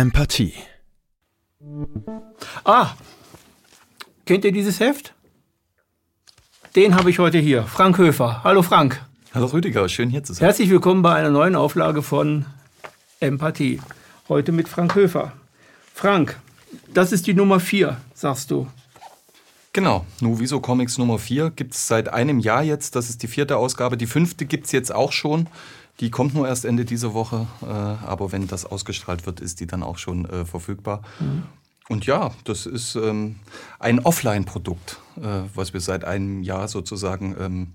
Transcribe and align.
Empathie. 0.00 0.54
Ah, 2.64 2.92
kennt 4.24 4.46
ihr 4.46 4.52
dieses 4.52 4.80
Heft? 4.80 5.12
Den 6.74 6.96
habe 6.96 7.10
ich 7.10 7.18
heute 7.18 7.36
hier, 7.36 7.64
Frank 7.64 7.98
Höfer. 7.98 8.42
Hallo 8.42 8.62
Frank. 8.62 9.04
Hallo 9.34 9.44
Rüdiger, 9.44 9.86
schön 9.90 10.08
hier 10.08 10.24
zu 10.24 10.32
sein. 10.32 10.46
Herzlich 10.46 10.70
willkommen 10.70 11.02
bei 11.02 11.14
einer 11.16 11.28
neuen 11.28 11.54
Auflage 11.54 12.00
von 12.02 12.46
Empathie. 13.20 13.78
Heute 14.30 14.52
mit 14.52 14.70
Frank 14.70 14.94
Höfer. 14.94 15.32
Frank, 15.92 16.40
das 16.94 17.12
ist 17.12 17.26
die 17.26 17.34
Nummer 17.34 17.60
4, 17.60 17.98
sagst 18.14 18.50
du. 18.50 18.68
Genau, 19.74 20.06
Nuviso 20.22 20.60
Comics 20.60 20.96
Nummer 20.96 21.18
4 21.18 21.50
gibt 21.50 21.74
es 21.74 21.86
seit 21.86 22.08
einem 22.08 22.38
Jahr 22.38 22.62
jetzt. 22.62 22.96
Das 22.96 23.10
ist 23.10 23.22
die 23.22 23.28
vierte 23.28 23.58
Ausgabe. 23.58 23.98
Die 23.98 24.06
fünfte 24.06 24.46
gibt 24.46 24.64
es 24.64 24.72
jetzt 24.72 24.94
auch 24.94 25.12
schon. 25.12 25.46
Die 26.00 26.10
kommt 26.10 26.34
nur 26.34 26.48
erst 26.48 26.64
Ende 26.64 26.84
dieser 26.84 27.14
Woche, 27.14 27.46
äh, 27.62 27.66
aber 27.66 28.32
wenn 28.32 28.46
das 28.46 28.64
ausgestrahlt 28.64 29.26
wird, 29.26 29.40
ist 29.40 29.60
die 29.60 29.66
dann 29.66 29.82
auch 29.82 29.98
schon 29.98 30.24
äh, 30.24 30.44
verfügbar. 30.44 31.02
Mhm. 31.20 31.42
Und 31.90 32.06
ja, 32.06 32.30
das 32.44 32.66
ist 32.66 32.94
ähm, 32.94 33.34
ein 33.80 33.98
Offline-Produkt, 33.98 35.00
äh, 35.16 35.42
was 35.56 35.72
wir 35.74 35.80
seit 35.80 36.04
einem 36.04 36.44
Jahr 36.44 36.68
sozusagen 36.68 37.34
ähm, 37.38 37.66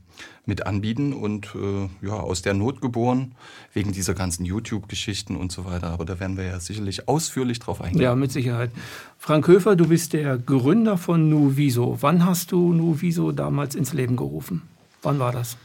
mit 0.45 0.65
anbieten 0.65 1.11
und 1.11 1.53
äh, 1.53 1.89
ja, 2.01 2.13
aus 2.13 2.41
der 2.41 2.53
Not 2.53 2.79
geboren, 2.79 3.35
wegen 3.73 3.91
dieser 3.91 4.13
ganzen 4.13 4.45
YouTube-Geschichten 4.45 5.35
und 5.35 5.51
so 5.51 5.65
weiter. 5.65 5.87
Aber 5.87 6.05
da 6.05 6.17
werden 6.17 6.37
wir 6.37 6.45
ja 6.45 6.61
sicherlich 6.61 7.09
ausführlich 7.09 7.59
drauf 7.59 7.81
eingehen. 7.81 8.01
Ja, 8.01 8.15
mit 8.15 8.31
Sicherheit. 8.31 8.71
Frank 9.19 9.49
Höfer, 9.49 9.75
du 9.75 9.89
bist 9.89 10.13
der 10.13 10.37
Gründer 10.37 10.97
von 10.97 11.29
Nuviso. 11.29 11.97
Wann 11.99 12.25
hast 12.25 12.53
du 12.53 12.71
Nuviso 12.71 13.33
damals 13.33 13.75
ins 13.75 13.91
Leben 13.91 14.15
gerufen? 14.15 14.61
Wann 15.01 15.19
war 15.19 15.33
das? 15.33 15.57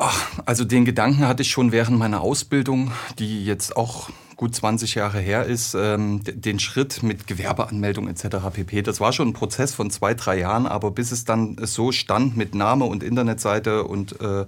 Ach, 0.00 0.30
also 0.46 0.64
den 0.64 0.84
Gedanken 0.84 1.26
hatte 1.26 1.42
ich 1.42 1.50
schon 1.50 1.72
während 1.72 1.98
meiner 1.98 2.20
Ausbildung, 2.20 2.92
die 3.18 3.44
jetzt 3.44 3.76
auch 3.76 4.08
gut 4.36 4.54
20 4.54 4.94
Jahre 4.94 5.18
her 5.18 5.44
ist, 5.44 5.74
ähm, 5.74 6.20
den 6.24 6.60
Schritt 6.60 7.02
mit 7.02 7.26
Gewerbeanmeldung 7.26 8.06
etc. 8.06 8.36
pp. 8.52 8.82
Das 8.82 9.00
war 9.00 9.12
schon 9.12 9.30
ein 9.30 9.32
Prozess 9.32 9.74
von 9.74 9.90
zwei, 9.90 10.14
drei 10.14 10.38
Jahren, 10.38 10.68
aber 10.68 10.92
bis 10.92 11.10
es 11.10 11.24
dann 11.24 11.56
so 11.62 11.90
stand 11.90 12.36
mit 12.36 12.54
Name 12.54 12.84
und 12.84 13.02
Internetseite 13.02 13.82
und 13.82 14.20
äh, 14.20 14.46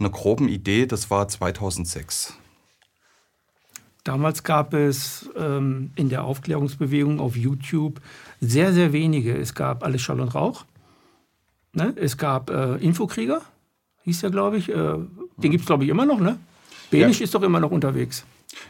einer 0.00 0.10
groben 0.10 0.48
Idee, 0.48 0.86
das 0.86 1.12
war 1.12 1.28
2006. 1.28 2.34
Damals 4.02 4.42
gab 4.42 4.74
es 4.74 5.30
ähm, 5.36 5.92
in 5.94 6.08
der 6.08 6.24
Aufklärungsbewegung 6.24 7.20
auf 7.20 7.36
YouTube 7.36 8.00
sehr, 8.40 8.72
sehr 8.72 8.92
wenige. 8.92 9.36
Es 9.36 9.54
gab 9.54 9.84
Alles 9.84 10.02
Schall 10.02 10.20
und 10.20 10.34
Rauch. 10.34 10.64
Ne? 11.72 11.92
Es 11.94 12.16
gab 12.16 12.50
äh, 12.50 12.76
Infokrieger, 12.76 13.42
hieß 14.04 14.20
der, 14.20 14.30
glaube 14.30 14.58
ich. 14.58 14.68
Äh, 14.68 14.74
den 14.74 15.50
gibt 15.50 15.60
es, 15.60 15.66
glaube 15.66 15.84
ich, 15.84 15.90
immer 15.90 16.06
noch. 16.06 16.20
Ne? 16.20 16.38
Benisch 16.90 17.20
ja. 17.20 17.24
ist 17.24 17.34
doch 17.34 17.42
immer 17.42 17.60
noch 17.60 17.70
unterwegs. 17.70 18.24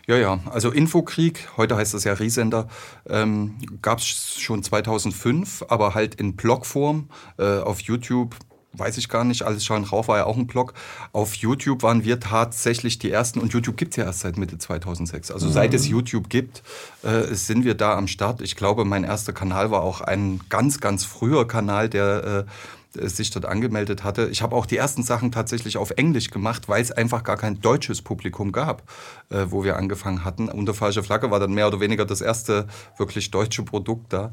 Ja, 0.07 0.17
ja, 0.17 0.41
also 0.51 0.71
Infokrieg, 0.71 1.49
heute 1.57 1.77
heißt 1.77 1.95
das 1.95 2.05
ja 2.05 2.15
Riesender, 2.15 2.69
ähm, 3.09 3.57
gab 3.81 3.99
es 3.99 4.37
schon 4.39 4.63
2005, 4.63 5.65
aber 5.69 5.95
halt 5.95 6.17
in 6.17 6.35
Blogform 6.35 7.09
äh, 7.39 7.59
auf 7.59 7.81
YouTube. 7.81 8.35
Weiß 8.75 8.99
ich 8.99 9.09
gar 9.09 9.25
nicht, 9.25 9.43
alles 9.43 9.65
schauen 9.65 9.85
rauf 9.85 10.09
war 10.09 10.19
ja 10.19 10.27
auch 10.27 10.37
ein 10.37 10.47
Blog. 10.47 10.75
Auf 11.13 11.35
YouTube 11.35 11.83
waren 11.83 12.05
wir 12.05 12.21
tatsächlich 12.21 12.99
die 12.99 13.11
Ersten 13.11 13.41
und 13.41 13.53
YouTube 13.53 13.77
gibt 13.77 13.93
es 13.93 13.97
ja 13.97 14.05
erst 14.05 14.21
seit 14.21 14.37
Mitte 14.37 14.59
2006. 14.59 15.31
Also 15.31 15.47
mhm. 15.47 15.53
seit 15.53 15.75
es 15.75 15.89
YouTube 15.89 16.29
gibt, 16.29 16.63
äh, 17.03 17.35
sind 17.35 17.65
wir 17.65 17.75
da 17.75 17.97
am 17.97 18.09
Start. 18.09 18.43
Ich 18.43 18.57
glaube, 18.57 18.85
mein 18.85 19.05
erster 19.05 19.33
Kanal 19.33 19.71
war 19.71 19.83
auch 19.83 20.01
ein 20.03 20.41
ganz, 20.49 20.81
ganz 20.81 21.05
früher 21.05 21.49
Kanal, 21.49 21.89
der 21.89 22.47
äh, 22.47 22.51
sich 22.95 23.31
dort 23.31 23.45
angemeldet 23.45 24.03
hatte. 24.03 24.29
Ich 24.31 24.43
habe 24.43 24.57
auch 24.57 24.67
die 24.67 24.77
ersten 24.77 25.03
Sachen 25.03 25.31
tatsächlich 25.31 25.77
auf 25.77 25.91
Englisch 25.93 26.31
gemacht, 26.31 26.69
weil 26.69 26.83
es 26.83 26.91
einfach 26.91 27.23
gar 27.23 27.37
kein 27.37 27.61
deutsches 27.61 28.03
Publikum 28.03 28.53
gab, 28.53 28.83
äh, 29.31 29.47
wo 29.49 29.63
wir 29.65 29.77
angefangen 29.77 30.25
hatten. 30.25 30.49
Unter 30.49 30.75
falscher 30.75 31.03
Flagge 31.03 31.31
war 31.31 31.39
dann 31.39 31.53
mehr 31.53 31.69
oder 31.69 31.81
weniger 31.81 32.07
das 32.07 32.21
erste 32.21 32.67
wirklich 32.97 33.31
deutsche 33.31 33.63
Produkt 33.63 34.13
da. 34.13 34.33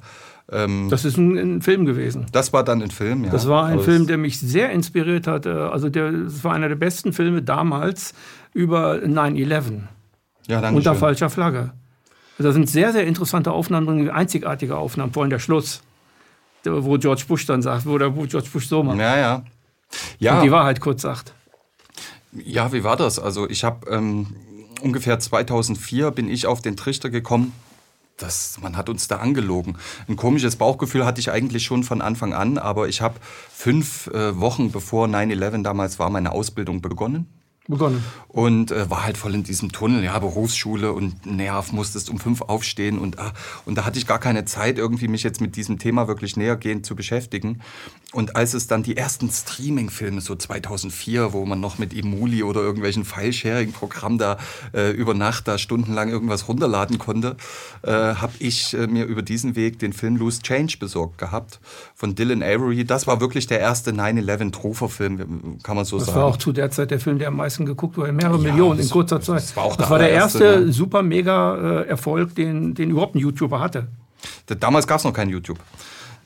Ähm, 0.51 0.87
das 0.89 1.05
ist 1.05 1.17
ein, 1.17 1.37
ein, 1.37 1.61
Film 1.61 1.85
gewesen. 1.85 2.27
Das 2.31 2.53
war 2.53 2.63
dann 2.63 2.81
ein 2.81 2.91
Film, 2.91 3.25
ja. 3.25 3.31
Das 3.31 3.47
war 3.47 3.65
ein 3.65 3.79
Film, 3.79 4.07
der 4.07 4.17
mich 4.17 4.39
sehr 4.39 4.69
inspiriert 4.71 5.27
hat. 5.27 5.47
Also 5.47 5.89
der, 5.89 6.11
das 6.11 6.43
war 6.43 6.53
einer 6.53 6.69
der 6.69 6.75
besten 6.75 7.13
Filme 7.13 7.41
damals 7.41 8.13
über 8.53 8.95
9-11. 8.95 9.81
Ja, 10.47 10.61
danke 10.61 10.77
Unter 10.77 10.91
schön. 10.91 10.99
falscher 10.99 11.29
Flagge. 11.29 11.71
Da 12.37 12.51
sind 12.51 12.69
sehr, 12.69 12.91
sehr 12.91 13.05
interessante 13.07 13.51
Aufnahmen 13.51 14.09
einzigartige 14.09 14.77
Aufnahmen, 14.77 15.13
vor 15.13 15.23
allem 15.23 15.29
der 15.29 15.39
Schluss 15.39 15.81
wo 16.65 16.97
George 16.97 17.23
Bush 17.27 17.45
dann 17.45 17.61
sagt, 17.61 17.85
wo, 17.85 17.97
der, 17.97 18.09
George 18.09 18.49
Bush 18.51 18.67
so 18.67 18.83
macht. 18.83 18.97
Ja, 18.97 19.17
ja. 19.17 19.43
ja. 20.19 20.37
Und 20.37 20.45
die 20.45 20.51
Wahrheit 20.51 20.79
kurz 20.79 21.01
sagt. 21.01 21.33
Ja, 22.31 22.71
wie 22.73 22.83
war 22.83 22.97
das? 22.97 23.19
Also 23.19 23.49
ich 23.49 23.63
habe 23.63 23.89
ähm, 23.89 24.27
ungefähr 24.81 25.19
2004 25.19 26.11
bin 26.11 26.29
ich 26.29 26.47
auf 26.47 26.61
den 26.61 26.75
Trichter 26.75 27.09
gekommen, 27.09 27.53
das, 28.17 28.59
man 28.61 28.77
hat 28.77 28.87
uns 28.87 29.09
da 29.09 29.17
angelogen. 29.17 29.77
Ein 30.07 30.15
komisches 30.15 30.55
Bauchgefühl 30.55 31.05
hatte 31.05 31.19
ich 31.19 31.31
eigentlich 31.31 31.65
schon 31.65 31.83
von 31.83 32.01
Anfang 32.01 32.33
an, 32.33 32.57
aber 32.57 32.87
ich 32.87 33.01
habe 33.01 33.15
fünf 33.51 34.07
äh, 34.07 34.39
Wochen 34.39 34.71
bevor 34.71 35.07
9-11 35.07 35.63
damals 35.63 35.99
war, 35.99 36.09
meine 36.09 36.31
Ausbildung 36.31 36.81
begonnen 36.81 37.27
begonnen. 37.67 38.03
Und 38.27 38.71
äh, 38.71 38.89
war 38.89 39.03
halt 39.03 39.17
voll 39.17 39.33
in 39.33 39.43
diesem 39.43 39.71
Tunnel, 39.71 40.03
ja, 40.03 40.17
Berufsschule 40.19 40.91
und 40.91 41.25
nerv, 41.25 41.71
musstest 41.71 42.09
um 42.09 42.19
fünf 42.19 42.41
aufstehen 42.41 42.99
und, 42.99 43.17
ah, 43.19 43.33
und 43.65 43.75
da 43.75 43.85
hatte 43.85 43.97
ich 43.97 44.07
gar 44.07 44.19
keine 44.19 44.45
Zeit, 44.45 44.77
irgendwie 44.77 45.07
mich 45.07 45.23
jetzt 45.23 45.41
mit 45.41 45.55
diesem 45.55 45.79
Thema 45.79 46.07
wirklich 46.07 46.37
nähergehend 46.37 46.85
zu 46.85 46.95
beschäftigen. 46.95 47.61
Und 48.11 48.35
als 48.35 48.53
es 48.53 48.67
dann 48.67 48.83
die 48.83 48.95
ersten 48.95 49.29
Streaming-Filme, 49.29 50.21
so 50.21 50.35
2004, 50.35 51.33
wo 51.33 51.45
man 51.45 51.59
noch 51.59 51.79
mit 51.79 51.93
Emuli 51.93 52.43
oder 52.43 52.61
irgendwelchen 52.61 53.03
File-Sharing-Programmen 53.03 54.17
da 54.17 54.37
äh, 54.73 54.91
über 54.91 55.13
Nacht 55.13 55.47
da 55.47 55.57
stundenlang 55.57 56.09
irgendwas 56.09 56.47
runterladen 56.47 56.97
konnte, 56.97 57.35
äh, 57.81 57.91
habe 57.91 58.33
ich 58.39 58.73
äh, 58.73 58.87
mir 58.87 59.05
über 59.05 59.21
diesen 59.21 59.55
Weg 59.55 59.79
den 59.79 59.91
Film 59.91 60.15
Loose 60.15 60.41
Change 60.41 60.77
besorgt 60.79 61.17
gehabt 61.17 61.59
von 61.95 62.13
Dylan 62.13 62.43
Avery. 62.43 62.83
Das 62.83 63.07
war 63.07 63.21
wirklich 63.21 63.47
der 63.47 63.61
erste 63.61 63.91
9-11-Trofer-Film, 63.91 65.59
kann 65.63 65.75
man 65.77 65.85
so 65.85 65.97
das 65.97 66.07
sagen. 66.07 66.15
Das 66.15 66.23
war 66.23 66.29
auch 66.29 66.37
zu 66.37 66.51
der 66.51 66.69
Zeit 66.69 66.91
der 66.91 66.99
Film, 66.99 67.17
der 67.17 67.29
am 67.29 67.37
meisten 67.37 67.65
geguckt 67.65 67.97
wurde, 67.97 68.11
mehrere 68.11 68.37
ja, 68.37 68.51
Millionen 68.51 68.81
in 68.81 68.89
kurzer 68.89 69.21
Zeit. 69.21 69.37
Das 69.37 69.55
war, 69.55 69.63
auch 69.63 69.75
das 69.77 69.89
war 69.89 69.97
der 69.97 70.09
erste 70.09 70.65
ne? 70.65 70.73
super 70.73 71.01
mega 71.01 71.81
äh, 71.83 71.87
Erfolg, 71.87 72.35
den, 72.35 72.75
den 72.75 72.91
überhaupt 72.91 73.15
ein 73.15 73.19
YouTuber 73.19 73.61
hatte. 73.61 73.87
Damals 74.59 74.85
gab 74.85 74.99
es 74.99 75.05
noch 75.05 75.13
kein 75.13 75.29
YouTube. 75.29 75.57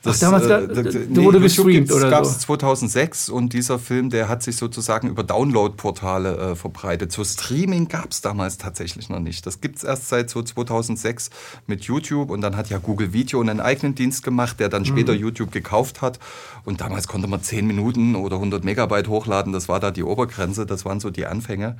Das, 0.02 0.16
Ach, 0.16 0.30
damals 0.30 0.46
äh, 0.46 0.66
da, 0.66 0.98
nee, 1.08 1.22
wurde 1.22 1.40
gestreamt 1.40 1.92
oder 1.92 2.08
gab 2.08 2.24
es 2.24 2.32
so. 2.34 2.38
2006 2.38 3.28
und 3.28 3.52
dieser 3.52 3.78
Film, 3.78 4.08
der 4.08 4.30
hat 4.30 4.42
sich 4.42 4.56
sozusagen 4.56 5.08
über 5.08 5.22
Download-Portale 5.22 6.36
äh, 6.36 6.56
verbreitet. 6.56 7.12
So 7.12 7.22
Streaming 7.22 7.86
gab 7.88 8.10
es 8.10 8.22
damals 8.22 8.56
tatsächlich 8.56 9.10
noch 9.10 9.18
nicht. 9.18 9.44
Das 9.44 9.60
gibt 9.60 9.76
es 9.76 9.84
erst 9.84 10.08
seit 10.08 10.30
so 10.30 10.42
2006 10.42 11.28
mit 11.66 11.84
YouTube 11.84 12.30
und 12.30 12.40
dann 12.40 12.56
hat 12.56 12.70
ja 12.70 12.78
Google 12.78 13.12
Video 13.12 13.42
einen 13.42 13.60
eigenen 13.60 13.94
Dienst 13.94 14.22
gemacht, 14.22 14.58
der 14.58 14.70
dann 14.70 14.86
später 14.86 15.12
mhm. 15.12 15.20
YouTube 15.20 15.52
gekauft 15.52 16.00
hat 16.00 16.18
und 16.64 16.80
damals 16.80 17.06
konnte 17.06 17.28
man 17.28 17.42
10 17.42 17.66
Minuten 17.66 18.14
oder 18.14 18.36
100 18.36 18.64
Megabyte 18.64 19.08
hochladen. 19.08 19.52
Das 19.52 19.68
war 19.68 19.80
da 19.80 19.90
die 19.90 20.02
Obergrenze, 20.02 20.64
das 20.64 20.86
waren 20.86 21.00
so 21.00 21.10
die 21.10 21.26
Anfänge. 21.26 21.76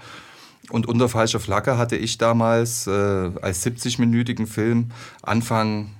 Und 0.68 0.86
unter 0.86 1.08
falscher 1.08 1.40
Flagge 1.40 1.78
hatte 1.78 1.96
ich 1.96 2.18
damals 2.18 2.86
äh, 2.86 2.90
als 2.90 3.64
70-minütigen 3.64 4.46
Film 4.46 4.90
Anfang 5.22 5.90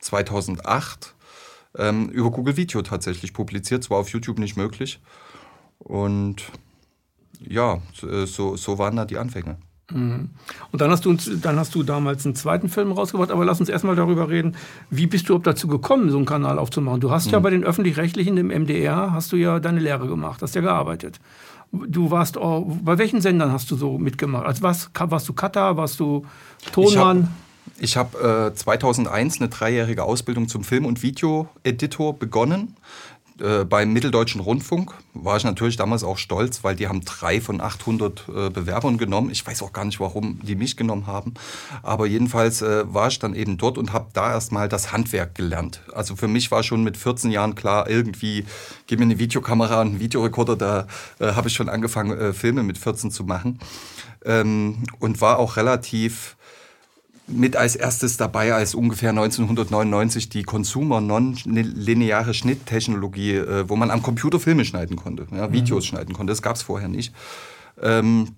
2008 0.00 1.13
ähm, 1.76 2.08
über 2.08 2.30
Google 2.30 2.56
Video 2.56 2.82
tatsächlich 2.82 3.32
publiziert. 3.32 3.84
Zwar 3.84 3.98
auf 3.98 4.08
YouTube 4.10 4.38
nicht 4.38 4.56
möglich. 4.56 5.00
Und 5.78 6.44
ja, 7.40 7.80
äh, 8.02 8.26
so, 8.26 8.56
so 8.56 8.78
waren 8.78 8.96
da 8.96 9.04
die 9.04 9.18
Anfänge. 9.18 9.58
Mhm. 9.90 10.30
Und 10.72 10.80
dann 10.80 10.90
hast, 10.90 11.04
du, 11.04 11.14
dann 11.14 11.58
hast 11.58 11.74
du 11.74 11.82
damals 11.82 12.24
einen 12.24 12.34
zweiten 12.34 12.68
Film 12.68 12.92
rausgebracht, 12.92 13.30
aber 13.30 13.44
lass 13.44 13.60
uns 13.60 13.68
erstmal 13.68 13.96
darüber 13.96 14.30
reden, 14.30 14.56
wie 14.90 15.06
bist 15.06 15.28
du 15.28 15.38
dazu 15.38 15.68
gekommen, 15.68 16.10
so 16.10 16.16
einen 16.16 16.26
Kanal 16.26 16.58
aufzumachen? 16.58 17.00
Du 17.00 17.10
hast 17.10 17.26
mhm. 17.26 17.32
ja 17.32 17.38
bei 17.40 17.50
den 17.50 17.64
Öffentlich-Rechtlichen, 17.64 18.36
im 18.38 18.48
MDR, 18.48 19.12
hast 19.12 19.32
du 19.32 19.36
ja 19.36 19.60
deine 19.60 19.80
Lehre 19.80 20.06
gemacht, 20.06 20.40
hast 20.42 20.54
ja 20.54 20.62
gearbeitet. 20.62 21.20
Du 21.70 22.10
warst, 22.10 22.38
auch, 22.38 22.64
bei 22.82 22.98
welchen 22.98 23.20
Sendern 23.20 23.52
hast 23.52 23.70
du 23.70 23.76
so 23.76 23.98
mitgemacht? 23.98 24.46
Also 24.46 24.62
was, 24.62 24.90
warst 24.94 25.28
du 25.28 25.32
Cutter, 25.32 25.76
warst 25.76 26.00
du 26.00 26.24
Tonmann? 26.72 27.28
Ich 27.78 27.96
habe 27.96 28.18
hab, 28.18 28.52
äh, 28.52 28.54
2001 28.54 29.40
eine 29.40 29.48
dreijährige 29.48 30.04
Ausbildung 30.04 30.48
zum 30.48 30.64
Film- 30.64 30.86
und 30.86 31.02
Video-Editor 31.02 32.18
begonnen. 32.18 32.76
Äh, 33.40 33.64
beim 33.64 33.92
Mitteldeutschen 33.92 34.40
Rundfunk 34.40 34.94
war 35.12 35.36
ich 35.36 35.42
natürlich 35.42 35.76
damals 35.76 36.04
auch 36.04 36.18
stolz, 36.18 36.62
weil 36.62 36.76
die 36.76 36.86
haben 36.86 37.04
drei 37.04 37.40
von 37.40 37.60
800 37.60 38.28
äh, 38.28 38.50
Bewerbern 38.50 38.96
genommen. 38.96 39.30
Ich 39.30 39.44
weiß 39.44 39.62
auch 39.62 39.72
gar 39.72 39.84
nicht, 39.84 39.98
warum 39.98 40.38
die 40.42 40.54
mich 40.54 40.76
genommen 40.76 41.08
haben. 41.08 41.34
Aber 41.82 42.06
jedenfalls 42.06 42.62
äh, 42.62 42.84
war 42.86 43.08
ich 43.08 43.18
dann 43.18 43.34
eben 43.34 43.58
dort 43.58 43.76
und 43.76 43.92
habe 43.92 44.06
da 44.12 44.30
erstmal 44.30 44.68
das 44.68 44.92
Handwerk 44.92 45.34
gelernt. 45.34 45.80
Also 45.92 46.14
für 46.14 46.28
mich 46.28 46.52
war 46.52 46.62
schon 46.62 46.84
mit 46.84 46.96
14 46.96 47.32
Jahren 47.32 47.56
klar, 47.56 47.90
irgendwie, 47.90 48.44
gib 48.86 49.00
mir 49.00 49.06
eine 49.06 49.18
Videokamera 49.18 49.80
und 49.80 49.88
einen 49.88 50.00
Videorekorder. 50.00 50.56
Da 50.56 50.86
habe 51.18 51.48
ich 51.48 51.54
schon 51.54 51.68
angefangen, 51.68 52.34
Filme 52.34 52.62
mit 52.62 52.78
14 52.78 53.10
zu 53.10 53.24
machen. 53.24 53.58
Ähm, 54.24 54.84
und 55.00 55.20
war 55.20 55.38
auch 55.38 55.56
relativ 55.56 56.36
mit 57.26 57.56
als 57.56 57.76
erstes 57.76 58.16
dabei, 58.16 58.54
als 58.54 58.74
ungefähr 58.74 59.10
1999 59.10 60.28
die 60.28 60.42
Consumer 60.42 61.00
non-lineare 61.00 62.34
Schnitttechnologie, 62.34 63.36
äh, 63.36 63.68
wo 63.68 63.76
man 63.76 63.90
am 63.90 64.02
Computer 64.02 64.38
Filme 64.38 64.64
schneiden 64.64 64.96
konnte, 64.96 65.26
ja, 65.34 65.52
Videos 65.52 65.84
mhm. 65.84 65.88
schneiden 65.88 66.14
konnte. 66.14 66.32
Das 66.32 66.42
gab 66.42 66.56
es 66.56 66.62
vorher 66.62 66.88
nicht. 66.88 67.14
Ähm, 67.82 68.28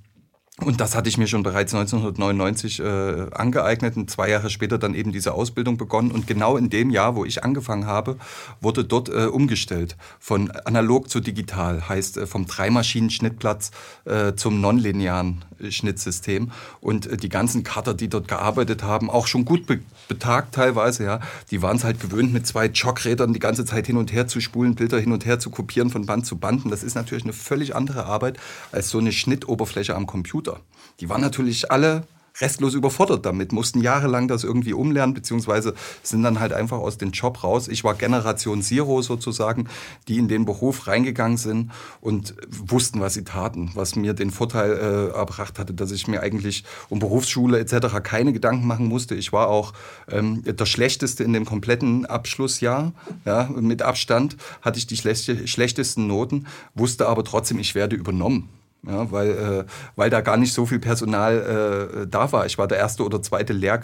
Und 0.58 0.80
das 0.80 0.96
hatte 0.96 1.10
ich 1.10 1.18
mir 1.18 1.26
schon 1.26 1.42
bereits 1.42 1.74
1999 1.74 2.80
äh, 2.80 3.26
angeeignet 3.32 3.94
und 3.98 4.10
zwei 4.10 4.30
Jahre 4.30 4.48
später 4.48 4.78
dann 4.78 4.94
eben 4.94 5.12
diese 5.12 5.34
Ausbildung 5.34 5.76
begonnen. 5.76 6.10
Und 6.10 6.26
genau 6.26 6.56
in 6.56 6.70
dem 6.70 6.88
Jahr, 6.88 7.14
wo 7.14 7.26
ich 7.26 7.44
angefangen 7.44 7.86
habe, 7.86 8.16
wurde 8.62 8.82
dort 8.82 9.10
äh, 9.10 9.26
umgestellt 9.26 9.98
von 10.18 10.50
analog 10.64 11.10
zu 11.10 11.20
digital, 11.20 11.86
heißt 11.90 12.16
äh, 12.16 12.26
vom 12.26 12.46
Dreimaschinen-Schnittplatz 12.46 13.70
äh, 14.06 14.34
zum 14.34 14.62
nonlinearen 14.62 15.44
Schnittsystem. 15.68 16.52
Und 16.80 17.06
äh, 17.06 17.16
die 17.16 17.28
ganzen 17.28 17.64
Cutter, 17.64 17.94
die 17.94 18.08
dort 18.08 18.28
gearbeitet 18.28 18.82
haben, 18.82 19.10
auch 19.10 19.26
schon 19.26 19.44
gut 19.44 19.66
be 19.66 19.80
betagt 20.08 20.54
teilweise, 20.54 21.02
ja, 21.02 21.20
die 21.50 21.62
waren 21.62 21.76
es 21.76 21.82
halt 21.82 21.98
gewöhnt, 21.98 22.32
mit 22.32 22.46
zwei 22.46 22.66
Jogrädern 22.66 23.32
die 23.32 23.40
ganze 23.40 23.64
Zeit 23.64 23.88
hin 23.88 23.96
und 23.96 24.12
her 24.12 24.28
zu 24.28 24.40
spulen, 24.40 24.76
Bilder 24.76 25.00
hin 25.00 25.10
und 25.10 25.26
her 25.26 25.40
zu 25.40 25.50
kopieren 25.50 25.90
von 25.90 26.06
Band 26.06 26.24
zu 26.24 26.36
Band. 26.36 26.64
Und 26.64 26.70
das 26.70 26.84
ist 26.84 26.94
natürlich 26.94 27.24
eine 27.24 27.32
völlig 27.32 27.74
andere 27.74 28.06
Arbeit 28.06 28.38
als 28.70 28.88
so 28.88 28.98
eine 28.98 29.10
Schnittoberfläche 29.10 29.96
am 29.96 30.06
Computer. 30.06 30.60
Die 31.00 31.08
waren 31.08 31.20
natürlich 31.20 31.72
alle 31.72 32.04
restlos 32.40 32.74
überfordert 32.74 33.24
damit, 33.24 33.52
mussten 33.52 33.80
jahrelang 33.80 34.28
das 34.28 34.44
irgendwie 34.44 34.72
umlernen, 34.72 35.14
beziehungsweise 35.14 35.74
sind 36.02 36.22
dann 36.22 36.40
halt 36.40 36.52
einfach 36.52 36.78
aus 36.78 36.98
dem 36.98 37.10
Job 37.10 37.42
raus. 37.42 37.68
Ich 37.68 37.84
war 37.84 37.94
Generation 37.94 38.62
Zero 38.62 39.02
sozusagen, 39.02 39.68
die 40.08 40.18
in 40.18 40.28
den 40.28 40.44
Beruf 40.44 40.86
reingegangen 40.86 41.36
sind 41.36 41.70
und 42.00 42.34
wussten, 42.50 43.00
was 43.00 43.14
sie 43.14 43.24
taten, 43.24 43.70
was 43.74 43.96
mir 43.96 44.14
den 44.14 44.30
Vorteil 44.30 44.72
äh, 44.72 45.16
erbracht 45.16 45.58
hatte, 45.58 45.74
dass 45.74 45.90
ich 45.90 46.08
mir 46.08 46.22
eigentlich 46.22 46.64
um 46.88 46.98
Berufsschule 46.98 47.58
etc. 47.58 48.02
keine 48.02 48.32
Gedanken 48.32 48.66
machen 48.66 48.86
musste. 48.86 49.14
Ich 49.14 49.32
war 49.32 49.48
auch 49.48 49.72
ähm, 50.10 50.42
der 50.44 50.66
Schlechteste 50.66 51.24
in 51.24 51.32
dem 51.32 51.44
kompletten 51.44 52.06
Abschlussjahr, 52.06 52.92
ja, 53.24 53.48
mit 53.54 53.82
Abstand 53.82 54.36
hatte 54.62 54.78
ich 54.78 54.86
die 54.86 54.96
schlechtesten 54.96 56.06
Noten, 56.06 56.46
wusste 56.74 57.08
aber 57.08 57.24
trotzdem, 57.24 57.58
ich 57.58 57.74
werde 57.74 57.96
übernommen 57.96 58.48
ja, 58.88 59.10
weil, 59.10 59.30
äh, 59.30 59.64
weil 59.96 60.10
da 60.10 60.20
gar 60.20 60.36
nicht 60.36 60.52
so 60.52 60.64
viel 60.66 60.78
Personal 60.78 62.02
äh, 62.02 62.06
da 62.06 62.30
war. 62.30 62.46
Ich 62.46 62.56
war 62.56 62.68
der 62.68 62.78
erste 62.78 63.04
oder 63.04 63.20
zweite 63.20 63.52
Lehr 63.52 63.80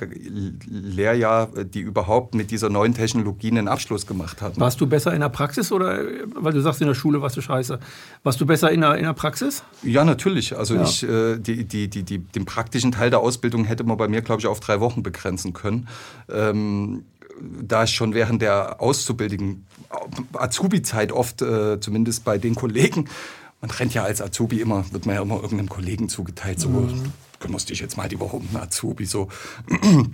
Lehrjahr, 0.69 1.49
die 1.65 1.81
überhaupt 1.81 2.35
mit 2.35 2.51
dieser 2.51 2.69
neuen 2.71 2.95
Technologie 2.95 3.51
einen 3.51 3.69
Abschluss 3.69 4.07
gemacht 4.07 4.41
hatten. 4.41 4.61
Warst 4.61 4.81
du 4.81 4.87
besser 4.87 5.13
in 5.13 5.21
der 5.21 5.29
Praxis 5.29 5.73
oder, 5.73 5.99
weil 6.37 6.53
du 6.53 6.61
sagst, 6.61 6.81
in 6.81 6.87
der 6.87 6.95
Schule 6.95 7.21
warst 7.21 7.37
du 7.37 7.41
scheiße, 7.41 7.81
warst 8.23 8.41
du 8.41 8.47
besser 8.47 8.71
in 8.71 8.81
der, 8.81 8.95
in 8.95 9.05
der 9.05 9.13
Praxis? 9.13 9.65
Ja, 9.83 10.05
natürlich. 10.05 10.57
Also 10.57 10.77
ja. 10.77 10.85
ich, 10.85 11.03
äh, 11.03 11.37
die, 11.39 11.65
die, 11.65 11.89
die, 11.89 12.05
die, 12.05 12.19
den 12.19 12.45
praktischen 12.45 12.93
Teil 12.93 13.11
der 13.11 13.21
Ausbildung 13.21 13.65
hätte 13.65 13.85
man 13.85 13.97
bei 13.97 14.09
mir, 14.09 14.23
glaube 14.23 14.41
ich, 14.41 14.47
auf 14.47 14.61
drei 14.61 14.81
Wochen 14.81 15.03
begrenzen 15.03 15.53
können. 15.53 15.89
Ähm, 16.31 17.05
da 17.41 17.85
ich 17.85 17.91
schon 17.91 18.15
während 18.15 18.43
der 18.43 18.81
auszubildenden 18.81 19.67
Azubi-Zeit 20.33 21.13
oft, 21.13 21.43
äh, 21.43 21.81
zumindest 21.81 22.25
bei 22.25 22.39
den 22.39 22.55
Kollegen, 22.55 23.09
man 23.62 23.70
rennt 23.70 23.94
ja 23.94 24.03
als 24.03 24.20
Azubi 24.20 24.61
immer, 24.61 24.85
wird 24.93 25.06
man 25.06 25.14
ja 25.14 25.23
immer 25.23 25.37
irgendeinem 25.37 25.69
Kollegen 25.69 26.09
zugeteilt, 26.09 26.61
so 26.61 26.69
mhm. 26.69 27.12
kümmerst 27.38 27.70
dich 27.70 27.81
jetzt 27.81 27.97
mal 27.97 28.09
die 28.09 28.20
Woche 28.20 28.37
um 28.37 28.47
einen 28.49 28.62
Azubi, 28.62 29.06
so. 29.06 29.29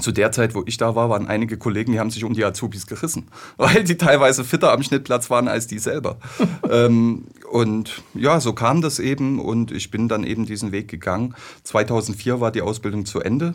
Zu 0.00 0.10
der 0.10 0.32
Zeit, 0.32 0.54
wo 0.54 0.62
ich 0.64 0.78
da 0.78 0.94
war, 0.94 1.10
waren 1.10 1.26
einige 1.26 1.58
Kollegen, 1.58 1.92
die 1.92 2.00
haben 2.00 2.08
sich 2.08 2.24
um 2.24 2.32
die 2.32 2.46
Azubis 2.46 2.86
gerissen, 2.86 3.28
weil 3.58 3.84
die 3.84 3.98
teilweise 3.98 4.42
fitter 4.42 4.72
am 4.72 4.82
Schnittplatz 4.82 5.28
waren 5.28 5.48
als 5.48 5.66
die 5.66 5.78
selber. 5.78 6.16
ähm, 6.70 7.26
und 7.50 8.02
ja, 8.14 8.40
so 8.40 8.54
kam 8.54 8.80
das 8.80 8.98
eben 8.98 9.38
und 9.38 9.70
ich 9.70 9.90
bin 9.90 10.08
dann 10.08 10.24
eben 10.24 10.46
diesen 10.46 10.72
Weg 10.72 10.88
gegangen. 10.88 11.34
2004 11.64 12.40
war 12.40 12.52
die 12.52 12.62
Ausbildung 12.62 13.04
zu 13.04 13.20
Ende 13.20 13.54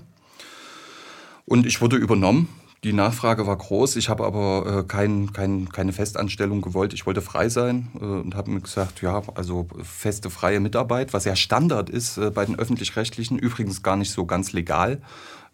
und 1.45 1.65
ich 1.65 1.81
wurde 1.81 1.95
übernommen 1.95 2.50
die 2.83 2.94
Nachfrage 2.94 3.47
war 3.47 3.57
groß. 3.57 3.95
Ich 3.95 4.09
habe 4.09 4.25
aber 4.25 4.79
äh, 4.79 4.83
kein, 4.83 5.33
kein, 5.33 5.69
keine 5.69 5.94
Festanstellung 5.94 6.62
gewollt. 6.62 6.94
Ich 6.94 7.06
wollte 7.06 7.21
frei 7.21 7.50
sein 7.50 7.88
äh, 8.00 8.03
und 8.03 8.35
habe 8.35 8.51
mir 8.51 8.62
gesagt, 8.62 9.01
ja, 9.01 9.24
also 9.35 9.68
feste 9.83 10.29
freie 10.29 10.59
Mitarbeit, 10.59 11.13
was 11.13 11.25
ja 11.25 11.35
Standard 11.35 11.89
ist 11.89 12.18
äh, 12.18 12.29
bei 12.29 12.45
den 12.45 12.57
öffentlich-rechtlichen, 12.57 13.39
übrigens 13.39 13.81
gar 13.81 13.95
nicht 13.95 14.12
so 14.12 14.25
ganz 14.25 14.53
legal 14.53 15.01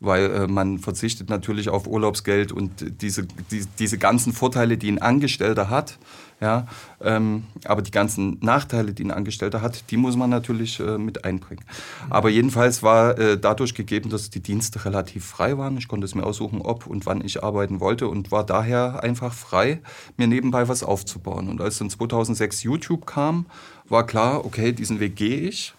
weil 0.03 0.31
äh, 0.31 0.47
man 0.47 0.79
verzichtet 0.79 1.29
natürlich 1.29 1.69
auf 1.69 1.87
Urlaubsgeld 1.87 2.51
und 2.51 3.01
diese, 3.01 3.23
die, 3.23 3.65
diese 3.79 3.97
ganzen 3.97 4.33
Vorteile, 4.33 4.77
die 4.77 4.91
ein 4.91 5.01
Angestellter 5.01 5.69
hat. 5.69 5.97
Ja, 6.43 6.67
ähm, 6.99 7.45
aber 7.63 7.81
die 7.81 7.91
ganzen 7.91 8.37
Nachteile, 8.41 8.91
die 8.91 9.05
ein 9.05 9.11
Angestellter 9.11 9.61
hat, 9.61 9.89
die 9.91 9.95
muss 9.95 10.17
man 10.17 10.29
natürlich 10.29 10.77
äh, 10.81 10.97
mit 10.97 11.23
einbringen. 11.23 11.63
Aber 12.09 12.29
jedenfalls 12.29 12.83
war 12.83 13.17
äh, 13.17 13.39
dadurch 13.39 13.75
gegeben, 13.75 14.09
dass 14.09 14.29
die 14.29 14.41
Dienste 14.41 14.83
relativ 14.83 15.23
frei 15.23 15.57
waren. 15.57 15.77
Ich 15.77 15.87
konnte 15.87 16.03
es 16.03 16.15
mir 16.15 16.25
aussuchen, 16.25 16.59
ob 16.59 16.85
und 16.85 17.05
wann 17.05 17.23
ich 17.23 17.45
arbeiten 17.45 17.79
wollte 17.79 18.09
und 18.09 18.33
war 18.33 18.45
daher 18.45 19.03
einfach 19.03 19.33
frei, 19.33 19.79
mir 20.17 20.27
nebenbei 20.27 20.67
was 20.67 20.83
aufzubauen. 20.83 21.47
Und 21.47 21.61
als 21.61 21.77
dann 21.77 21.89
2006 21.89 22.63
YouTube 22.63 23.05
kam, 23.05 23.45
war 23.87 24.05
klar, 24.05 24.43
okay, 24.43 24.73
diesen 24.73 24.99
Weg 24.99 25.15
gehe 25.15 25.47
ich. 25.47 25.73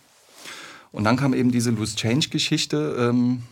Und 0.93 1.05
dann 1.05 1.19
kam 1.19 1.35
eben 1.35 1.53
diese 1.53 1.73
Loose 1.73 1.95
Change 1.95 2.31
Geschichte. 2.31 2.97
Ähm, 2.99 3.43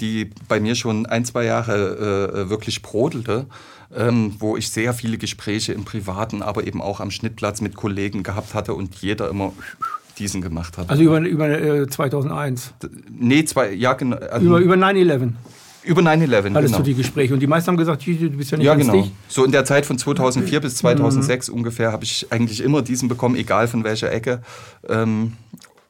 die 0.00 0.30
bei 0.48 0.58
mir 0.58 0.74
schon 0.74 1.06
ein, 1.06 1.24
zwei 1.24 1.44
Jahre 1.44 2.34
äh, 2.34 2.50
wirklich 2.50 2.82
brodelte, 2.82 3.46
ähm, 3.96 4.36
wo 4.38 4.56
ich 4.56 4.70
sehr 4.70 4.92
viele 4.94 5.18
Gespräche 5.18 5.72
im 5.72 5.84
Privaten, 5.84 6.42
aber 6.42 6.66
eben 6.66 6.82
auch 6.82 7.00
am 7.00 7.10
Schnittplatz 7.10 7.60
mit 7.60 7.74
Kollegen 7.74 8.22
gehabt 8.22 8.54
hatte 8.54 8.74
und 8.74 8.96
jeder 8.96 9.28
immer 9.28 9.52
diesen 10.18 10.42
gemacht 10.42 10.78
hat. 10.78 10.90
Also 10.90 11.02
über, 11.02 11.20
über 11.20 11.48
äh, 11.48 11.86
2001? 11.86 12.74
Nee, 13.10 13.44
zwei, 13.44 13.72
ja, 13.72 13.92
genau. 13.94 14.16
Also 14.16 14.46
über 14.46 14.58
über 14.58 14.74
9-11? 14.74 15.32
Über 15.84 16.02
9-11, 16.02 16.54
Hattest 16.54 16.54
genau. 16.54 16.76
du 16.78 16.82
die 16.82 16.94
Gespräche 16.94 17.32
und 17.32 17.40
die 17.40 17.46
meisten 17.46 17.68
haben 17.68 17.76
gesagt, 17.78 18.04
du 18.06 18.12
bist 18.30 18.50
ja 18.50 18.58
nicht 18.58 18.66
Ja, 18.66 18.74
genau. 18.74 18.92
Dich. 18.92 19.10
So 19.28 19.44
in 19.44 19.52
der 19.52 19.64
Zeit 19.64 19.86
von 19.86 19.96
2004 19.96 20.60
bis 20.60 20.76
2006 20.76 21.48
mhm. 21.48 21.54
ungefähr 21.54 21.92
habe 21.92 22.04
ich 22.04 22.26
eigentlich 22.30 22.62
immer 22.62 22.82
diesen 22.82 23.08
bekommen, 23.08 23.36
egal 23.36 23.68
von 23.68 23.84
welcher 23.84 24.12
Ecke. 24.12 24.42
Ähm, 24.86 25.34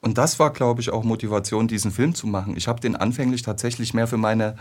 und 0.01 0.19
das 0.19 0.39
war, 0.39 0.53
glaube 0.53 0.81
ich, 0.81 0.91
auch 0.91 1.03
Motivation, 1.03 1.67
diesen 1.67 1.91
Film 1.91 2.15
zu 2.15 2.29
machen. 2.29 2.55
Ich 2.57 2.69
habe 2.69 2.81
den 2.81 2.95
anfänglich 2.95 3.43
tatsächlich 3.43 3.95
mehr 3.95 4.07
für 4.07 4.19
meine 4.19 4.55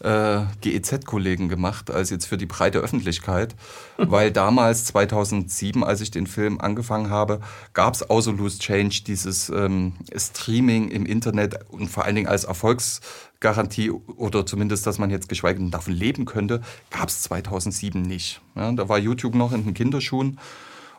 äh, 0.00 0.40
GEZ-Kollegen 0.60 1.48
gemacht, 1.48 1.90
als 1.90 2.10
jetzt 2.10 2.26
für 2.26 2.36
die 2.36 2.46
breite 2.46 2.78
Öffentlichkeit. 2.78 3.54
Weil 3.96 4.30
damals, 4.30 4.86
2007, 4.86 5.84
als 5.84 6.00
ich 6.00 6.10
den 6.10 6.26
Film 6.26 6.60
angefangen 6.60 7.10
habe, 7.10 7.40
gab 7.72 7.94
es 7.94 8.08
außer 8.08 8.32
Loose 8.32 8.58
Change 8.58 9.02
dieses 9.06 9.50
ähm, 9.50 9.94
Streaming 10.16 10.88
im 10.88 11.06
Internet 11.06 11.70
und 11.70 11.88
vor 11.88 12.04
allen 12.04 12.16
Dingen 12.16 12.28
als 12.28 12.44
Erfolgsgarantie 12.44 13.90
oder 13.90 14.46
zumindest, 14.46 14.86
dass 14.86 14.98
man 14.98 15.10
jetzt 15.10 15.28
geschweige 15.28 15.58
denn 15.58 15.70
davon 15.70 15.92
leben 15.92 16.24
könnte, 16.24 16.62
gab 16.90 17.08
es 17.08 17.22
2007 17.22 18.00
nicht. 18.00 18.40
Ja, 18.54 18.72
da 18.72 18.88
war 18.88 18.98
YouTube 18.98 19.34
noch 19.34 19.52
in 19.52 19.64
den 19.64 19.74
Kinderschuhen. 19.74 20.38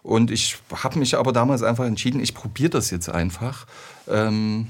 Und 0.03 0.31
ich 0.31 0.57
habe 0.73 0.97
mich 0.97 1.15
aber 1.15 1.31
damals 1.31 1.61
einfach 1.61 1.85
entschieden, 1.85 2.21
ich 2.21 2.33
probiere 2.33 2.71
das 2.71 2.89
jetzt 2.89 3.09
einfach. 3.09 3.67
Ähm, 4.07 4.67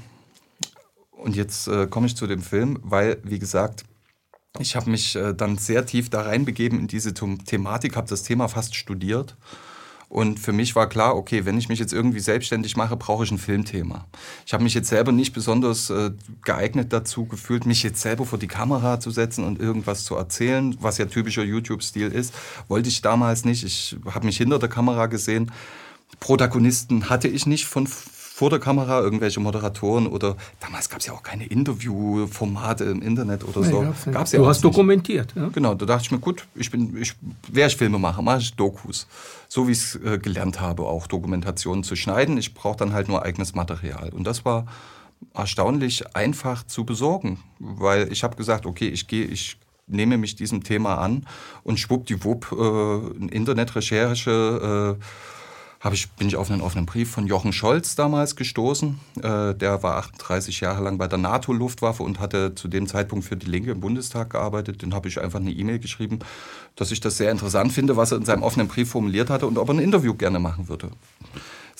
und 1.12 1.36
jetzt 1.36 1.68
äh, 1.68 1.86
komme 1.86 2.06
ich 2.06 2.16
zu 2.16 2.26
dem 2.26 2.42
Film, 2.42 2.78
weil, 2.82 3.18
wie 3.22 3.38
gesagt, 3.38 3.84
ich 4.58 4.76
habe 4.76 4.90
mich 4.90 5.16
äh, 5.16 5.34
dann 5.34 5.58
sehr 5.58 5.86
tief 5.86 6.10
da 6.10 6.22
reinbegeben 6.22 6.78
in 6.78 6.86
diese 6.86 7.14
Thematik, 7.14 7.96
habe 7.96 8.08
das 8.08 8.22
Thema 8.22 8.48
fast 8.48 8.74
studiert 8.74 9.36
und 10.12 10.38
für 10.38 10.52
mich 10.52 10.76
war 10.76 10.90
klar, 10.90 11.16
okay, 11.16 11.46
wenn 11.46 11.56
ich 11.56 11.70
mich 11.70 11.78
jetzt 11.78 11.94
irgendwie 11.94 12.20
selbstständig 12.20 12.76
mache, 12.76 12.98
brauche 12.98 13.24
ich 13.24 13.30
ein 13.30 13.38
Filmthema. 13.38 14.04
Ich 14.44 14.52
habe 14.52 14.62
mich 14.62 14.74
jetzt 14.74 14.90
selber 14.90 15.10
nicht 15.10 15.32
besonders 15.32 15.88
äh, 15.88 16.10
geeignet 16.44 16.92
dazu 16.92 17.24
gefühlt, 17.24 17.64
mich 17.64 17.82
jetzt 17.82 18.02
selber 18.02 18.26
vor 18.26 18.38
die 18.38 18.46
Kamera 18.46 19.00
zu 19.00 19.10
setzen 19.10 19.42
und 19.42 19.58
irgendwas 19.58 20.04
zu 20.04 20.14
erzählen, 20.14 20.76
was 20.80 20.98
ja 20.98 21.06
typischer 21.06 21.44
YouTube-Stil 21.44 22.08
ist. 22.08 22.34
Wollte 22.68 22.90
ich 22.90 23.00
damals 23.00 23.46
nicht. 23.46 23.64
Ich 23.64 23.96
habe 24.04 24.26
mich 24.26 24.36
hinter 24.36 24.58
der 24.58 24.68
Kamera 24.68 25.06
gesehen. 25.06 25.50
Protagonisten 26.20 27.08
hatte 27.08 27.28
ich 27.28 27.46
nicht 27.46 27.64
von 27.64 27.88
vor 28.42 28.50
der 28.50 28.58
Kamera, 28.58 28.98
irgendwelche 28.98 29.38
Moderatoren 29.38 30.08
oder 30.08 30.36
damals 30.58 30.90
gab 30.90 30.98
es 30.98 31.06
ja 31.06 31.12
auch 31.12 31.22
keine 31.22 31.46
Interviewformate 31.46 32.82
im 32.82 33.00
Internet 33.00 33.44
oder 33.44 33.60
nee, 33.60 33.70
so. 33.70 33.80
Gab's 33.82 34.04
gab's 34.10 34.32
ja 34.32 34.40
du 34.40 34.48
hast 34.48 34.64
nicht. 34.64 34.74
dokumentiert. 34.74 35.32
Ja? 35.36 35.48
Genau, 35.54 35.76
da 35.76 35.86
dachte 35.86 36.06
ich 36.06 36.10
mir, 36.10 36.18
gut, 36.18 36.44
ich 36.56 36.68
bin, 36.68 36.96
ich, 37.00 37.14
wäre 37.46 37.68
ich 37.68 37.76
Filmemacher, 37.76 38.20
mache 38.20 38.40
ich 38.40 38.52
Dokus. 38.54 39.06
So 39.46 39.68
wie 39.68 39.70
ich 39.70 39.78
es 39.78 39.94
äh, 39.94 40.18
gelernt 40.18 40.60
habe, 40.60 40.82
auch 40.86 41.06
Dokumentationen 41.06 41.84
zu 41.84 41.94
schneiden. 41.94 42.36
Ich 42.36 42.52
brauche 42.52 42.78
dann 42.78 42.92
halt 42.92 43.06
nur 43.06 43.22
eigenes 43.22 43.54
Material. 43.54 44.08
Und 44.08 44.24
das 44.24 44.44
war 44.44 44.66
erstaunlich 45.34 46.16
einfach 46.16 46.66
zu 46.66 46.84
besorgen, 46.84 47.38
weil 47.60 48.10
ich 48.10 48.24
habe 48.24 48.34
gesagt, 48.34 48.66
okay, 48.66 48.88
ich 48.88 49.06
gehe, 49.06 49.24
ich 49.24 49.56
nehme 49.86 50.18
mich 50.18 50.34
diesem 50.34 50.64
Thema 50.64 50.98
an 50.98 51.26
und 51.62 51.78
schwuppdiwupp 51.78 52.50
äh, 52.50 53.26
Internetrecherche, 53.32 54.98
äh, 54.98 55.04
hab 55.82 55.92
ich, 55.92 56.10
bin 56.12 56.28
ich 56.28 56.36
auf 56.36 56.48
einen 56.48 56.60
offenen 56.60 56.86
Brief 56.86 57.10
von 57.10 57.26
Jochen 57.26 57.52
Scholz 57.52 57.96
damals 57.96 58.36
gestoßen. 58.36 59.00
Äh, 59.20 59.54
der 59.54 59.82
war 59.82 59.96
38 59.96 60.60
Jahre 60.60 60.84
lang 60.84 60.96
bei 60.96 61.08
der 61.08 61.18
NATO-Luftwaffe 61.18 62.04
und 62.04 62.20
hatte 62.20 62.54
zu 62.54 62.68
dem 62.68 62.86
Zeitpunkt 62.86 63.24
für 63.24 63.36
die 63.36 63.46
Linke 63.46 63.72
im 63.72 63.80
Bundestag 63.80 64.30
gearbeitet. 64.30 64.82
Den 64.82 64.94
habe 64.94 65.08
ich 65.08 65.20
einfach 65.20 65.40
eine 65.40 65.50
E-Mail 65.50 65.80
geschrieben, 65.80 66.20
dass 66.76 66.92
ich 66.92 67.00
das 67.00 67.16
sehr 67.16 67.32
interessant 67.32 67.72
finde, 67.72 67.96
was 67.96 68.12
er 68.12 68.18
in 68.18 68.24
seinem 68.24 68.44
offenen 68.44 68.68
Brief 68.68 68.90
formuliert 68.90 69.28
hatte 69.28 69.46
und 69.48 69.58
ob 69.58 69.68
er 69.68 69.74
ein 69.74 69.80
Interview 69.80 70.14
gerne 70.14 70.38
machen 70.38 70.68
würde 70.68 70.90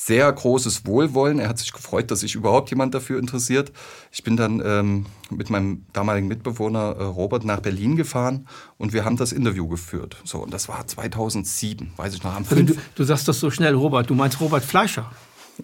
sehr 0.07 0.33
großes 0.33 0.85
Wohlwollen. 0.85 1.39
Er 1.39 1.49
hat 1.49 1.59
sich 1.59 1.73
gefreut, 1.73 2.11
dass 2.11 2.21
sich 2.21 2.35
überhaupt 2.35 2.71
jemand 2.71 2.95
dafür 2.95 3.19
interessiert. 3.19 3.73
Ich 4.11 4.25
bin 4.25 4.37
dann 4.37 4.61
ähm, 4.65 5.07
mit 5.31 5.49
meinem 5.49 5.85
damaligen 5.93 6.27
Mitbewohner 6.27 6.97
äh, 6.99 7.05
Robert 7.05 7.45
nach 7.45 7.61
Berlin 7.61 7.97
gefahren 7.97 8.49
und 8.79 8.93
wir 8.93 9.05
haben 9.05 9.17
das 9.17 9.31
Interview 9.31 9.69
geführt. 9.69 10.17
So, 10.25 10.39
und 10.39 10.53
das 10.53 10.69
war 10.69 10.85
2007, 10.87 11.93
weiß 11.97 12.15
ich 12.15 12.25
noch. 12.25 12.35
Am 12.35 12.45
also 12.49 12.63
du, 12.63 12.75
du 12.95 13.05
sagst 13.05 13.29
das 13.29 13.39
so 13.39 13.51
schnell, 13.51 13.75
Robert. 13.75 14.11
Du 14.11 14.15
meinst 14.15 14.41
Robert 14.41 14.65
Fleischer? 14.65 15.11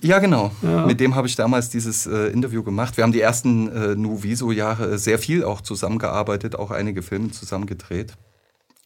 Ja, 0.01 0.21
genau. 0.21 0.53
Ja. 0.63 0.87
Mit 0.87 1.01
dem 1.01 1.15
habe 1.15 1.27
ich 1.27 1.35
damals 1.35 1.71
dieses 1.71 2.07
äh, 2.07 2.29
Interview 2.29 2.63
gemacht. 2.63 2.97
Wir 2.97 3.05
haben 3.05 3.13
die 3.13 3.21
ersten 3.21 3.69
äh, 3.69 3.97
Nuviso-Jahre 3.97 4.99
sehr 4.99 5.19
viel 5.19 5.43
auch 5.43 5.63
zusammengearbeitet, 5.63 6.55
auch 6.55 6.71
einige 6.71 7.03
Filme 7.03 7.33
zusammen 7.33 7.67
gedreht. 7.67 8.15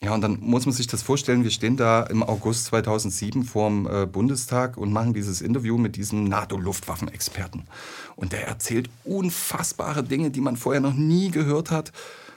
Ja, 0.04 0.14
und 0.14 0.20
dann 0.20 0.38
muss 0.40 0.66
man 0.66 0.74
sich 0.74 0.88
das 0.88 1.02
vorstellen, 1.02 1.44
wir 1.44 1.52
stehen 1.52 1.76
da 1.76 2.02
im 2.02 2.24
August 2.24 2.64
2007 2.66 3.44
vorm 3.44 3.86
äh, 3.86 4.04
Bundestag 4.04 4.76
und 4.76 4.92
machen 4.92 5.14
dieses 5.14 5.40
Interview 5.40 5.78
mit 5.78 5.94
diesem 5.94 6.24
NATO-Luftwaffenexperten. 6.24 7.68
Und 8.16 8.32
der 8.32 8.48
erzählt 8.48 8.90
unfassbare 9.04 10.02
Dinge, 10.02 10.32
die 10.32 10.40
man 10.40 10.56
vorher 10.56 10.80
noch 10.80 10.94
nie 10.94 11.30
gehört 11.30 11.70
hat. 11.70 11.92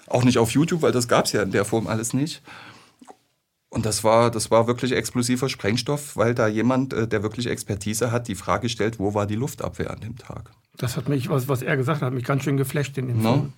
Auch 0.05 0.24
nicht 0.24 0.38
auf 0.38 0.51
YouTube, 0.51 0.84
weil 0.84 0.91
das 0.91 1.07
gab 1.07 1.25
es 1.25 1.31
ja 1.31 1.41
in 1.41 1.50
der 1.50 1.65
Form 1.65 1.88
alles 1.88 2.13
nicht. 2.13 2.43
Und 3.69 3.88
das 3.88 4.03
war, 4.03 4.29
das 4.29 4.51
war 4.51 4.67
wirklich 4.67 4.91
explosiver 4.91 5.50
Sprengstoff, 5.50 6.15
weil 6.15 6.36
da 6.36 6.48
jemand, 6.48 6.93
äh, 6.93 7.07
der 7.07 7.24
wirklich 7.24 7.48
Expertise 7.48 8.12
hat, 8.12 8.27
die 8.27 8.36
Frage 8.36 8.69
stellt, 8.69 9.00
wo 9.00 9.15
war 9.15 9.25
die 9.25 9.36
Luftabwehr 9.36 9.89
an 9.89 10.01
dem 10.01 10.17
Tag? 10.17 10.51
Das 10.77 10.98
hat 10.98 11.10
mich, 11.10 11.29
was, 11.29 11.48
was 11.48 11.63
er 11.63 11.75
gesagt 11.77 12.01
hat, 12.01 12.07
hat 12.07 12.13
mich 12.13 12.25
ganz 12.25 12.43
schön 12.43 12.57
geflasht 12.57 12.95
in 13.00 13.07
dem 13.07 13.24
no? 13.24 13.34
Film. 13.34 13.53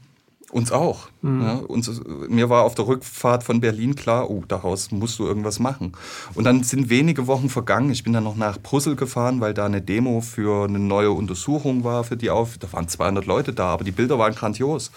Uns 0.52 0.72
auch. 0.72 1.10
Mhm. 1.22 1.42
Ja, 1.42 1.56
uns, 1.56 2.02
mir 2.30 2.50
war 2.50 2.64
auf 2.64 2.74
der 2.74 2.88
Rückfahrt 2.88 3.44
von 3.44 3.60
Berlin 3.60 3.96
klar, 3.96 4.30
oh, 4.30 4.44
daraus 4.48 4.92
musst 4.92 5.20
du 5.20 5.26
irgendwas 5.26 5.60
machen. 5.60 5.92
Und 6.36 6.46
dann 6.46 6.64
sind 6.64 6.90
wenige 6.90 7.28
Wochen 7.28 7.50
vergangen. 7.50 7.92
Ich 7.92 8.06
bin 8.06 8.14
dann 8.14 8.24
noch 8.24 8.38
nach 8.38 8.58
Brüssel 8.58 8.96
gefahren, 8.96 9.42
weil 9.42 9.54
da 9.54 9.66
eine 9.66 9.82
Demo 9.82 10.22
für 10.22 10.66
eine 10.66 10.80
neue 10.80 11.12
Untersuchung 11.12 11.84
war 11.84 12.06
für 12.06 12.16
die 12.16 12.30
Auf. 12.30 12.58
Da 12.58 12.72
waren 12.72 12.88
200 12.88 13.26
Leute 13.26 13.52
da, 13.52 13.74
aber 13.74 13.84
die 13.84 13.92
Bilder 13.92 14.20
waren 14.20 14.36
grandios. 14.36 14.92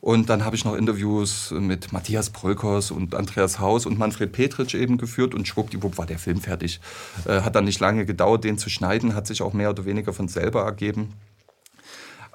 Und 0.00 0.30
dann 0.30 0.44
habe 0.44 0.56
ich 0.56 0.64
noch 0.64 0.74
Interviews 0.74 1.50
mit 1.50 1.92
Matthias 1.92 2.30
Brölkers 2.30 2.90
und 2.90 3.14
Andreas 3.14 3.58
Haus 3.58 3.86
und 3.86 3.98
Manfred 3.98 4.32
Petritsch 4.32 4.74
eben 4.74 4.98
geführt 4.98 5.34
und 5.34 5.48
schwuppdiwupp 5.48 5.98
war 5.98 6.06
der 6.06 6.18
Film 6.18 6.40
fertig. 6.40 6.80
Äh, 7.26 7.40
hat 7.40 7.56
dann 7.56 7.64
nicht 7.64 7.80
lange 7.80 8.06
gedauert, 8.06 8.44
den 8.44 8.56
zu 8.56 8.70
schneiden, 8.70 9.14
hat 9.14 9.26
sich 9.26 9.42
auch 9.42 9.52
mehr 9.52 9.70
oder 9.70 9.84
weniger 9.84 10.12
von 10.12 10.28
selber 10.28 10.62
ergeben. 10.62 11.12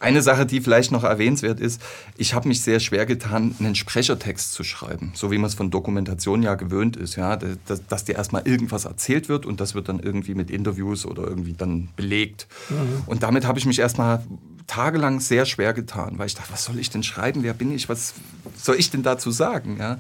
Eine 0.02 0.24
Sache, 0.24 0.48
die 0.48 0.62
vielleicht 0.62 0.92
noch 0.92 1.04
erwähnenswert 1.04 1.60
ist, 1.60 1.80
ich 2.18 2.34
habe 2.34 2.48
mich 2.48 2.62
sehr 2.62 2.80
schwer 2.80 3.06
getan, 3.06 3.56
einen 3.60 3.76
Sprechertext 3.76 4.52
zu 4.52 4.64
schreiben, 4.64 5.12
so 5.14 5.30
wie 5.30 5.38
man 5.38 5.48
es 5.48 5.54
von 5.54 5.70
Dokumentation 5.70 6.42
ja 6.42 6.56
gewöhnt 6.56 6.98
ist, 6.98 7.18
ja, 7.18 7.36
dass, 7.36 7.86
dass 7.86 8.06
dir 8.06 8.16
erstmal 8.16 8.48
irgendwas 8.48 8.86
erzählt 8.86 9.30
wird 9.30 9.46
und 9.46 9.62
das 9.62 9.76
wird 9.76 9.90
dann 9.90 10.00
irgendwie 10.00 10.34
mit 10.34 10.50
Interviews 10.50 11.06
oder 11.06 11.28
irgendwie 11.28 11.54
dann 11.54 11.90
belegt. 11.96 12.48
Mhm. 12.70 13.04
Und 13.06 13.22
damit 13.22 13.46
habe 13.46 13.60
ich 13.60 13.68
mich 13.68 13.78
erstmal 13.78 14.26
tagelang 14.66 15.20
sehr 15.20 15.46
schwer 15.46 15.72
getan, 15.74 16.18
weil 16.18 16.26
ich 16.26 16.34
dachte, 16.34 16.52
was 16.52 16.64
soll 16.64 16.80
ich 16.80 16.90
denn 16.90 17.04
schreiben, 17.04 17.44
wer 17.44 17.54
bin 17.54 17.72
ich, 17.72 17.88
was 17.88 18.16
soll 18.56 18.78
ich 18.78 18.90
denn 18.90 19.04
dazu 19.04 19.30
sagen, 19.30 19.78
ja? 19.80 20.00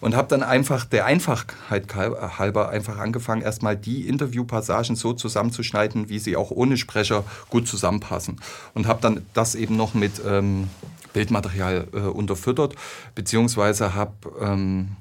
Und 0.00 0.16
habe 0.16 0.28
dann 0.28 0.42
einfach 0.42 0.84
der 0.84 1.04
Einfachheit 1.06 1.94
halber 1.94 2.70
einfach 2.70 2.98
angefangen, 2.98 3.42
erstmal 3.42 3.76
die 3.76 4.08
Interviewpassagen 4.08 4.96
so 4.96 5.12
zusammenzuschneiden, 5.12 6.08
wie 6.08 6.18
sie 6.18 6.36
auch 6.36 6.50
ohne 6.50 6.76
Sprecher 6.76 7.24
gut 7.48 7.68
zusammenpassen. 7.68 8.40
Und 8.74 8.86
habe 8.86 9.00
dann 9.00 9.26
das 9.34 9.54
eben 9.54 9.76
noch 9.76 9.94
mit 9.94 10.20
ähm, 10.26 10.68
Bildmaterial 11.12 11.88
äh, 11.92 11.98
unterfüttert, 11.98 12.74
beziehungsweise 13.14 13.94
habe 13.94 14.14
ähm, 14.40 14.96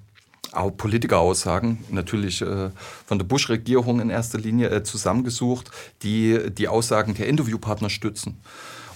auch 0.52 0.72
Politikeraussagen, 0.72 1.84
natürlich 1.90 2.42
äh, 2.42 2.72
von 3.06 3.20
der 3.20 3.26
Bush-Regierung 3.26 4.00
in 4.00 4.10
erster 4.10 4.40
Linie 4.40 4.70
äh, 4.70 4.84
zusammengesucht, 4.84 5.70
die 6.02 6.50
die 6.50 6.68
Aussagen 6.68 7.14
der 7.14 7.28
Interviewpartner 7.28 7.90
stützen. 7.90 8.40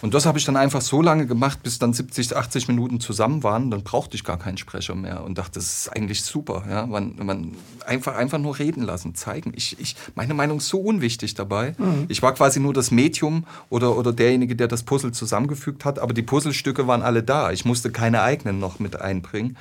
Und 0.04 0.14
das 0.14 0.26
habe 0.26 0.38
ich 0.38 0.44
dann 0.44 0.58
einfach 0.58 0.82
so 0.82 1.02
lange 1.02 1.26
gemacht, 1.28 1.64
bis 1.64 1.80
dann 1.80 1.94
70, 1.94 2.36
80 2.36 2.68
Minuten 2.68 3.00
zusammen 3.00 3.42
waren. 3.42 3.72
Dann 3.72 3.84
brauchte 3.84 4.18
ich 4.18 4.26
gar 4.26 4.38
keinen 4.38 4.58
Sprecher 4.58 4.96
mehr 4.96 5.24
und 5.24 5.38
dachte, 5.38 5.54
das 5.54 5.64
ist 5.64 5.96
eigentlich 5.96 6.24
super. 6.24 6.66
Ja? 6.70 6.86
Man, 6.86 7.16
man 7.24 7.56
einfach, 7.86 8.14
einfach 8.18 8.38
nur 8.38 8.60
reden 8.60 8.84
lassen, 8.84 9.16
zeigen. 9.16 9.54
Ich, 9.56 9.80
ich, 9.80 9.96
meine 10.14 10.34
Meinung 10.34 10.58
ist 10.58 10.68
so 10.68 10.82
unwichtig 10.82 11.36
dabei. 11.36 11.74
Mhm. 11.78 12.08
Ich 12.10 12.22
war 12.22 12.34
quasi 12.34 12.60
nur 12.60 12.74
das 12.74 12.92
Medium 12.92 13.46
oder, 13.70 13.96
oder 13.98 14.12
derjenige, 14.12 14.58
der 14.58 14.68
das 14.68 14.84
Puzzle 14.84 15.14
zusammengefügt 15.14 15.86
hat. 15.86 16.00
Aber 16.00 16.14
die 16.14 16.22
Puzzlestücke 16.22 16.86
waren 16.86 17.02
alle 17.02 17.24
da. 17.24 17.52
Ich 17.54 17.64
musste 17.64 17.90
keine 17.90 18.24
eigenen 18.24 18.60
noch 18.60 18.80
mit 18.80 19.00
einbringen. 19.00 19.56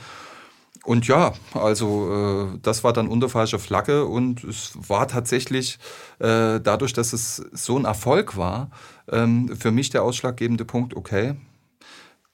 Und 0.85 1.07
ja, 1.07 1.35
also 1.55 2.51
äh, 2.55 2.59
das 2.61 2.83
war 2.83 2.93
dann 2.93 3.07
unter 3.07 3.29
falscher 3.29 3.61
Flagge 3.61 4.05
und 4.07 4.43
es 4.43 4.73
war 4.89 5.07
tatsächlich 5.07 5.79
äh, 6.19 6.59
dadurch, 6.59 6.93
dass 6.93 7.13
es 7.13 7.37
so 7.53 7.79
ein 7.79 7.85
Erfolg 7.85 8.37
war, 8.37 8.71
ähm, 9.11 9.55
für 9.57 9.71
mich 9.71 9.91
der 9.91 10.03
ausschlaggebende 10.03 10.65
Punkt, 10.65 10.95
okay, 10.95 11.35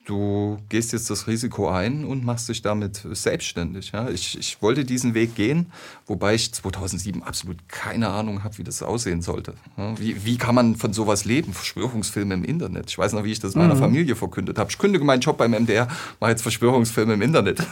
du 0.09 0.59
gehst 0.71 0.93
jetzt 0.93 1.11
das 1.11 1.27
Risiko 1.27 1.69
ein 1.69 2.05
und 2.05 2.25
machst 2.25 2.49
dich 2.49 2.63
damit 2.63 3.07
selbstständig. 3.11 3.93
Ja? 3.93 4.09
Ich, 4.09 4.39
ich 4.39 4.63
wollte 4.63 4.85
diesen 4.85 5.13
Weg 5.15 5.35
gehen, 5.35 5.71
wobei 6.07 6.35
ich 6.35 6.53
2007 6.53 7.23
absolut 7.23 7.69
keine 7.69 8.09
Ahnung 8.09 8.43
habe, 8.43 8.57
wie 8.57 8.65
das 8.65 8.83
aussehen 8.83 9.21
sollte. 9.21 9.55
Ja? 9.77 9.99
Wie, 9.99 10.25
wie 10.25 10.39
kann 10.39 10.55
man 10.55 10.77
von 10.77 10.95
sowas 10.95 11.27
leben? 11.27 11.53
Verschwörungsfilme 11.53 12.35
im 12.35 12.45
Internet. 12.45 12.89
Ich 12.89 12.97
weiß 12.97 13.13
noch, 13.13 13.25
wie 13.25 13.33
ich 13.33 13.41
das 13.41 13.55
meiner 13.55 13.75
mhm. 13.75 13.81
Familie 13.81 14.17
verkündet 14.17 14.59
habe. 14.59 14.71
Ich 14.71 14.79
kündige 14.79 15.05
meinen 15.05 15.21
Job 15.21 15.37
beim 15.37 15.51
MDR, 15.51 15.89
mache 16.21 16.31
jetzt 16.31 16.43
Verschwörungsfilme 16.43 17.15
im 17.15 17.23
Internet. 17.23 17.67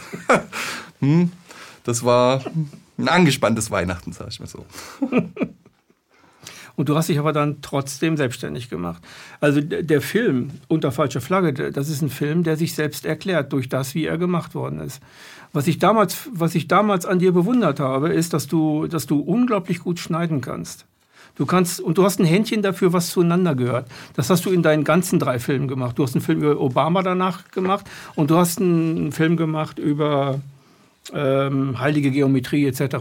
hm? 1.00 1.32
Das 1.84 2.04
war 2.04 2.44
ein 2.98 3.08
angespanntes 3.08 3.70
Weihnachten, 3.70 4.12
sag 4.12 4.28
ich 4.28 4.40
mal 4.40 4.46
so. 4.46 4.66
Und 6.76 6.88
du 6.88 6.96
hast 6.96 7.08
dich 7.08 7.18
aber 7.18 7.32
dann 7.32 7.62
trotzdem 7.62 8.16
selbstständig 8.16 8.68
gemacht. 8.68 9.02
Also 9.40 9.60
der 9.62 10.00
Film 10.02 10.50
unter 10.68 10.92
falscher 10.92 11.22
Flagge, 11.22 11.72
das 11.72 11.88
ist 11.88 12.02
ein 12.02 12.10
Film, 12.10 12.42
der 12.42 12.56
sich 12.56 12.74
selbst 12.74 13.06
erklärt 13.06 13.52
durch 13.52 13.68
das, 13.68 13.94
wie 13.94 14.04
er 14.04 14.18
gemacht 14.18 14.54
worden 14.54 14.80
ist. 14.80 15.00
Was 15.52 15.66
ich 15.66 15.78
damals, 15.78 16.28
was 16.32 16.54
ich 16.54 16.68
damals 16.68 17.06
an 17.06 17.18
dir 17.18 17.32
bewundert 17.32 17.80
habe, 17.80 18.12
ist, 18.12 18.34
dass 18.34 18.46
du, 18.46 18.86
dass 18.86 19.06
du 19.06 19.20
unglaublich 19.20 19.80
gut 19.80 19.98
schneiden 19.98 20.42
kannst. 20.42 20.84
Du 21.36 21.44
kannst, 21.44 21.80
und 21.80 21.98
du 21.98 22.04
hast 22.04 22.18
ein 22.18 22.24
Händchen 22.24 22.62
dafür, 22.62 22.92
was 22.92 23.10
zueinander 23.10 23.54
gehört. 23.54 23.88
Das 24.14 24.30
hast 24.30 24.46
du 24.46 24.50
in 24.50 24.62
deinen 24.62 24.84
ganzen 24.84 25.18
drei 25.18 25.38
Filmen 25.38 25.68
gemacht. 25.68 25.98
Du 25.98 26.02
hast 26.02 26.14
einen 26.14 26.22
Film 26.22 26.42
über 26.42 26.60
Obama 26.60 27.02
danach 27.02 27.50
gemacht 27.50 27.86
und 28.14 28.30
du 28.30 28.36
hast 28.36 28.60
einen 28.60 29.12
Film 29.12 29.36
gemacht 29.36 29.78
über 29.78 30.40
ähm, 31.12 31.78
heilige 31.78 32.10
Geometrie 32.10 32.66
etc. 32.66 32.96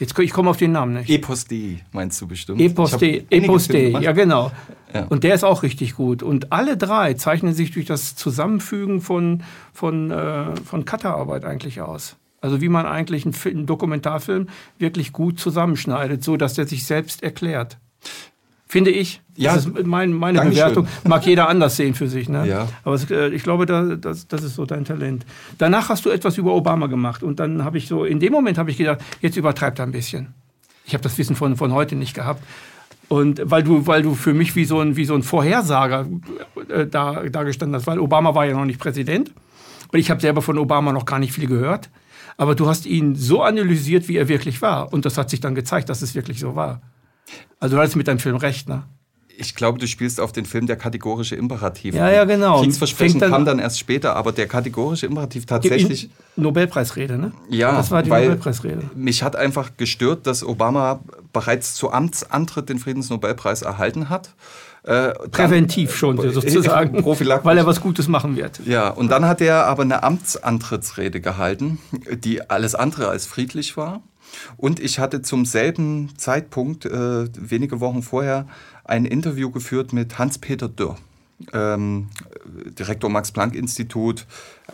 Jetzt, 0.00 0.18
ich 0.18 0.32
komme 0.32 0.48
auf 0.48 0.56
den 0.56 0.72
Namen 0.72 0.94
nicht. 0.94 1.10
Epos 1.10 1.44
D 1.44 1.80
meinst 1.92 2.18
du 2.22 2.26
bestimmt. 2.26 2.58
Epos 2.58 2.96
D, 2.96 3.26
Epos 3.28 3.68
D, 3.68 3.90
ja 3.90 4.12
genau. 4.12 4.50
Ja. 4.94 5.04
Und 5.04 5.24
der 5.24 5.34
ist 5.34 5.44
auch 5.44 5.62
richtig 5.62 5.94
gut. 5.94 6.22
Und 6.22 6.52
alle 6.52 6.78
drei 6.78 7.12
zeichnen 7.14 7.52
sich 7.52 7.70
durch 7.70 7.84
das 7.84 8.16
Zusammenfügen 8.16 9.02
von, 9.02 9.42
von, 9.74 10.10
äh, 10.10 10.56
von 10.64 10.86
Cutterarbeit 10.86 11.44
eigentlich 11.44 11.82
aus. 11.82 12.16
Also 12.40 12.62
wie 12.62 12.70
man 12.70 12.86
eigentlich 12.86 13.26
einen, 13.26 13.34
einen 13.44 13.66
Dokumentarfilm 13.66 14.48
wirklich 14.78 15.12
gut 15.12 15.38
zusammenschneidet, 15.38 16.24
so 16.24 16.38
dass 16.38 16.54
der 16.54 16.66
sich 16.66 16.86
selbst 16.86 17.22
erklärt. 17.22 17.76
Finde 18.70 18.92
ich. 18.92 19.20
Ja, 19.34 19.56
das 19.56 19.66
ist 19.66 19.84
mein, 19.84 20.12
meine 20.12 20.38
Dankeschön. 20.38 20.62
Bewertung. 20.62 20.86
Mag 21.02 21.26
jeder 21.26 21.48
anders 21.48 21.74
sehen 21.74 21.96
für 21.96 22.06
sich. 22.06 22.28
Ne? 22.28 22.46
Ja. 22.46 22.68
Aber 22.84 23.00
äh, 23.10 23.30
ich 23.30 23.42
glaube, 23.42 23.66
da, 23.66 23.96
das, 23.96 24.28
das 24.28 24.44
ist 24.44 24.54
so 24.54 24.64
dein 24.64 24.84
Talent. 24.84 25.26
Danach 25.58 25.88
hast 25.88 26.04
du 26.04 26.10
etwas 26.10 26.38
über 26.38 26.54
Obama 26.54 26.86
gemacht. 26.86 27.24
Und 27.24 27.40
dann 27.40 27.64
habe 27.64 27.78
ich 27.78 27.88
so, 27.88 28.04
in 28.04 28.20
dem 28.20 28.32
Moment 28.32 28.58
habe 28.58 28.70
ich 28.70 28.76
gedacht, 28.76 29.00
jetzt 29.20 29.36
übertreibt 29.36 29.80
er 29.80 29.86
ein 29.86 29.90
bisschen. 29.90 30.34
Ich 30.84 30.94
habe 30.94 31.02
das 31.02 31.18
Wissen 31.18 31.34
von, 31.34 31.56
von 31.56 31.72
heute 31.72 31.96
nicht 31.96 32.14
gehabt. 32.14 32.44
Und 33.08 33.42
weil 33.44 33.64
du, 33.64 33.88
weil 33.88 34.02
du 34.02 34.14
für 34.14 34.34
mich 34.34 34.54
wie 34.54 34.64
so 34.64 34.78
ein, 34.78 34.94
wie 34.94 35.04
so 35.04 35.16
ein 35.16 35.24
Vorhersager 35.24 36.06
äh, 36.68 36.86
da, 36.86 37.24
dargestanden 37.24 37.74
hast, 37.74 37.88
weil 37.88 37.98
Obama 37.98 38.36
war 38.36 38.46
ja 38.46 38.54
noch 38.54 38.66
nicht 38.66 38.78
Präsident. 38.78 39.32
Und 39.90 39.98
ich 39.98 40.12
habe 40.12 40.20
selber 40.20 40.42
von 40.42 40.56
Obama 40.58 40.92
noch 40.92 41.06
gar 41.06 41.18
nicht 41.18 41.32
viel 41.32 41.48
gehört. 41.48 41.90
Aber 42.36 42.54
du 42.54 42.68
hast 42.68 42.86
ihn 42.86 43.16
so 43.16 43.42
analysiert, 43.42 44.06
wie 44.06 44.16
er 44.16 44.28
wirklich 44.28 44.62
war. 44.62 44.92
Und 44.92 45.06
das 45.06 45.18
hat 45.18 45.28
sich 45.28 45.40
dann 45.40 45.56
gezeigt, 45.56 45.88
dass 45.88 46.02
es 46.02 46.14
wirklich 46.14 46.38
so 46.38 46.54
war. 46.54 46.80
Also 47.58 47.76
du 47.76 47.80
hattest 47.80 47.96
mit 47.96 48.08
deinem 48.08 48.18
Film 48.18 48.36
recht, 48.36 48.68
ne? 48.68 48.84
Ich 49.36 49.54
glaube, 49.54 49.78
du 49.78 49.86
spielst 49.86 50.20
auf 50.20 50.32
den 50.32 50.44
Film 50.44 50.66
der 50.66 50.76
kategorische 50.76 51.34
Imperativ. 51.34 51.94
Ja, 51.94 52.10
ja, 52.10 52.24
genau. 52.26 52.60
Kriegsversprechen 52.60 53.20
dann 53.20 53.30
kam 53.30 53.44
dann 53.46 53.58
erst 53.58 53.78
später, 53.78 54.14
aber 54.14 54.32
der 54.32 54.46
kategorische 54.46 55.06
Imperativ 55.06 55.46
tatsächlich. 55.46 56.10
Nobelpreisrede, 56.36 57.16
ne? 57.16 57.32
Ja, 57.48 57.72
das 57.72 57.90
war 57.90 58.02
die 58.02 58.10
Nobelpreisrede. 58.10 58.90
Mich 58.94 59.22
hat 59.22 59.36
einfach 59.36 59.70
gestört, 59.78 60.26
dass 60.26 60.44
Obama 60.44 61.00
bereits 61.32 61.74
zu 61.74 61.90
Amtsantritt 61.90 62.68
den 62.68 62.78
Friedensnobelpreis 62.78 63.62
erhalten 63.62 64.10
hat. 64.10 64.34
Äh, 64.82 65.12
Präventiv 65.30 65.94
schon 65.94 66.18
sozusagen, 66.32 67.02
prophylaktisch. 67.02 67.46
weil 67.46 67.58
er 67.58 67.66
was 67.66 67.80
Gutes 67.80 68.08
machen 68.08 68.36
wird. 68.36 68.60
Ja, 68.66 68.88
und 68.88 69.10
dann 69.10 69.26
hat 69.26 69.40
er 69.40 69.66
aber 69.66 69.82
eine 69.82 70.02
Amtsantrittsrede 70.02 71.20
gehalten, 71.20 71.78
die 72.12 72.48
alles 72.50 72.74
andere 72.74 73.08
als 73.08 73.26
friedlich 73.26 73.76
war. 73.76 74.02
Und 74.56 74.80
ich 74.80 74.98
hatte 74.98 75.22
zum 75.22 75.44
selben 75.44 76.16
Zeitpunkt, 76.16 76.84
äh, 76.84 77.28
wenige 77.34 77.80
Wochen 77.80 78.02
vorher, 78.02 78.46
ein 78.84 79.04
Interview 79.04 79.50
geführt 79.50 79.92
mit 79.92 80.18
Hans-Peter 80.18 80.68
Dürr. 80.68 80.96
Ähm, 81.52 82.08
Direktor 82.78 83.08
Max-Planck-Institut, 83.08 84.26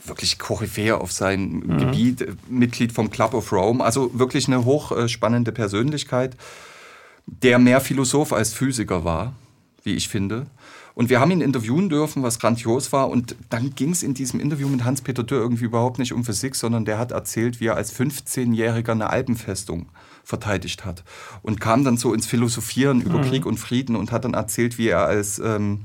wirklich 0.04 0.38
Koryphäe 0.38 0.98
auf 0.98 1.12
seinem 1.12 1.60
mhm. 1.60 1.78
Gebiet, 1.78 2.26
Mitglied 2.48 2.92
vom 2.92 3.10
Club 3.10 3.34
of 3.34 3.52
Rome, 3.52 3.84
also 3.84 4.10
wirklich 4.18 4.48
eine 4.48 4.64
hochspannende 4.64 5.52
Persönlichkeit, 5.52 6.36
der 7.26 7.58
mehr 7.58 7.80
Philosoph 7.80 8.32
als 8.32 8.52
Physiker 8.52 9.04
war 9.04 9.34
wie 9.86 9.94
ich 9.94 10.08
finde. 10.08 10.46
Und 10.97 11.11
wir 11.11 11.21
haben 11.21 11.31
ihn 11.31 11.43
interviewen 11.43 11.91
dürfen, 11.91 12.23
was 12.23 12.38
grandios 12.38 12.91
war. 12.91 13.11
Und 13.11 13.37
dann 13.50 13.75
ging 13.75 13.91
es 13.91 14.03
in 14.03 14.15
diesem 14.15 14.41
Interview 14.41 14.67
mit 14.67 14.83
Hans-Peter 14.83 15.25
Dürr 15.25 15.43
irgendwie 15.43 15.67
überhaupt 15.67 15.99
nicht 15.99 16.15
um 16.15 16.25
Physik, 16.25 16.55
sondern 16.55 16.87
der 16.87 16.99
hat 16.99 17.12
erzählt, 17.12 17.61
wie 17.61 17.67
er 17.67 17.76
als 17.76 17.95
15-Jähriger 17.95 18.93
eine 18.93 19.11
Alpenfestung 19.11 19.91
verteidigt 20.25 20.87
hat. 20.87 21.05
Und 21.43 21.61
kam 21.61 21.85
dann 21.85 21.99
so 21.99 22.15
ins 22.15 22.25
Philosophieren 22.25 23.03
über 23.03 23.19
mhm. 23.19 23.25
Krieg 23.25 23.45
und 23.45 23.59
Frieden 23.59 23.95
und 23.95 24.11
hat 24.11 24.25
dann 24.25 24.33
erzählt, 24.33 24.79
wie 24.79 24.88
er 24.88 25.05
als... 25.05 25.38
Ähm, 25.38 25.83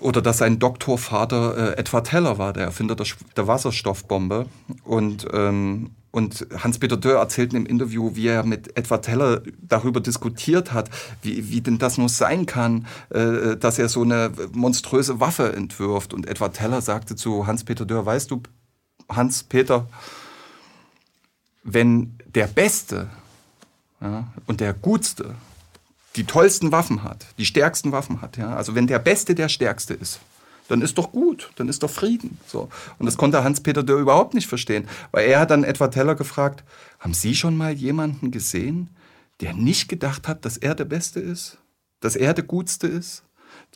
oder 0.00 0.22
dass 0.22 0.38
sein 0.38 0.58
Doktorvater 0.58 1.74
äh, 1.74 1.78
Edward 1.78 2.06
Teller 2.06 2.38
war, 2.38 2.54
der 2.54 2.64
Erfinder 2.64 2.94
der, 2.94 3.06
der 3.36 3.48
Wasserstoffbombe. 3.48 4.46
Und, 4.82 5.26
ähm, 5.30 5.90
und 6.12 6.46
Hans-Peter 6.56 6.98
Dörr 6.98 7.20
erzählt 7.20 7.54
im 7.54 7.66
Interview, 7.66 8.14
wie 8.14 8.28
er 8.28 8.44
mit 8.44 8.76
Edward 8.76 9.04
Teller 9.04 9.42
darüber 9.60 10.00
diskutiert 10.00 10.72
hat, 10.72 10.90
wie, 11.22 11.48
wie 11.50 11.62
denn 11.62 11.78
das 11.78 11.96
nur 11.98 12.10
sein 12.10 12.44
kann, 12.46 12.86
äh, 13.10 13.56
dass 13.56 13.78
er 13.78 13.88
so 13.88 14.02
eine 14.02 14.30
monströse 14.52 15.20
Waffe 15.20 15.54
entwirft. 15.54 16.12
Und 16.12 16.28
Edward 16.28 16.54
Teller 16.54 16.82
sagte 16.82 17.16
zu 17.16 17.46
Hans-Peter 17.46 17.86
Dörr, 17.86 18.04
weißt 18.04 18.30
du, 18.30 18.42
Hans-Peter, 19.08 19.88
wenn 21.64 22.18
der 22.26 22.46
Beste 22.46 23.08
ja, 24.00 24.28
und 24.46 24.60
der 24.60 24.74
Gutste 24.74 25.34
die 26.16 26.24
tollsten 26.24 26.72
Waffen 26.72 27.04
hat, 27.04 27.24
die 27.38 27.46
stärksten 27.46 27.90
Waffen 27.90 28.20
hat. 28.20 28.36
Ja? 28.36 28.54
Also 28.54 28.74
wenn 28.74 28.86
der 28.86 28.98
Beste 28.98 29.34
der 29.34 29.48
Stärkste 29.48 29.94
ist, 29.94 30.20
dann 30.68 30.82
ist 30.82 30.98
doch 30.98 31.12
gut, 31.12 31.50
dann 31.56 31.68
ist 31.68 31.82
doch 31.82 31.90
Frieden. 31.90 32.38
So. 32.46 32.68
Und 32.98 33.06
das 33.06 33.16
konnte 33.16 33.44
Hans-Peter 33.44 33.82
Dörr 33.82 34.00
überhaupt 34.00 34.34
nicht 34.34 34.46
verstehen, 34.46 34.88
weil 35.10 35.28
er 35.28 35.40
hat 35.40 35.50
dann 35.50 35.64
etwa 35.64 35.88
Teller 35.88 36.14
gefragt, 36.14 36.64
haben 36.98 37.14
Sie 37.14 37.34
schon 37.34 37.56
mal 37.56 37.72
jemanden 37.72 38.30
gesehen, 38.30 38.90
der 39.40 39.54
nicht 39.54 39.88
gedacht 39.88 40.28
hat, 40.28 40.44
dass 40.44 40.56
er 40.56 40.74
der 40.74 40.84
Beste 40.84 41.20
ist, 41.20 41.58
dass 42.00 42.16
er 42.16 42.34
der 42.34 42.44
Gutste 42.44 42.86
ist? 42.86 43.24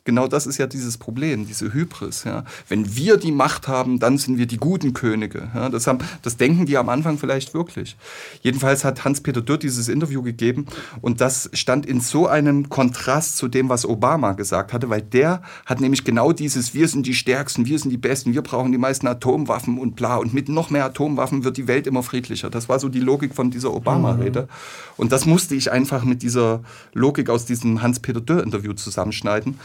Genau 0.07 0.27
das 0.27 0.47
ist 0.47 0.57
ja 0.57 0.67
dieses 0.67 0.97
Problem, 0.97 1.45
diese 1.45 1.73
Hybris. 1.73 2.23
Ja. 2.23 2.45
Wenn 2.69 2.95
wir 2.95 3.17
die 3.17 3.33
Macht 3.33 3.67
haben, 3.67 3.99
dann 3.99 4.17
sind 4.17 4.37
wir 4.37 4.47
die 4.47 4.57
guten 4.57 4.93
Könige. 4.93 5.49
Ja. 5.53 5.69
Das, 5.69 5.85
haben, 5.85 5.99
das 6.21 6.37
denken 6.37 6.65
die 6.65 6.77
am 6.77 6.87
Anfang 6.87 7.17
vielleicht 7.17 7.53
wirklich. 7.53 7.97
Jedenfalls 8.41 8.85
hat 8.85 9.03
Hans-Peter 9.03 9.41
Dürr 9.41 9.57
dieses 9.57 9.89
Interview 9.89 10.21
gegeben 10.21 10.65
und 11.01 11.19
das 11.19 11.49
stand 11.53 11.85
in 11.85 11.99
so 11.99 12.25
einem 12.25 12.69
Kontrast 12.69 13.37
zu 13.37 13.49
dem, 13.49 13.67
was 13.67 13.85
Obama 13.85 14.31
gesagt 14.31 14.71
hatte, 14.71 14.89
weil 14.89 15.01
der 15.01 15.41
hat 15.65 15.81
nämlich 15.81 16.05
genau 16.05 16.31
dieses, 16.31 16.73
wir 16.73 16.87
sind 16.87 17.05
die 17.05 17.13
Stärksten, 17.13 17.65
wir 17.65 17.77
sind 17.77 17.91
die 17.91 17.97
Besten, 17.97 18.33
wir 18.33 18.41
brauchen 18.41 18.71
die 18.71 18.77
meisten 18.77 19.07
Atomwaffen 19.07 19.77
und 19.77 19.97
bla. 19.97 20.15
Und 20.15 20.33
mit 20.33 20.47
noch 20.47 20.69
mehr 20.69 20.85
Atomwaffen 20.85 21.43
wird 21.43 21.57
die 21.57 21.67
Welt 21.67 21.85
immer 21.85 22.01
friedlicher. 22.01 22.49
Das 22.49 22.69
war 22.69 22.79
so 22.79 22.87
die 22.87 23.01
Logik 23.01 23.35
von 23.35 23.51
dieser 23.51 23.73
Obama-Rede. 23.73 24.43
Mhm. 24.43 24.47
Und 24.95 25.11
das 25.11 25.25
musste 25.25 25.53
ich 25.53 25.69
einfach 25.69 26.05
mit 26.05 26.23
dieser 26.23 26.61
Logik 26.93 27.29
aus 27.29 27.43
diesem 27.43 27.81
Hans-Peter 27.81 28.21
Dürr-Interview 28.21 28.71
zusammenschneiden. 28.71 29.59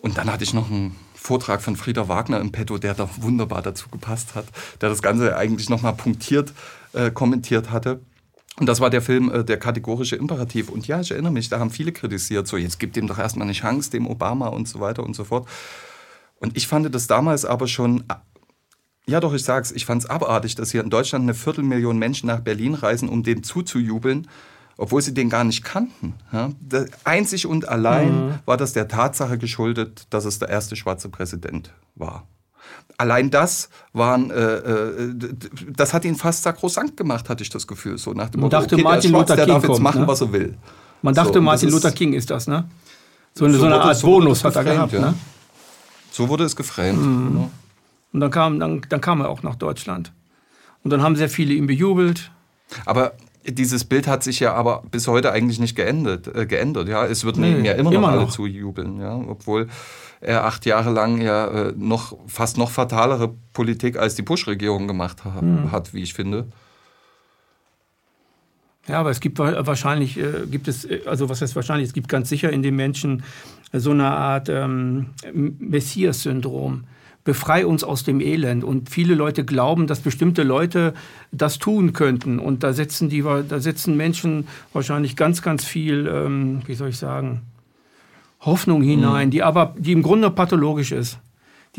Und 0.00 0.18
dann 0.18 0.30
hatte 0.30 0.44
ich 0.44 0.54
noch 0.54 0.70
einen 0.70 0.94
Vortrag 1.14 1.60
von 1.60 1.76
Frieder 1.76 2.08
Wagner 2.08 2.40
im 2.40 2.52
Petto, 2.52 2.78
der 2.78 2.94
da 2.94 3.08
wunderbar 3.16 3.62
dazu 3.62 3.88
gepasst 3.88 4.34
hat, 4.34 4.46
der 4.80 4.88
das 4.88 5.02
Ganze 5.02 5.36
eigentlich 5.36 5.68
nochmal 5.68 5.94
punktiert 5.94 6.52
äh, 6.92 7.10
kommentiert 7.10 7.70
hatte. 7.70 8.00
Und 8.58 8.66
das 8.66 8.80
war 8.80 8.90
der 8.90 9.02
Film 9.02 9.30
äh, 9.30 9.44
Der 9.44 9.58
kategorische 9.58 10.16
Imperativ. 10.16 10.68
Und 10.68 10.86
ja, 10.86 11.00
ich 11.00 11.10
erinnere 11.10 11.32
mich, 11.32 11.48
da 11.48 11.58
haben 11.58 11.70
viele 11.70 11.92
kritisiert, 11.92 12.46
so 12.46 12.56
jetzt 12.56 12.78
gibt 12.80 12.96
ihm 12.96 13.06
doch 13.06 13.18
erstmal 13.18 13.46
eine 13.46 13.52
Chance, 13.52 13.90
dem 13.90 14.06
Obama 14.06 14.48
und 14.48 14.68
so 14.68 14.80
weiter 14.80 15.04
und 15.04 15.14
so 15.14 15.24
fort. 15.24 15.48
Und 16.40 16.56
ich 16.56 16.66
fand 16.66 16.92
das 16.94 17.06
damals 17.06 17.44
aber 17.44 17.66
schon, 17.66 18.04
ja 19.06 19.20
doch, 19.20 19.34
ich 19.34 19.42
sag's, 19.42 19.70
ich 19.72 19.86
fand 19.86 20.02
es 20.04 20.10
abartig, 20.10 20.54
dass 20.54 20.70
hier 20.70 20.82
in 20.82 20.90
Deutschland 20.90 21.24
eine 21.24 21.34
Viertelmillion 21.34 21.98
Menschen 21.98 22.26
nach 22.26 22.40
Berlin 22.40 22.74
reisen, 22.74 23.08
um 23.08 23.22
dem 23.22 23.42
zuzujubeln 23.42 24.28
obwohl 24.78 25.02
sie 25.02 25.12
den 25.12 25.28
gar 25.28 25.44
nicht 25.44 25.64
kannten. 25.64 26.14
Ja? 26.32 26.50
Einzig 27.04 27.46
und 27.46 27.68
allein 27.68 28.28
mhm. 28.28 28.34
war 28.46 28.56
das 28.56 28.72
der 28.72 28.88
Tatsache 28.88 29.36
geschuldet, 29.36 30.06
dass 30.10 30.24
es 30.24 30.38
der 30.38 30.48
erste 30.48 30.76
schwarze 30.76 31.10
Präsident 31.10 31.72
war. 31.96 32.26
Allein 32.96 33.30
das 33.30 33.68
waren, 33.92 34.30
äh, 34.30 34.34
äh, 34.34 35.14
das 35.68 35.94
hat 35.94 36.04
ihn 36.04 36.14
fast 36.14 36.44
sakrosankt 36.44 36.96
gemacht, 36.96 37.28
hatte 37.28 37.42
ich 37.42 37.50
das 37.50 37.66
Gefühl. 37.66 37.98
So 37.98 38.12
nach 38.12 38.30
dem 38.30 38.40
Man 38.40 38.50
dachte, 38.50 38.76
okay, 38.76 38.84
Martin 38.84 39.12
Luther 39.12 39.36
King 39.36 39.46
darf 39.46 39.68
jetzt 39.68 39.80
machen, 39.80 40.00
ne? 40.02 40.08
was 40.08 40.20
er 40.20 40.32
will. 40.32 40.56
Man 41.02 41.14
dachte, 41.14 41.34
so, 41.34 41.40
Martin 41.40 41.70
Luther 41.70 41.92
King 41.92 42.12
ist 42.12 42.30
das, 42.30 42.46
ne? 42.46 42.68
So 43.34 43.44
eine, 43.44 43.54
so, 43.54 43.60
so 43.60 43.66
eine 43.66 43.80
Art 43.80 44.00
Bonus 44.02 44.42
hat 44.44 44.56
er 44.56 44.64
gehabt, 44.64 44.92
ja. 44.92 45.00
ne? 45.00 45.14
So 46.10 46.28
wurde 46.28 46.44
es 46.44 46.56
geframed. 46.56 47.00
Mhm. 47.00 47.28
Genau. 47.28 47.50
Und 48.12 48.20
dann 48.20 48.30
kam, 48.30 48.60
dann, 48.60 48.80
dann 48.88 49.00
kam 49.00 49.20
er 49.20 49.28
auch 49.28 49.42
nach 49.42 49.56
Deutschland. 49.56 50.12
Und 50.82 50.92
dann 50.92 51.02
haben 51.02 51.16
sehr 51.16 51.28
viele 51.28 51.54
ihn 51.54 51.66
bejubelt. 51.66 52.30
Aber 52.84 53.12
dieses 53.46 53.84
Bild 53.84 54.06
hat 54.06 54.22
sich 54.22 54.40
ja 54.40 54.54
aber 54.54 54.82
bis 54.90 55.08
heute 55.08 55.32
eigentlich 55.32 55.58
nicht 55.58 55.76
geändert. 55.76 56.34
Äh, 56.34 56.46
geändert 56.46 56.88
ja. 56.88 57.04
Es 57.04 57.24
würden 57.24 57.42
nee, 57.42 57.52
ihm 57.52 57.64
ja 57.64 57.72
immer, 57.72 57.92
immer 57.92 58.00
noch 58.00 58.08
alle 58.08 58.20
noch. 58.22 58.30
zujubeln, 58.30 59.00
ja. 59.00 59.16
obwohl 59.16 59.68
er 60.20 60.44
acht 60.44 60.66
Jahre 60.66 60.90
lang 60.90 61.20
ja 61.20 61.46
äh, 61.46 61.74
noch 61.76 62.16
fast 62.26 62.58
noch 62.58 62.70
fatalere 62.70 63.34
Politik 63.52 63.96
als 63.96 64.14
die 64.16 64.22
Bush-Regierung 64.22 64.88
gemacht 64.88 65.24
ha 65.24 65.40
mhm. 65.40 65.70
hat, 65.70 65.94
wie 65.94 66.02
ich 66.02 66.14
finde. 66.14 66.48
Ja, 68.88 69.00
aber 69.00 69.10
es 69.10 69.20
gibt 69.20 69.38
wahrscheinlich, 69.38 70.18
äh, 70.18 70.46
gibt 70.50 70.66
es, 70.66 70.84
äh, 70.86 71.02
also 71.06 71.28
was 71.28 71.42
heißt 71.42 71.54
wahrscheinlich, 71.54 71.88
es 71.88 71.94
gibt 71.94 72.08
ganz 72.08 72.28
sicher 72.28 72.50
in 72.50 72.62
den 72.62 72.74
Menschen 72.74 73.22
so 73.72 73.90
eine 73.90 74.10
Art 74.10 74.48
ähm, 74.48 75.10
Messias-Syndrom 75.32 76.84
befrei 77.28 77.66
uns 77.66 77.84
aus 77.84 78.04
dem 78.04 78.22
Elend. 78.22 78.64
Und 78.64 78.88
viele 78.88 79.14
Leute 79.14 79.44
glauben, 79.44 79.86
dass 79.86 80.00
bestimmte 80.00 80.44
Leute 80.44 80.94
das 81.30 81.58
tun 81.58 81.92
könnten. 81.92 82.38
Und 82.38 82.62
da 82.62 82.72
setzen, 82.72 83.10
die, 83.10 83.22
da 83.22 83.60
setzen 83.60 83.98
Menschen 83.98 84.48
wahrscheinlich 84.72 85.14
ganz, 85.14 85.42
ganz 85.42 85.62
viel, 85.62 86.06
ähm, 86.10 86.62
wie 86.64 86.74
soll 86.74 86.88
ich 86.88 86.96
sagen, 86.96 87.42
Hoffnung 88.40 88.80
hinein, 88.80 89.26
mhm. 89.26 89.30
die 89.30 89.42
aber, 89.42 89.74
die 89.76 89.92
im 89.92 90.02
Grunde 90.02 90.30
pathologisch 90.30 90.90
ist. 90.90 91.18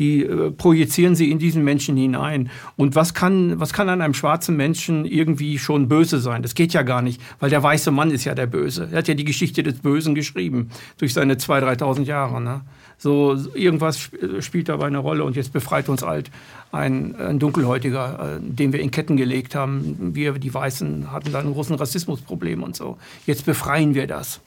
Die 0.00 0.24
äh, 0.24 0.50
projizieren 0.50 1.14
sie 1.14 1.30
in 1.30 1.38
diesen 1.38 1.62
Menschen 1.62 1.96
hinein. 1.96 2.50
Und 2.76 2.96
was 2.96 3.14
kann, 3.14 3.60
was 3.60 3.72
kann 3.72 3.88
an 3.88 4.00
einem 4.00 4.14
schwarzen 4.14 4.56
Menschen 4.56 5.04
irgendwie 5.04 5.58
schon 5.58 5.88
böse 5.88 6.18
sein? 6.18 6.42
Das 6.42 6.54
geht 6.54 6.72
ja 6.72 6.82
gar 6.82 7.02
nicht, 7.02 7.20
weil 7.38 7.50
der 7.50 7.62
weiße 7.62 7.92
Mann 7.92 8.10
ist 8.10 8.24
ja 8.24 8.34
der 8.34 8.46
Böse. 8.46 8.88
Er 8.90 8.98
hat 8.98 9.08
ja 9.08 9.14
die 9.14 9.24
Geschichte 9.24 9.62
des 9.62 9.74
Bösen 9.74 10.16
geschrieben 10.16 10.70
durch 10.98 11.14
seine 11.14 11.34
2.000, 11.34 11.78
3.000 11.78 12.02
Jahre. 12.04 12.40
Ne? 12.40 12.62
So 12.96 13.36
irgendwas 13.54 14.10
spielt 14.40 14.68
dabei 14.68 14.86
eine 14.86 14.98
Rolle 14.98 15.24
und 15.24 15.36
jetzt 15.36 15.52
befreit 15.52 15.88
uns 15.88 16.02
halt 16.02 16.30
ein, 16.72 17.14
ein 17.16 17.38
Dunkelhäutiger, 17.38 18.38
äh, 18.38 18.40
den 18.40 18.72
wir 18.72 18.80
in 18.80 18.90
Ketten 18.90 19.16
gelegt 19.16 19.54
haben. 19.54 20.14
Wir, 20.14 20.32
die 20.32 20.52
Weißen, 20.52 21.12
hatten 21.12 21.32
da 21.32 21.40
ein 21.40 21.52
großes 21.52 21.78
Rassismusproblem 21.78 22.62
und 22.62 22.74
so. 22.74 22.98
Jetzt 23.26 23.44
befreien 23.44 23.94
wir 23.94 24.06
das. 24.06 24.40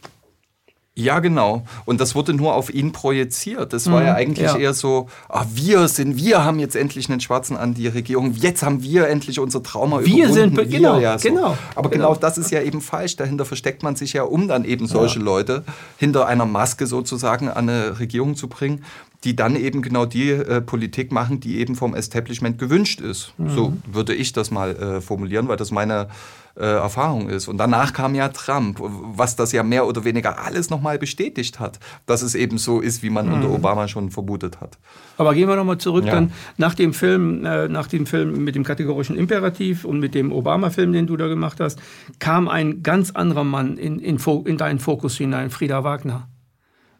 Ja, 0.95 1.19
genau. 1.21 1.63
Und 1.86 1.99
das 1.99 2.13
wurde 2.13 2.36
nur 2.36 2.53
auf 2.53 2.71
ihn 2.71 2.91
projiziert. 2.91 3.73
Das 3.73 3.89
war 3.89 4.01
mhm, 4.01 4.06
ja 4.06 4.13
eigentlich 4.13 4.51
ja. 4.51 4.58
eher 4.58 4.73
so, 4.75 5.08
ah, 5.27 5.43
wir 5.51 5.88
sind, 5.88 6.17
wir 6.17 6.45
haben 6.45 6.60
jetzt 6.60 6.75
endlich 6.75 7.10
einen 7.10 7.19
Schwarzen 7.19 7.58
an 7.58 7.73
die 7.73 7.88
Regierung. 7.88 8.34
Jetzt 8.34 8.62
haben 8.62 8.84
wir 8.84 9.08
endlich 9.08 9.39
unser 9.39 9.63
Trauma 9.63 10.06
wir 10.06 10.25
überwunden. 10.25 10.56
Sind, 10.56 10.69
genau, 10.69 10.99
ja, 10.99 11.17
so. 11.17 11.29
genau. 11.29 11.58
Aber 11.73 11.89
genau. 11.89 12.10
genau 12.10 12.15
das 12.15 12.38
ist 12.38 12.51
ja 12.51 12.62
eben 12.62 12.79
falsch. 12.79 13.15
Dahinter 13.15 13.45
versteckt 13.45 13.82
man 13.82 13.95
sich 13.95 14.13
ja, 14.13 14.21
um 14.21 14.47
dann 14.47 14.65
eben 14.65 14.86
solche 14.86 15.17
ja. 15.17 15.25
Leute 15.25 15.63
hinter 15.97 16.27
einer 16.27 16.45
Maske 16.45 16.86
sozusagen 16.86 17.49
an 17.49 17.69
eine 17.69 17.99
Regierung 17.99 18.36
zu 18.36 18.47
bringen, 18.47 18.84
die 19.23 19.36
dann 19.36 19.55
eben 19.55 19.81
genau 19.81 20.05
die 20.05 20.31
äh, 20.31 20.62
Politik 20.62 21.12
machen, 21.12 21.39
die 21.39 21.59
eben 21.59 21.75
vom 21.75 21.95
Establishment 21.95 22.57
gewünscht 22.57 23.01
ist. 23.01 23.33
Mhm. 23.38 23.49
So 23.49 23.73
würde 23.91 24.13
ich 24.13 24.33
das 24.33 24.51
mal 24.51 24.75
äh, 24.75 25.01
formulieren, 25.01 25.47
weil 25.47 25.57
das 25.57 25.71
meine 25.71 26.07
äh, 26.55 26.65
Erfahrung 26.65 27.29
ist. 27.29 27.47
Und 27.47 27.57
danach 27.57 27.93
kam 27.93 28.15
ja 28.15 28.29
Trump, 28.29 28.77
was 28.79 29.36
das 29.36 29.51
ja 29.53 29.63
mehr 29.63 29.88
oder 29.88 30.03
weniger 30.03 30.39
alles 30.39 30.69
nochmal 30.69 30.99
bestätigt 30.99 31.59
hat, 31.59 31.79
dass 32.05 32.21
es 32.21 32.36
eben 32.36 32.57
so 32.57 32.79
ist, 32.79 33.01
wie 33.01 33.09
man 33.09 33.27
mhm. 33.27 33.33
unter 33.33 33.49
Obama 33.49 33.88
schon 33.88 34.12
vermutet 34.12 34.62
hat. 34.62 34.77
Aber 35.17 35.33
gehen 35.33 35.47
wir 35.47 35.55
nochmal 35.55 35.77
zurück 35.77 36.05
ja. 36.05 36.13
dann 36.13 36.31
nach 36.57 36.75
dem 36.75 36.93
Film, 36.93 37.45
äh, 37.45 37.67
nach 37.69 37.88
dem 37.88 38.05
Film 38.05 38.43
mit 38.43 38.55
dem 38.55 38.63
kategorischen 38.63 39.15
Imperativ 39.15 39.86
und 39.86 39.99
mit 39.99 40.13
dem 40.13 40.31
Obama-Film, 40.31 40.93
den 40.93 41.07
du 41.07 41.17
da 41.17 41.27
gemacht 41.27 41.59
hast, 41.59 41.79
kam 42.19 42.47
ein 42.47 42.83
ganz 42.83 43.12
anderer 43.12 43.43
Mann 43.43 43.77
in, 43.77 43.99
in, 43.99 44.17
in 44.45 44.57
deinen 44.57 44.79
Fokus 44.79 45.17
hinein, 45.17 45.49
Frieda 45.49 45.83
Wagner, 45.83 46.27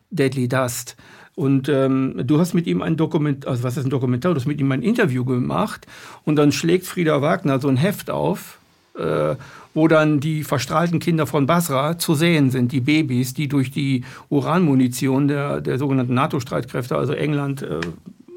Deadly 0.10 0.48
Dust. 0.48 0.96
Und 1.36 1.68
ähm, 1.68 2.22
du 2.26 2.40
hast 2.40 2.54
mit 2.54 2.68
ihm 2.68 2.82
ein 2.82 2.96
Dokument, 2.96 3.48
also 3.48 3.64
was 3.64 3.78
ist 3.78 3.86
ein 3.86 3.90
Dokumentar? 3.90 4.34
Du 4.34 4.40
hast 4.40 4.46
mit 4.46 4.60
ihm 4.60 4.72
ein 4.72 4.84
Interview 4.84 5.26
gemacht 5.26 5.88
und 6.26 6.36
dann 6.36 6.52
schlägt 6.52 6.86
Frieda 6.86 7.22
Wagner 7.22 7.60
so 7.60 7.68
ein 7.68 7.78
Heft 7.78 8.12
auf 8.12 8.60
äh, 8.98 9.36
wo 9.74 9.88
dann 9.88 10.20
die 10.20 10.44
verstrahlten 10.44 11.00
Kinder 11.00 11.26
von 11.26 11.46
Basra 11.46 11.98
zu 11.98 12.14
sehen 12.14 12.52
sind, 12.52 12.72
die 12.72 12.82
Babys, 12.82 13.34
die 13.34 13.48
durch 13.48 13.72
die 13.72 14.04
Uranmunition 14.30 15.28
der, 15.28 15.62
der 15.62 15.80
sogenannten 15.80 16.14
NATO-Streitkräfte, 16.14 16.96
also 16.96 17.14
England 17.14 17.64
äh, 17.64 17.80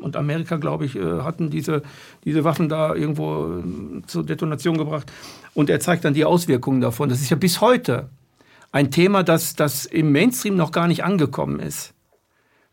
und 0.01 0.17
Amerika, 0.17 0.57
glaube 0.57 0.87
ich, 0.87 0.97
äh, 0.97 1.21
hatten 1.21 1.51
diese, 1.51 1.83
diese 2.25 2.45
Waffen 2.45 2.69
da 2.69 2.95
irgendwo 2.95 3.59
äh, 3.59 4.07
zur 4.07 4.25
Detonation 4.25 4.79
gebracht. 4.79 5.13
Und 5.55 5.69
er 5.69 5.81
zeigt 5.81 6.05
dann 6.05 6.15
die 6.15 6.25
Auswirkungen 6.25 6.81
davon. 6.81 7.09
Das 7.09 7.21
ist 7.21 7.31
ja 7.31 7.37
bis 7.37 7.61
heute 7.61 8.09
ein 8.73 8.91
Thema, 8.91 9.23
das, 9.23 9.57
das 9.57 9.85
im 9.85 10.13
Mainstream 10.13 10.57
noch 10.57 10.73
gar 10.73 10.87
nicht 10.87 11.05
angekommen 11.05 11.61
ist. 11.61 11.93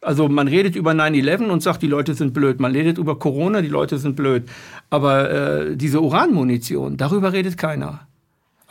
Also 0.04 0.28
man 0.30 0.48
redet 0.48 0.76
über 0.76 0.92
9-11 0.92 1.50
und 1.50 1.64
sagt, 1.64 1.82
die 1.82 1.88
Leute 1.88 2.14
sind 2.14 2.34
blöd. 2.34 2.60
Man 2.60 2.74
redet 2.74 2.98
über 2.98 3.18
Corona, 3.18 3.62
die 3.62 3.68
Leute 3.68 3.98
sind 3.98 4.16
blöd. 4.16 4.44
Aber 4.90 5.30
äh, 5.30 5.78
diese 5.78 6.02
Uranmunition, 6.02 6.98
darüber 6.98 7.34
redet 7.34 7.58
keiner. 7.58 8.08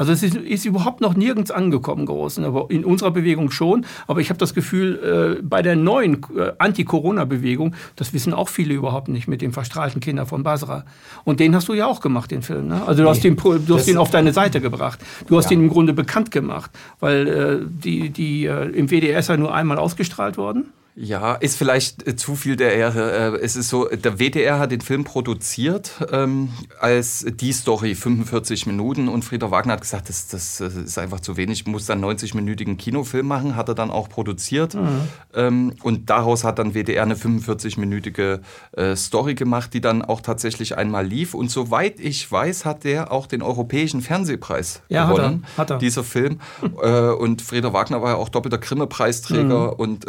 Also 0.03 0.11
es 0.13 0.23
ist, 0.23 0.35
ist, 0.35 0.65
überhaupt 0.65 1.01
noch 1.01 1.15
nirgends 1.15 1.51
angekommen 1.51 2.07
groß, 2.07 2.41
aber 2.41 2.67
in 2.71 2.85
unserer 2.85 3.11
Bewegung 3.11 3.51
schon. 3.51 3.85
Aber 4.07 4.21
ich 4.21 4.31
habe 4.31 4.39
das 4.39 4.55
Gefühl, 4.55 5.37
äh, 5.39 5.43
bei 5.43 5.61
der 5.61 5.77
neuen 5.77 6.25
äh, 6.37 6.53
Anti-Corona-Bewegung, 6.59 7.77
das 7.95 8.15
wissen 8.15 8.33
auch 8.33 8.49
viele 8.49 8.73
überhaupt 8.75 9.09
nicht 9.09 9.29
mit 9.29 9.43
den 9.43 9.53
verstrahlten 9.53 10.01
Kindern 10.01 10.27
von 10.27 10.43
Basra. 10.43 10.85
Und 11.25 11.41
den 11.41 11.55
hast 11.55 11.69
du 11.69 11.75
ja 11.75 11.87
auch 11.87 12.01
gemacht, 12.01 12.31
den 12.31 12.43
Film. 12.43 12.69
Ne? 12.69 12.83
Also 12.87 13.03
du 13.03 13.09
nee, 13.09 13.11
hast, 13.11 13.23
den, 13.23 13.37
du 13.37 13.77
hast 13.77 13.87
den 13.87 13.99
auf 13.99 14.11
deine 14.11 14.33
Seite 14.33 14.61
gebracht. 14.61 14.99
Du 15.29 15.37
hast 15.37 15.45
ja. 15.45 15.51
den 15.51 15.61
im 15.61 15.69
Grunde 15.69 15.93
bekannt 15.93 16.31
gemacht, 16.31 16.71
weil 16.99 17.29
äh, 17.29 17.59
die, 17.65 18.11
die 18.11 18.47
äh, 18.47 18.71
im 18.71 18.89
WDR 18.89 19.19
ist 19.19 19.29
ja 19.29 19.37
nur 19.37 19.55
einmal 19.55 19.79
ausgestrahlt 19.79 20.39
worden. 20.39 20.73
Ja, 20.95 21.35
ist 21.35 21.57
vielleicht 21.57 22.07
äh, 22.07 22.17
zu 22.17 22.37
viel 22.37 22.57
der 22.57 22.75
Ehre. 22.75 23.37
Äh, 23.39 23.43
es 23.43 23.57
ist 23.57 23.71
so, 23.71 23.89
der 23.89 24.19
WDR 24.19 24.59
hat 24.59 24.73
den 24.73 24.83
Film 24.83 25.05
produziert 25.05 25.93
ähm, 26.13 26.51
als 26.81 27.25
die 27.27 27.53
Story, 27.53 27.95
45 27.95 28.67
Minuten. 28.67 29.09
Und 29.09 29.25
Frieder 29.25 29.51
Wagner 29.51 29.75
hat 29.75 29.81
gesagt, 29.81 30.11
das, 30.11 30.29
das, 30.29 30.59
das 30.59 30.75
ist 30.75 30.99
einfach 30.99 31.21
zu 31.21 31.39
wenig. 31.39 31.61
Ich 31.61 31.67
muss 31.67 31.87
dann 31.87 32.05
90-minütigen 32.05 32.77
Kinofilm 32.77 33.27
machen, 33.27 33.57
hat 33.57 33.69
er 33.69 33.75
dann 33.75 33.91
auch 33.91 34.11
produziert. 34.11 34.75
Mhm. 34.75 35.09
Ähm, 35.35 35.75
und 35.83 36.11
daraus 36.11 36.45
hat 36.45 36.59
dann 36.59 36.75
WDR 36.75 37.05
eine 37.05 37.15
45-minütige 37.15 38.41
äh, 38.73 38.95
Story 38.95 39.35
gemacht, 39.35 39.73
die 39.73 39.81
dann 39.81 40.03
auch 40.03 40.21
tatsächlich 40.21 40.77
einmal 40.77 41.07
lief. 41.07 41.33
Und 41.33 41.51
soweit 41.51 42.01
ich 42.01 42.31
weiß, 42.31 42.67
hat 42.67 42.85
der 42.85 43.13
auch 43.13 43.27
den 43.27 43.41
Europäischen 43.41 44.03
Fernsehpreis 44.03 44.83
ja, 44.91 45.07
gewonnen, 45.07 45.47
hat 45.57 45.57
er, 45.57 45.59
hat 45.59 45.71
er. 45.71 45.79
dieser 45.79 46.05
Film. 46.05 46.41
äh, 46.83 47.09
und 47.09 47.41
Frieder 47.41 47.73
Wagner 47.73 48.03
war 48.03 48.11
ja 48.11 48.17
auch 48.17 48.29
doppelter 48.29 48.59
Grimme-Preisträger 48.59 49.73
mhm. 49.73 49.77
und 49.79 50.07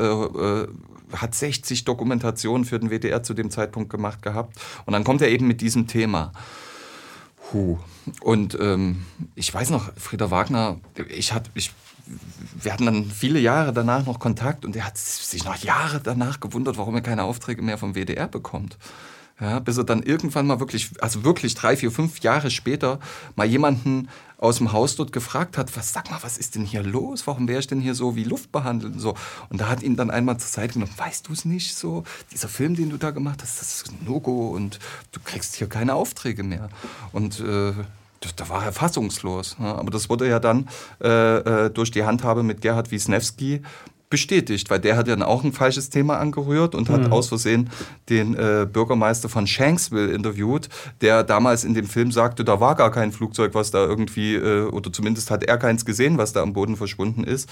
hat 1.15 1.35
60 1.35 1.85
Dokumentationen 1.85 2.65
für 2.65 2.79
den 2.79 2.89
WDR 2.89 3.23
zu 3.23 3.33
dem 3.33 3.51
Zeitpunkt 3.51 3.89
gemacht 3.89 4.21
gehabt. 4.21 4.57
Und 4.85 4.93
dann 4.93 5.03
kommt 5.03 5.21
er 5.21 5.29
eben 5.29 5.47
mit 5.47 5.61
diesem 5.61 5.87
Thema. 5.87 6.31
Huh. 7.51 7.77
Und 8.21 8.57
ähm, 8.59 9.05
ich 9.35 9.53
weiß 9.53 9.69
noch, 9.69 9.91
Frieder 9.97 10.31
Wagner, 10.31 10.77
ich 11.09 11.33
hatte, 11.33 11.49
ich, 11.53 11.71
wir 12.61 12.73
hatten 12.73 12.85
dann 12.85 13.05
viele 13.05 13.39
Jahre 13.39 13.73
danach 13.73 14.05
noch 14.05 14.19
Kontakt 14.19 14.65
und 14.65 14.75
er 14.75 14.85
hat 14.85 14.97
sich 14.97 15.45
noch 15.45 15.55
Jahre 15.57 16.01
danach 16.01 16.39
gewundert, 16.39 16.77
warum 16.77 16.95
er 16.95 17.01
keine 17.01 17.23
Aufträge 17.23 17.61
mehr 17.61 17.77
vom 17.77 17.95
WDR 17.95 18.27
bekommt. 18.27 18.77
Ja, 19.43 19.59
bis 19.59 19.77
er 19.77 19.83
dann 19.83 20.03
irgendwann 20.03 20.47
mal 20.47 20.61
wirklich, 20.61 20.91
also 21.01 21.25
wirklich 21.25 21.53
drei, 21.53 21.75
vier, 21.75 21.91
fünf 21.91 22.21
Jahre 22.21 22.49
später 22.49 23.01
mal 23.35 23.45
jemanden 23.45 24.07
aus 24.37 24.59
dem 24.59 24.71
Haus 24.71 24.95
dort 24.95 25.11
gefragt 25.11 25.57
hat, 25.57 25.75
was 25.75 25.91
sag 25.91 26.09
mal, 26.09 26.19
was 26.21 26.37
ist 26.37 26.55
denn 26.55 26.63
hier 26.63 26.81
los? 26.81 27.27
Warum 27.27 27.49
wäre 27.49 27.59
ich 27.59 27.67
denn 27.67 27.81
hier 27.81 27.93
so 27.93 28.15
wie 28.15 28.23
Luft 28.23 28.53
behandelt 28.53 28.93
und 28.93 28.99
so? 28.99 29.15
Und 29.49 29.59
da 29.59 29.67
hat 29.67 29.83
ihn 29.83 29.97
dann 29.97 30.11
einmal 30.11 30.37
zur 30.37 30.47
Seite 30.47 30.75
genommen, 30.75 30.93
weißt 30.95 31.27
du 31.27 31.33
es 31.33 31.43
nicht 31.43 31.75
so? 31.75 32.05
Dieser 32.31 32.47
Film, 32.47 32.75
den 32.75 32.89
du 32.89 32.95
da 32.95 33.11
gemacht 33.11 33.41
hast, 33.41 33.59
das 33.59 33.73
ist 33.73 33.91
No-Go 34.07 34.47
und 34.47 34.79
du 35.11 35.19
kriegst 35.21 35.55
hier 35.55 35.67
keine 35.67 35.93
Aufträge 35.93 36.43
mehr. 36.43 36.69
Und 37.11 37.41
äh, 37.41 37.73
da 38.37 38.47
war 38.47 38.63
er 38.63 38.71
fassungslos. 38.71 39.57
Aber 39.59 39.91
das 39.91 40.09
wurde 40.09 40.29
ja 40.29 40.39
dann 40.39 40.69
äh, 41.01 41.65
äh, 41.65 41.69
durch 41.69 41.91
die 41.91 42.05
Handhabe 42.05 42.43
mit 42.43 42.61
Gerhard 42.61 42.91
Wisniewski 42.91 43.61
bestätigt, 44.13 44.69
weil 44.69 44.79
der 44.79 44.95
hat 44.95 45.07
ja 45.07 45.15
dann 45.15 45.23
auch 45.23 45.43
ein 45.43 45.53
falsches 45.53 45.89
Thema 45.89 46.19
angerührt 46.19 46.75
und 46.75 46.87
hat 46.87 47.07
mhm. 47.07 47.11
aus 47.11 47.29
Versehen 47.29 47.71
den 48.09 48.35
äh, 48.35 48.67
Bürgermeister 48.71 49.27
von 49.27 49.47
Shanksville 49.47 50.11
interviewt, 50.11 50.69
der 51.01 51.23
damals 51.23 51.63
in 51.63 51.73
dem 51.73 51.87
Film 51.87 52.11
sagte, 52.11 52.45
da 52.45 52.59
war 52.59 52.75
gar 52.75 52.91
kein 52.91 53.11
Flugzeug, 53.11 53.55
was 53.55 53.71
da 53.71 53.79
irgendwie, 53.83 54.35
äh, 54.35 54.65
oder 54.65 54.93
zumindest 54.93 55.31
hat 55.31 55.41
er 55.41 55.57
keins 55.57 55.83
gesehen, 55.83 56.19
was 56.19 56.31
da 56.31 56.43
am 56.43 56.53
Boden 56.53 56.75
verschwunden 56.75 57.23
ist. 57.23 57.49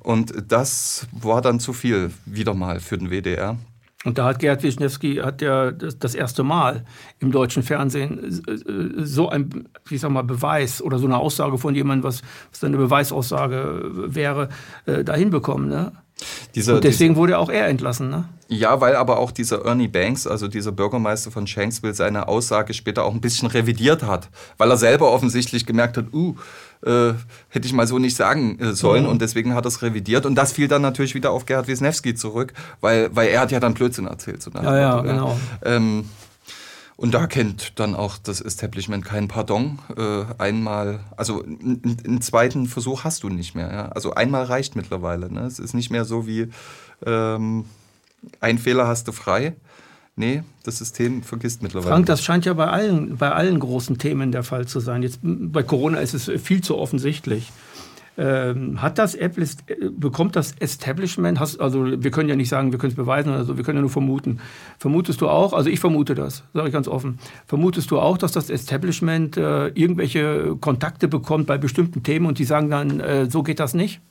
Und 0.00 0.34
das 0.48 1.06
war 1.12 1.40
dann 1.40 1.60
zu 1.60 1.72
viel, 1.72 2.10
wieder 2.26 2.52
mal 2.52 2.80
für 2.80 2.98
den 2.98 3.08
WDR. 3.08 3.56
Und 4.04 4.18
da 4.18 4.24
hat 4.24 4.40
Gerhard 4.40 4.62
Wischnewski 4.62 5.16
hat 5.16 5.42
ja 5.42 5.70
das, 5.70 5.98
das, 5.98 6.14
erste 6.14 6.42
Mal 6.42 6.84
im 7.20 7.30
deutschen 7.30 7.62
Fernsehen 7.62 8.42
äh, 8.48 9.04
so 9.04 9.28
ein, 9.28 9.68
ich 9.90 10.00
sag 10.00 10.10
mal, 10.10 10.22
Beweis 10.22 10.82
oder 10.82 10.98
so 10.98 11.06
eine 11.06 11.18
Aussage 11.18 11.56
von 11.56 11.74
jemandem, 11.74 12.02
was, 12.02 12.22
was 12.50 12.60
dann 12.60 12.70
eine 12.70 12.78
Beweisaussage 12.78 13.90
wäre, 13.92 14.48
äh, 14.86 15.04
dahin 15.04 15.30
bekommen. 15.30 15.68
Ne? 15.68 15.92
Dieser, 16.54 16.76
und 16.76 16.84
deswegen 16.84 17.16
wurde 17.16 17.38
auch 17.38 17.48
er 17.48 17.68
entlassen, 17.68 18.10
ne? 18.10 18.28
Ja, 18.48 18.80
weil 18.80 18.96
aber 18.96 19.18
auch 19.18 19.30
dieser 19.30 19.64
Ernie 19.64 19.88
Banks, 19.88 20.26
also 20.26 20.46
dieser 20.46 20.72
Bürgermeister 20.72 21.30
von 21.30 21.46
Shanksville, 21.46 21.94
seine 21.94 22.28
Aussage 22.28 22.74
später 22.74 23.04
auch 23.04 23.14
ein 23.14 23.20
bisschen 23.20 23.48
revidiert 23.48 24.02
hat, 24.02 24.28
weil 24.58 24.70
er 24.70 24.76
selber 24.76 25.10
offensichtlich 25.10 25.64
gemerkt 25.64 25.96
hat, 25.96 26.12
uh, 26.12 26.36
äh, 26.84 27.12
hätte 27.48 27.66
ich 27.66 27.72
mal 27.72 27.86
so 27.86 27.98
nicht 27.98 28.16
sagen 28.16 28.58
äh, 28.58 28.72
sollen. 28.72 29.04
Mhm. 29.04 29.10
Und 29.10 29.22
deswegen 29.22 29.54
hat 29.54 29.64
er 29.64 29.68
es 29.68 29.82
revidiert. 29.82 30.26
Und 30.26 30.34
das 30.34 30.52
fiel 30.52 30.68
dann 30.68 30.82
natürlich 30.82 31.14
wieder 31.14 31.30
auf 31.30 31.46
Gerhard 31.46 31.68
Wisniewski 31.68 32.14
zurück, 32.14 32.52
weil, 32.80 33.14
weil 33.14 33.28
er 33.28 33.40
hat 33.40 33.52
ja 33.52 33.60
dann 33.60 33.74
Blödsinn 33.74 34.06
erzählt. 34.06 34.42
So 34.42 34.50
ja, 34.50 34.78
ja, 34.78 35.00
genau. 35.00 35.38
Ähm, 35.64 36.04
und 36.96 37.14
da 37.14 37.26
kennt 37.26 37.80
dann 37.80 37.96
auch 37.96 38.18
das 38.18 38.40
Establishment 38.40 39.04
kein 39.04 39.26
Pardon. 39.26 39.78
Äh, 39.96 40.24
einmal, 40.38 41.00
also 41.16 41.42
einen 41.42 42.20
zweiten 42.20 42.66
Versuch 42.66 43.04
hast 43.04 43.22
du 43.22 43.28
nicht 43.28 43.54
mehr. 43.54 43.72
Ja? 43.72 43.88
Also 43.88 44.14
einmal 44.14 44.44
reicht 44.44 44.76
mittlerweile. 44.76 45.32
Ne? 45.32 45.40
Es 45.40 45.58
ist 45.58 45.74
nicht 45.74 45.90
mehr 45.90 46.04
so 46.04 46.26
wie 46.26 46.48
ähm, 47.04 47.64
ein 48.40 48.58
Fehler 48.58 48.86
hast 48.86 49.08
du 49.08 49.12
frei. 49.12 49.54
Nee, 50.14 50.42
das 50.62 50.78
System 50.78 51.22
vergisst 51.22 51.62
mittlerweile. 51.62 51.92
Frank, 51.92 52.06
das 52.06 52.22
scheint 52.22 52.44
ja 52.44 52.52
bei 52.52 52.66
allen, 52.66 53.16
bei 53.16 53.32
allen 53.32 53.58
großen 53.58 53.96
Themen 53.98 54.30
der 54.30 54.42
Fall 54.42 54.66
zu 54.66 54.78
sein. 54.80 55.02
Jetzt 55.02 55.20
bei 55.22 55.62
Corona 55.62 55.98
ist 55.98 56.12
es 56.12 56.30
viel 56.42 56.62
zu 56.62 56.76
offensichtlich. 56.76 57.50
Ähm, 58.18 58.82
hat 58.82 58.98
das 58.98 59.14
Apple, 59.14 59.46
bekommt 59.90 60.36
das 60.36 60.52
Establishment, 60.58 61.40
hast, 61.40 61.58
also 61.58 62.02
wir 62.02 62.10
können 62.10 62.28
ja 62.28 62.36
nicht 62.36 62.50
sagen, 62.50 62.70
wir 62.70 62.78
können 62.78 62.90
es 62.90 62.96
beweisen, 62.96 63.32
also 63.32 63.56
wir 63.56 63.64
können 63.64 63.78
ja 63.78 63.80
nur 63.80 63.90
vermuten. 63.90 64.38
Vermutest 64.78 65.22
du 65.22 65.30
auch, 65.30 65.54
also 65.54 65.70
ich 65.70 65.80
vermute 65.80 66.14
das, 66.14 66.44
sage 66.52 66.68
ich 66.68 66.74
ganz 66.74 66.88
offen, 66.88 67.18
vermutest 67.46 67.90
du 67.90 67.98
auch, 67.98 68.18
dass 68.18 68.32
das 68.32 68.50
Establishment 68.50 69.38
äh, 69.38 69.68
irgendwelche 69.68 70.56
Kontakte 70.60 71.08
bekommt 71.08 71.46
bei 71.46 71.56
bestimmten 71.56 72.02
Themen 72.02 72.26
und 72.26 72.38
die 72.38 72.44
sagen 72.44 72.68
dann, 72.68 73.00
äh, 73.00 73.30
so 73.30 73.42
geht 73.42 73.60
das 73.60 73.72
nicht? 73.72 74.02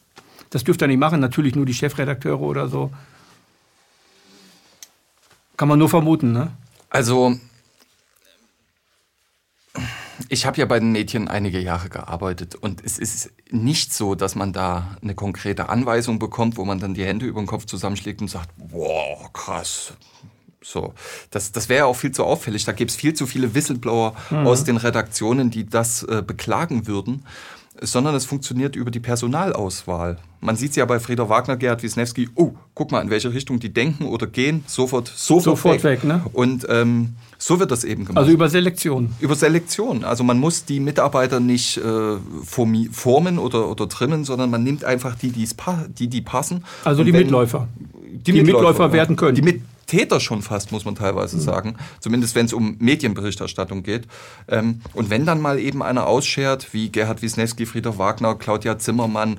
Das 0.49 0.63
dürft 0.63 0.81
ihr 0.81 0.87
nicht 0.87 0.99
machen, 0.99 1.19
natürlich 1.19 1.55
nur 1.55 1.67
die 1.67 1.75
Chefredakteure 1.75 2.41
oder 2.41 2.69
so. 2.69 2.89
Kann 5.61 5.67
man 5.67 5.77
nur 5.77 5.89
vermuten, 5.89 6.31
ne? 6.31 6.49
Also 6.89 7.37
ich 10.27 10.47
habe 10.47 10.57
ja 10.57 10.65
bei 10.65 10.79
den 10.79 10.91
Mädchen 10.91 11.27
einige 11.27 11.59
Jahre 11.59 11.87
gearbeitet 11.89 12.55
und 12.55 12.83
es 12.83 12.97
ist 12.97 13.29
nicht 13.51 13.93
so, 13.93 14.15
dass 14.15 14.33
man 14.33 14.53
da 14.53 14.97
eine 15.03 15.13
konkrete 15.13 15.69
Anweisung 15.69 16.17
bekommt, 16.17 16.57
wo 16.57 16.65
man 16.65 16.79
dann 16.79 16.95
die 16.95 17.05
Hände 17.05 17.27
über 17.27 17.39
den 17.39 17.45
Kopf 17.45 17.65
zusammenschlägt 17.65 18.21
und 18.21 18.27
sagt, 18.27 18.49
wow, 18.57 19.31
krass. 19.33 19.93
So, 20.63 20.95
das, 21.29 21.51
das 21.51 21.69
wäre 21.69 21.85
auch 21.85 21.95
viel 21.95 22.11
zu 22.11 22.23
auffällig. 22.23 22.65
Da 22.65 22.71
gibt 22.71 22.89
es 22.89 22.97
viel 22.97 23.13
zu 23.13 23.27
viele 23.27 23.53
Whistleblower 23.53 24.15
mhm. 24.31 24.47
aus 24.47 24.63
den 24.63 24.77
Redaktionen, 24.77 25.51
die 25.51 25.69
das 25.69 26.01
äh, 26.01 26.23
beklagen 26.25 26.87
würden 26.87 27.23
sondern 27.81 28.13
es 28.15 28.25
funktioniert 28.25 28.75
über 28.75 28.91
die 28.91 28.99
Personalauswahl. 28.99 30.19
Man 30.39 30.55
sieht 30.55 30.71
es 30.71 30.75
ja 30.75 30.85
bei 30.85 30.99
Frieder 30.99 31.29
Wagner, 31.29 31.57
Gerhard 31.57 31.83
Wisniewski, 31.83 32.29
oh, 32.35 32.53
guck 32.73 32.91
mal, 32.91 33.01
in 33.01 33.09
welche 33.09 33.33
Richtung 33.33 33.59
die 33.59 33.73
denken 33.73 34.05
oder 34.05 34.27
gehen, 34.27 34.63
sofort, 34.67 35.07
sofort, 35.07 35.43
sofort 35.43 35.83
weg. 35.83 36.01
weg 36.01 36.03
ne? 36.03 36.23
Und 36.33 36.65
ähm, 36.69 37.15
so 37.37 37.59
wird 37.59 37.71
das 37.71 37.83
eben 37.83 38.05
gemacht. 38.05 38.17
Also 38.17 38.31
über 38.31 38.49
Selektion. 38.49 39.13
Über 39.19 39.35
Selektion. 39.35 40.03
Also 40.03 40.23
man 40.23 40.39
muss 40.39 40.65
die 40.65 40.79
Mitarbeiter 40.79 41.39
nicht 41.39 41.77
äh, 41.77 42.17
formen 42.43 43.39
oder, 43.39 43.69
oder 43.69 43.89
trimmen, 43.89 44.23
sondern 44.23 44.49
man 44.49 44.63
nimmt 44.63 44.83
einfach 44.83 45.15
die, 45.15 45.31
die, 45.31 46.07
die 46.07 46.21
passen. 46.21 46.63
Also 46.83 47.03
die 47.03 47.13
wenn, 47.13 47.21
Mitläufer. 47.21 47.67
Die, 47.93 48.31
die 48.31 48.43
Mitläufer, 48.43 48.69
Mitläufer 48.69 48.93
werden 48.93 49.15
können. 49.15 49.35
Die 49.35 49.41
mit, 49.41 49.61
Täter 49.91 50.21
schon 50.21 50.41
fast, 50.41 50.71
muss 50.71 50.85
man 50.85 50.95
teilweise 50.95 51.35
mhm. 51.35 51.41
sagen. 51.41 51.75
Zumindest 51.99 52.33
wenn 52.33 52.45
es 52.45 52.53
um 52.53 52.77
Medienberichterstattung 52.79 53.83
geht. 53.83 54.07
Ähm, 54.47 54.79
und 54.93 55.09
wenn 55.09 55.25
dann 55.25 55.41
mal 55.41 55.59
eben 55.59 55.83
einer 55.83 56.07
ausschert, 56.07 56.73
wie 56.73 56.89
Gerhard 56.89 57.21
Wisniewski, 57.21 57.65
Frieder 57.65 57.97
Wagner, 57.97 58.35
Claudia 58.35 58.79
Zimmermann, 58.79 59.37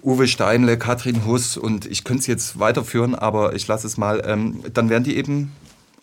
Uwe 0.00 0.28
Steinle, 0.28 0.78
Katrin 0.78 1.26
Huss 1.26 1.56
und 1.56 1.86
ich 1.86 2.04
könnte 2.04 2.20
es 2.20 2.26
jetzt 2.28 2.60
weiterführen, 2.60 3.16
aber 3.16 3.56
ich 3.56 3.66
lasse 3.66 3.88
es 3.88 3.96
mal, 3.96 4.22
ähm, 4.24 4.62
dann 4.72 4.90
werden 4.90 5.02
die 5.02 5.16
eben 5.16 5.50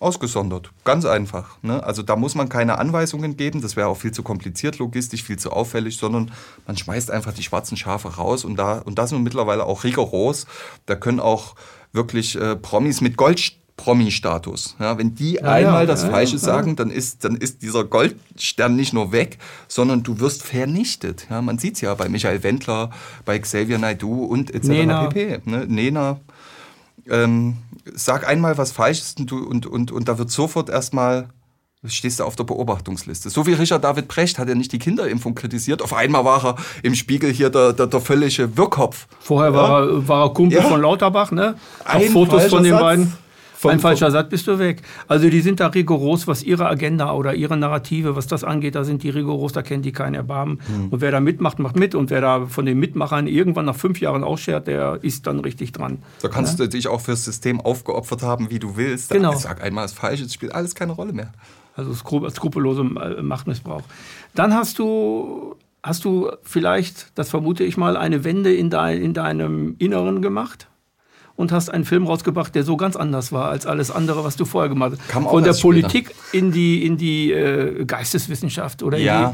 ausgesondert. 0.01 0.71
Ganz 0.83 1.05
einfach. 1.05 1.57
Ne? 1.61 1.81
Also 1.81 2.01
da 2.01 2.17
muss 2.17 2.35
man 2.35 2.49
keine 2.49 2.77
Anweisungen 2.77 3.37
geben, 3.37 3.61
das 3.61 3.77
wäre 3.77 3.87
auch 3.87 3.97
viel 3.97 4.11
zu 4.11 4.21
kompliziert 4.21 4.79
logistisch, 4.79 5.23
viel 5.23 5.37
zu 5.39 5.51
auffällig, 5.51 5.95
sondern 5.95 6.31
man 6.67 6.75
schmeißt 6.75 7.09
einfach 7.09 7.33
die 7.33 7.43
schwarzen 7.43 7.77
Schafe 7.77 8.15
raus 8.15 8.43
und 8.43 8.57
da 8.57 8.79
und 8.79 8.97
das 8.97 9.11
sind 9.11 9.23
mittlerweile 9.23 9.65
auch 9.65 9.85
rigoros. 9.85 10.45
Da 10.87 10.95
können 10.95 11.21
auch 11.21 11.55
wirklich 11.93 12.35
äh, 12.35 12.55
Promis 12.55 13.01
mit 13.01 13.17
Gold 13.17 13.60
Promi-Status. 13.81 14.75
Ja, 14.79 14.97
wenn 14.99 15.15
die 15.15 15.33
ja, 15.33 15.41
einmal 15.41 15.81
ja, 15.81 15.85
das 15.87 16.03
Falsche 16.03 16.37
sagen, 16.37 16.75
dann 16.75 16.91
ist, 16.91 17.23
dann 17.23 17.35
ist 17.35 17.63
dieser 17.63 17.83
Goldstern 17.83 18.75
nicht 18.75 18.93
nur 18.93 19.11
weg, 19.11 19.39
sondern 19.67 20.03
du 20.03 20.19
wirst 20.19 20.43
vernichtet. 20.43 21.25
Ja, 21.31 21.41
man 21.41 21.57
sieht 21.57 21.75
es 21.75 21.81
ja 21.81 21.95
bei 21.95 22.07
Michael 22.07 22.43
Wendler, 22.43 22.91
bei 23.25 23.39
Xavier 23.39 23.79
Naidoo 23.79 24.25
und 24.25 24.53
etc. 24.53 24.67
Nena. 24.67 25.07
pp. 25.07 25.39
Ne? 25.45 25.65
Nena. 25.67 26.19
Ähm, 27.09 27.57
sag 27.95 28.27
einmal 28.27 28.59
was 28.59 28.71
Falsches 28.71 29.15
und, 29.17 29.31
und, 29.31 29.65
und, 29.65 29.91
und 29.91 30.07
da 30.07 30.19
wird 30.19 30.29
sofort 30.29 30.69
erstmal 30.69 31.29
stehst 31.87 32.19
du 32.19 32.23
auf 32.25 32.35
der 32.35 32.43
Beobachtungsliste. 32.43 33.31
So 33.31 33.47
wie 33.47 33.53
Richard 33.53 33.83
David 33.83 34.07
Brecht 34.07 34.37
hat 34.37 34.47
ja 34.47 34.53
nicht 34.53 34.71
die 34.71 34.77
Kinderimpfung 34.77 35.33
kritisiert. 35.33 35.81
Auf 35.81 35.93
einmal 35.93 36.23
war 36.23 36.45
er 36.45 36.55
im 36.83 36.93
Spiegel 36.93 37.31
hier 37.31 37.49
der, 37.49 37.73
der, 37.73 37.87
der 37.87 37.99
völlige 37.99 38.55
Wirrkopf. 38.55 39.07
Vorher 39.19 39.51
ja. 39.51 39.57
war, 39.57 39.81
er, 39.81 40.07
war 40.07 40.25
er 40.25 40.29
Kumpel 40.29 40.59
ja. 40.59 40.63
von 40.63 40.79
Lauterbach, 40.79 41.31
ne? 41.31 41.55
Auch 41.83 42.01
Fotos 42.03 42.45
von 42.45 42.61
den 42.61 42.73
Satz. 42.73 42.81
beiden. 42.81 43.13
Ein 43.69 43.79
falscher 43.79 44.11
Satz 44.11 44.29
bist 44.29 44.47
du 44.47 44.59
weg. 44.59 44.81
Also 45.07 45.29
die 45.29 45.41
sind 45.41 45.59
da 45.59 45.67
rigoros, 45.67 46.27
was 46.27 46.43
ihre 46.43 46.67
Agenda 46.67 47.13
oder 47.13 47.33
ihre 47.35 47.57
Narrative, 47.57 48.15
was 48.15 48.27
das 48.27 48.43
angeht, 48.43 48.75
da 48.75 48.83
sind 48.83 49.03
die 49.03 49.09
rigoros, 49.09 49.53
da 49.53 49.61
kennen 49.61 49.83
die 49.83 49.91
keinen 49.91 50.15
Erbarmen. 50.15 50.59
Mhm. 50.67 50.89
Und 50.89 51.01
wer 51.01 51.11
da 51.11 51.19
mitmacht, 51.19 51.59
macht 51.59 51.75
mit. 51.75 51.95
Und 51.95 52.09
wer 52.09 52.21
da 52.21 52.45
von 52.45 52.65
den 52.65 52.79
Mitmachern 52.79 53.27
irgendwann 53.27 53.65
nach 53.65 53.75
fünf 53.75 53.99
Jahren 53.99 54.23
ausschert, 54.23 54.67
der 54.67 54.99
ist 55.01 55.27
dann 55.27 55.39
richtig 55.39 55.71
dran. 55.71 55.99
Da 56.21 56.27
kannst 56.27 56.59
ja? 56.59 56.65
du 56.65 56.69
dich 56.69 56.87
auch 56.87 57.01
fürs 57.01 57.25
System 57.25 57.61
aufgeopfert 57.61 58.23
haben, 58.23 58.49
wie 58.49 58.59
du 58.59 58.77
willst. 58.77 59.11
Genau. 59.11 59.33
Ich 59.33 59.39
sag 59.39 59.63
einmal 59.63 59.85
ist 59.85 59.97
falsch, 59.97 60.21
es 60.21 60.33
spielt 60.33 60.53
alles 60.53 60.75
keine 60.75 60.93
Rolle 60.93 61.13
mehr. 61.13 61.31
Also 61.75 61.93
skrupellose 61.93 62.83
Machtmissbrauch. 62.83 63.83
Dann 64.35 64.53
hast 64.53 64.79
du 64.79 65.55
Hast 65.83 66.05
du 66.05 66.29
vielleicht, 66.43 67.17
das 67.17 67.31
vermute 67.31 67.63
ich 67.63 67.75
mal, 67.75 67.97
eine 67.97 68.23
Wende 68.23 68.53
in, 68.53 68.69
dein, 68.69 69.01
in 69.01 69.15
deinem 69.15 69.75
Inneren 69.79 70.21
gemacht? 70.21 70.67
Und 71.41 71.51
hast 71.51 71.69
einen 71.69 71.83
Film 71.83 72.07
rausgebracht, 72.07 72.55
der 72.55 72.63
so 72.63 72.77
ganz 72.77 72.95
anders 72.95 73.31
war 73.31 73.49
als 73.49 73.65
alles 73.65 73.91
andere, 73.91 74.23
was 74.23 74.37
du 74.37 74.45
vorher 74.45 74.69
gemacht 74.69 74.93
hast. 74.93 75.09
Kam 75.09 75.23
Von 75.23 75.43
der 75.43 75.53
Politik 75.53 76.13
in 76.31 76.51
die, 76.51 76.85
in 76.85 76.97
die 76.97 77.31
äh, 77.31 77.83
Geisteswissenschaft 77.83 78.83
oder 78.83 78.97
ja, 78.97 79.33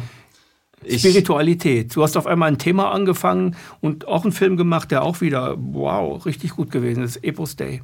in 0.84 0.90
die 0.90 1.00
Spiritualität. 1.00 1.96
Du 1.96 2.04
hast 2.04 2.18
auf 2.18 2.26
einmal 2.26 2.50
ein 2.50 2.58
Thema 2.58 2.92
angefangen 2.92 3.56
und 3.82 4.08
auch 4.08 4.24
einen 4.24 4.32
Film 4.32 4.58
gemacht, 4.58 4.90
der 4.90 5.04
auch 5.04 5.22
wieder, 5.22 5.56
wow, 5.58 6.26
richtig 6.26 6.52
gut 6.52 6.72
gewesen 6.72 7.04
ist. 7.04 7.18
Epos 7.24 7.56
Day. 7.56 7.82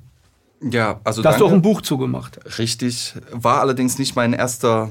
Ja, 0.61 1.01
also. 1.03 1.21
Da 1.21 1.31
hast 1.31 1.41
du 1.41 1.45
auch 1.45 1.51
ein 1.51 1.61
Buch 1.61 1.81
zugemacht. 1.81 2.39
Richtig. 2.57 3.15
War 3.31 3.59
allerdings 3.59 3.99
nicht 3.99 4.15
mein 4.15 4.31
erster 4.31 4.89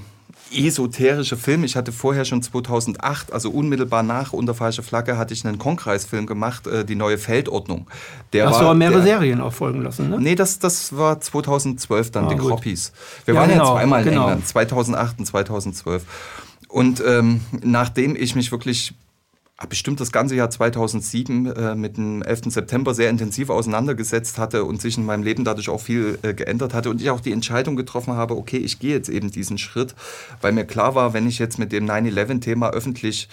esoterische 0.54 1.36
Film. 1.36 1.64
Ich 1.64 1.76
hatte 1.76 1.92
vorher 1.92 2.24
schon 2.24 2.42
2008, 2.42 3.32
also 3.32 3.50
unmittelbar 3.50 4.02
nach 4.02 4.32
Unter 4.32 4.54
falscher 4.54 4.82
Flagge, 4.82 5.16
hatte 5.16 5.34
ich 5.34 5.44
einen 5.46 5.58
Kongressfilm 5.58 6.26
gemacht, 6.26 6.66
äh, 6.66 6.84
die 6.84 6.94
neue 6.94 7.18
Feldordnung. 7.18 7.86
Der 8.32 8.46
Hast 8.46 8.54
war, 8.54 8.60
du 8.60 8.66
aber 8.66 8.74
mehrere 8.74 9.02
der, 9.02 9.18
Serien 9.18 9.40
auch 9.40 9.52
folgen 9.52 9.82
lassen, 9.82 10.10
ne? 10.10 10.18
Nee, 10.20 10.34
das, 10.34 10.58
das 10.58 10.96
war 10.96 11.20
2012 11.20 12.10
dann, 12.10 12.26
ah, 12.26 12.28
die 12.28 12.36
Kroppies. 12.36 12.92
Wir 13.24 13.34
ja, 13.34 13.40
waren 13.40 13.50
genau, 13.50 13.64
ja 13.64 13.80
zweimal 13.80 14.02
in 14.02 14.08
genau. 14.08 14.22
England, 14.24 14.48
2008 14.48 15.18
und 15.18 15.26
2012. 15.26 16.04
Und 16.68 17.02
ähm, 17.06 17.40
nachdem 17.62 18.16
ich 18.16 18.34
mich 18.34 18.50
wirklich 18.50 18.94
bestimmt 19.68 20.00
das 20.00 20.12
ganze 20.12 20.34
Jahr 20.34 20.50
2007 20.50 21.46
äh, 21.46 21.74
mit 21.74 21.96
dem 21.96 22.22
11. 22.22 22.42
September 22.46 22.94
sehr 22.94 23.10
intensiv 23.10 23.50
auseinandergesetzt 23.50 24.38
hatte 24.38 24.64
und 24.64 24.80
sich 24.80 24.98
in 24.98 25.06
meinem 25.06 25.22
Leben 25.22 25.44
dadurch 25.44 25.68
auch 25.68 25.80
viel 25.80 26.18
äh, 26.22 26.34
geändert 26.34 26.74
hatte 26.74 26.90
und 26.90 27.00
ich 27.00 27.10
auch 27.10 27.20
die 27.20 27.32
Entscheidung 27.32 27.76
getroffen 27.76 28.14
habe, 28.14 28.36
okay, 28.36 28.56
ich 28.56 28.78
gehe 28.78 28.94
jetzt 28.94 29.08
eben 29.08 29.30
diesen 29.30 29.58
Schritt, 29.58 29.94
weil 30.40 30.52
mir 30.52 30.64
klar 30.64 30.94
war, 30.94 31.12
wenn 31.12 31.28
ich 31.28 31.38
jetzt 31.38 31.58
mit 31.58 31.72
dem 31.72 31.86
9-11-Thema 31.86 32.70
öffentlich 32.70 33.28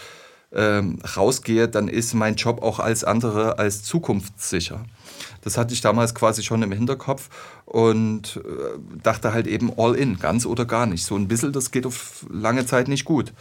ähm, 0.52 1.00
rausgehe, 1.16 1.68
dann 1.68 1.88
ist 1.88 2.14
mein 2.14 2.36
Job 2.36 2.62
auch 2.62 2.80
als 2.80 3.04
andere 3.04 3.60
als 3.60 3.84
zukunftssicher. 3.84 4.84
Das 5.42 5.58
hatte 5.58 5.74
ich 5.74 5.82
damals 5.82 6.16
quasi 6.16 6.44
schon 6.44 6.64
im 6.64 6.72
Hinterkopf 6.72 7.30
und 7.66 8.38
äh, 8.38 9.00
dachte 9.04 9.34
halt 9.34 9.48
eben 9.48 9.72
all 9.78 9.96
in, 9.96 10.20
ganz 10.20 10.46
oder 10.46 10.66
gar 10.66 10.86
nicht. 10.86 11.06
So 11.06 11.16
ein 11.16 11.28
bisschen, 11.28 11.54
das 11.54 11.72
geht 11.72 11.86
auf 11.86 12.26
lange 12.30 12.66
Zeit 12.66 12.88
nicht 12.88 13.06
gut. 13.06 13.34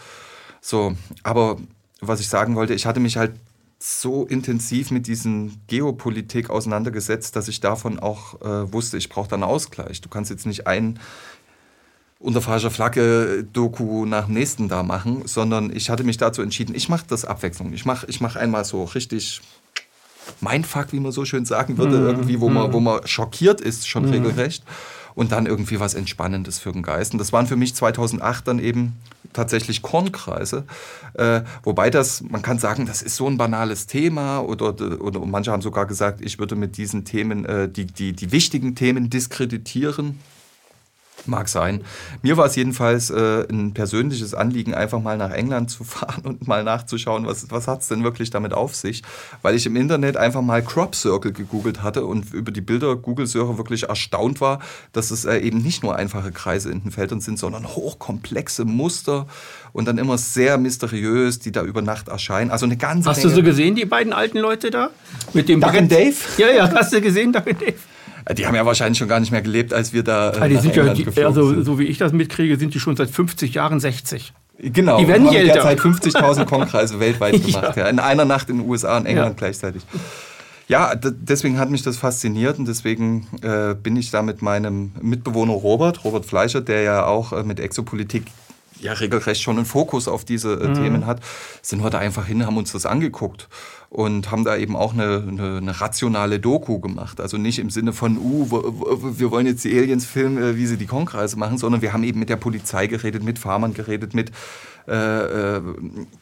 So, 0.61 0.95
aber 1.23 1.57
was 2.01 2.21
ich 2.21 2.29
sagen 2.29 2.55
wollte, 2.55 2.75
ich 2.75 2.87
hatte 2.87 3.01
mich 3.01 3.17
halt 3.17 3.33
so 3.81 4.25
intensiv 4.27 4.91
mit 4.91 5.07
diesen 5.07 5.61
Geopolitik 5.69 6.51
auseinandergesetzt, 6.51 7.37
dass 7.37 7.49
ich 7.49 7.61
davon 7.61 7.99
auch 7.99 8.41
äh, 8.41 8.73
wusste, 8.73 8.97
ich 8.97 9.09
brauche 9.09 9.29
da 9.29 9.37
einen 9.37 9.45
Ausgleich. 9.45 10.01
Du 10.01 10.09
kannst 10.09 10.31
jetzt 10.31 10.47
nicht 10.47 10.67
ein 10.67 10.99
unter 12.19 12.43
falscher 12.43 12.73
Flagge 12.73 13.47
Doku 13.53 14.05
nach 14.05 14.25
dem 14.25 14.35
nächsten 14.35 14.69
da 14.69 14.83
machen, 14.83 15.23
sondern 15.27 15.75
ich 15.75 15.91
hatte 15.91 16.03
mich 16.03 16.17
dazu 16.17 16.43
entschieden, 16.43 16.75
ich 16.75 16.89
mache 16.89 17.05
das 17.09 17.25
Abwechslung. 17.25 17.73
Ich 17.73 17.85
mache 17.85 18.07
ich 18.09 18.21
mach 18.21 18.35
einmal 18.35 18.65
so 18.65 18.83
richtig 18.83 19.41
mein 20.41 20.65
Fuck, 20.65 20.93
wie 20.93 21.01
man 21.01 21.13
so 21.13 21.25
schön 21.25 21.45
sagen 21.45 21.79
würde, 21.79 21.99
mhm. 21.99 22.07
irgendwie, 22.07 22.41
wo 22.41 22.49
man, 22.49 22.73
wo 22.73 22.81
man 22.81 23.07
schockiert 23.07 23.61
ist, 23.61 23.89
schon 23.89 24.07
mhm. 24.07 24.11
regelrecht 24.11 24.65
und 25.15 25.33
dann 25.33 25.47
irgendwie 25.47 25.81
was 25.81 25.95
Entspannendes 25.95 26.59
für 26.59 26.73
den 26.73 26.83
Geist. 26.83 27.13
Und 27.13 27.19
das 27.19 27.33
waren 27.33 27.47
für 27.47 27.57
mich 27.57 27.75
2008 27.75 28.47
dann 28.47 28.59
eben 28.59 28.97
tatsächlich 29.33 29.83
Kornkreise. 29.83 30.65
Äh, 31.15 31.43
wobei 31.63 31.91
das, 31.91 32.23
man 32.23 32.43
kann 32.43 32.59
sagen, 32.59 32.87
das 32.87 33.03
ist 33.03 33.17
so 33.17 33.27
ein 33.27 33.37
banales 33.37 33.87
Thema 33.87 34.41
oder, 34.41 34.75
oder 35.01 35.21
manche 35.21 35.53
haben 35.53 35.63
sogar 35.63 35.87
gesagt, 35.87 36.21
ich 36.21 36.39
würde 36.39 36.57
mit 36.57 36.77
diesen 36.77 37.05
Themen 37.05 37.45
äh, 37.45 37.69
die, 37.69 37.87
die, 37.87 38.13
die 38.13 38.33
wichtigen 38.33 38.75
Themen 38.75 39.11
diskreditieren. 39.11 40.19
Mag 41.29 41.49
sein. 41.49 41.85
Mir 42.23 42.37
war 42.37 42.47
es 42.47 42.57
jedenfalls 42.57 43.11
äh, 43.11 43.47
ein 43.49 43.75
persönliches 43.75 44.35
Anliegen, 44.35 44.75
einfach 44.75 45.01
mal 45.01 45.17
nach 45.17 45.31
England 45.31 45.71
zu 45.71 45.85
fahren 45.85 46.23
und 46.25 46.49
mal 46.49 46.65
nachzuschauen, 46.65 47.27
was, 47.27 47.51
was 47.51 47.69
hat 47.69 47.83
es 47.83 47.89
denn 47.89 48.03
wirklich 48.05 48.31
damit 48.31 48.53
auf 48.53 48.75
sich. 48.75 49.03
Weil 49.43 49.55
ich 49.55 49.67
im 49.67 49.77
Internet 49.77 50.17
einfach 50.17 50.43
mal 50.43 50.63
Crop 50.63 50.95
Circle 50.95 51.33
gegoogelt 51.33 51.83
hatte 51.83 52.05
und 52.05 52.33
über 52.33 52.51
die 52.51 52.61
Bilder 52.61 52.97
Google-Suche 52.97 53.59
wirklich 53.59 53.89
erstaunt 53.89 54.41
war, 54.41 54.61
dass 54.93 55.11
es 55.11 55.25
äh, 55.25 55.39
eben 55.39 55.59
nicht 55.59 55.83
nur 55.83 55.97
einfache 55.97 56.33
Kreise 56.33 56.71
in 56.71 56.83
den 56.83 56.91
Feldern 56.91 57.21
sind, 57.21 57.39
sondern 57.39 57.67
hochkomplexe 57.67 58.65
Muster 58.65 59.27
und 59.73 59.87
dann 59.87 59.99
immer 59.99 60.19
sehr 60.19 60.59
mysteriös, 60.59 61.39
die 61.39 61.53
da 61.53 61.63
über 61.63 61.83
Nacht 61.83 62.09
erscheinen. 62.09 62.51
Also 62.51 62.67
eine 62.67 62.77
ganze 62.77 63.09
Hast 63.09 63.19
Menge. 63.19 63.31
du 63.31 63.37
so 63.37 63.43
gesehen, 63.43 63.75
die 63.75 63.85
beiden 63.85 64.13
alten 64.13 64.39
Leute 64.39 64.71
da? 64.71 64.91
Mit 65.35 65.49
dem 65.49 65.61
Duck 65.61 65.73
Dave? 65.73 66.15
Ja, 66.39 66.51
ja, 66.51 66.71
hast 66.73 66.93
du 66.93 67.01
gesehen, 67.01 67.33
Duck 67.33 67.45
Dave? 67.45 67.75
Die 68.37 68.47
haben 68.47 68.55
ja 68.55 68.67
wahrscheinlich 68.67 68.99
schon 68.99 69.09
gar 69.09 69.21
nicht 69.21 69.33
mehr 69.33 69.43
gelebt, 69.43 69.73
als 69.73 69.93
wir 69.93 70.03
da. 70.03 70.31
Äh, 70.31 70.49
die 70.49 70.57
sind 70.57 70.77
ja, 70.77 70.93
die, 70.93 71.25
also 71.25 71.51
sind. 71.51 71.65
so 71.65 71.79
wie 71.79 71.85
ich 71.85 71.99
das 71.99 72.13
mitkriege, 72.13 72.59
sind 72.59 72.75
die 72.75 72.81
schon 72.81 72.97
seit 72.97 73.11
50 73.11 73.55
Jahren 73.55 73.81
60. 73.81 74.33
Genau, 74.61 74.99
die 74.99 75.07
werden 75.07 75.27
haben 75.27 75.37
älter. 75.37 75.55
derzeit 75.55 75.81
50.000 75.81 76.45
Kongresse 76.45 76.99
weltweit 76.99 77.45
gemacht. 77.45 77.77
Ja. 77.77 77.85
Ja. 77.85 77.89
In 77.89 78.01
einer 78.01 78.25
Nacht 78.25 78.51
in 78.51 78.59
den 78.59 78.69
USA 78.69 78.97
und 78.97 79.07
England 79.07 79.31
ja. 79.31 79.35
gleichzeitig. 79.37 79.83
Ja, 80.67 80.95
deswegen 80.95 81.59
hat 81.59 81.71
mich 81.71 81.83
das 81.83 81.97
fasziniert 81.97 82.59
und 82.59 82.69
deswegen 82.69 83.27
äh, 83.41 83.75
bin 83.75 83.97
ich 83.97 84.11
da 84.11 84.21
mit 84.21 84.43
meinem 84.43 84.93
Mitbewohner 85.01 85.55
Robert, 85.55 86.05
Robert 86.05 86.27
Fleischer, 86.27 86.61
der 86.61 86.83
ja 86.83 87.07
auch 87.07 87.33
äh, 87.33 87.43
mit 87.43 87.59
Exopolitik 87.59 88.25
ja 88.81 88.93
regelrecht 88.93 89.43
schon 89.43 89.57
einen 89.57 89.67
Fokus 89.67 90.09
auf 90.09 90.25
diese 90.25 90.55
äh, 90.55 90.69
mhm. 90.69 90.75
Themen 90.75 91.07
hat, 91.07 91.21
sind 91.63 91.83
wir 91.83 91.91
da 91.91 91.99
einfach 91.99 92.27
hin, 92.27 92.45
haben 92.47 92.57
uns 92.57 92.73
das 92.73 92.87
angeguckt 92.87 93.49
und 93.91 94.31
haben 94.31 94.45
da 94.45 94.57
eben 94.57 94.77
auch 94.77 94.93
eine, 94.93 95.25
eine, 95.27 95.57
eine 95.59 95.81
rationale 95.81 96.41
Doku 96.41 96.79
gemacht. 96.79 97.21
Also 97.21 97.39
nicht 97.39 97.59
im 97.59 97.71
Sinne 97.71 97.93
von, 97.93 98.19
uh, 98.19 98.51
wir 99.19 99.31
wollen 99.31 99.47
jetzt 99.47 99.65
die 99.65 99.77
Aliens 99.79 100.05
filmen, 100.05 100.43
äh, 100.43 100.57
wie 100.57 100.67
sie 100.67 100.77
die 100.77 100.87
Konkreise 100.87 101.39
machen, 101.39 101.59
sondern 101.59 101.81
wir 101.81 101.93
haben 101.93 102.05
eben 102.05 102.19
mit 102.19 102.29
der 102.29 102.37
Polizei 102.37 102.87
geredet, 102.87 103.23
mit 103.23 103.39
Farmern 103.39 103.75
geredet, 103.75 104.15
mit 104.15 104.31
äh, 104.89 105.57
äh, 105.57 105.61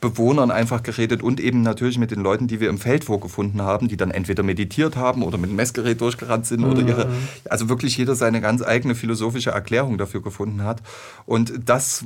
Bewohnern 0.00 0.50
einfach 0.50 0.82
geredet 0.82 1.22
und 1.22 1.38
eben 1.38 1.62
natürlich 1.62 1.98
mit 1.98 2.10
den 2.10 2.20
Leuten, 2.20 2.48
die 2.48 2.58
wir 2.58 2.68
im 2.68 2.78
Feld 2.78 3.04
vorgefunden 3.04 3.62
haben, 3.62 3.86
die 3.86 3.96
dann 3.96 4.10
entweder 4.10 4.42
meditiert 4.42 4.96
haben 4.96 5.22
oder 5.22 5.38
mit 5.38 5.50
dem 5.50 5.56
Messgerät 5.56 6.00
durchgerannt 6.00 6.46
sind 6.46 6.62
mhm. 6.62 6.70
oder 6.70 6.82
ihre, 6.82 7.12
also 7.48 7.68
wirklich 7.68 7.96
jeder 7.96 8.16
seine 8.16 8.40
ganz 8.40 8.62
eigene 8.62 8.96
philosophische 8.96 9.50
Erklärung 9.50 9.98
dafür 9.98 10.20
gefunden 10.20 10.64
hat. 10.64 10.82
Und 11.26 11.52
das 11.64 12.04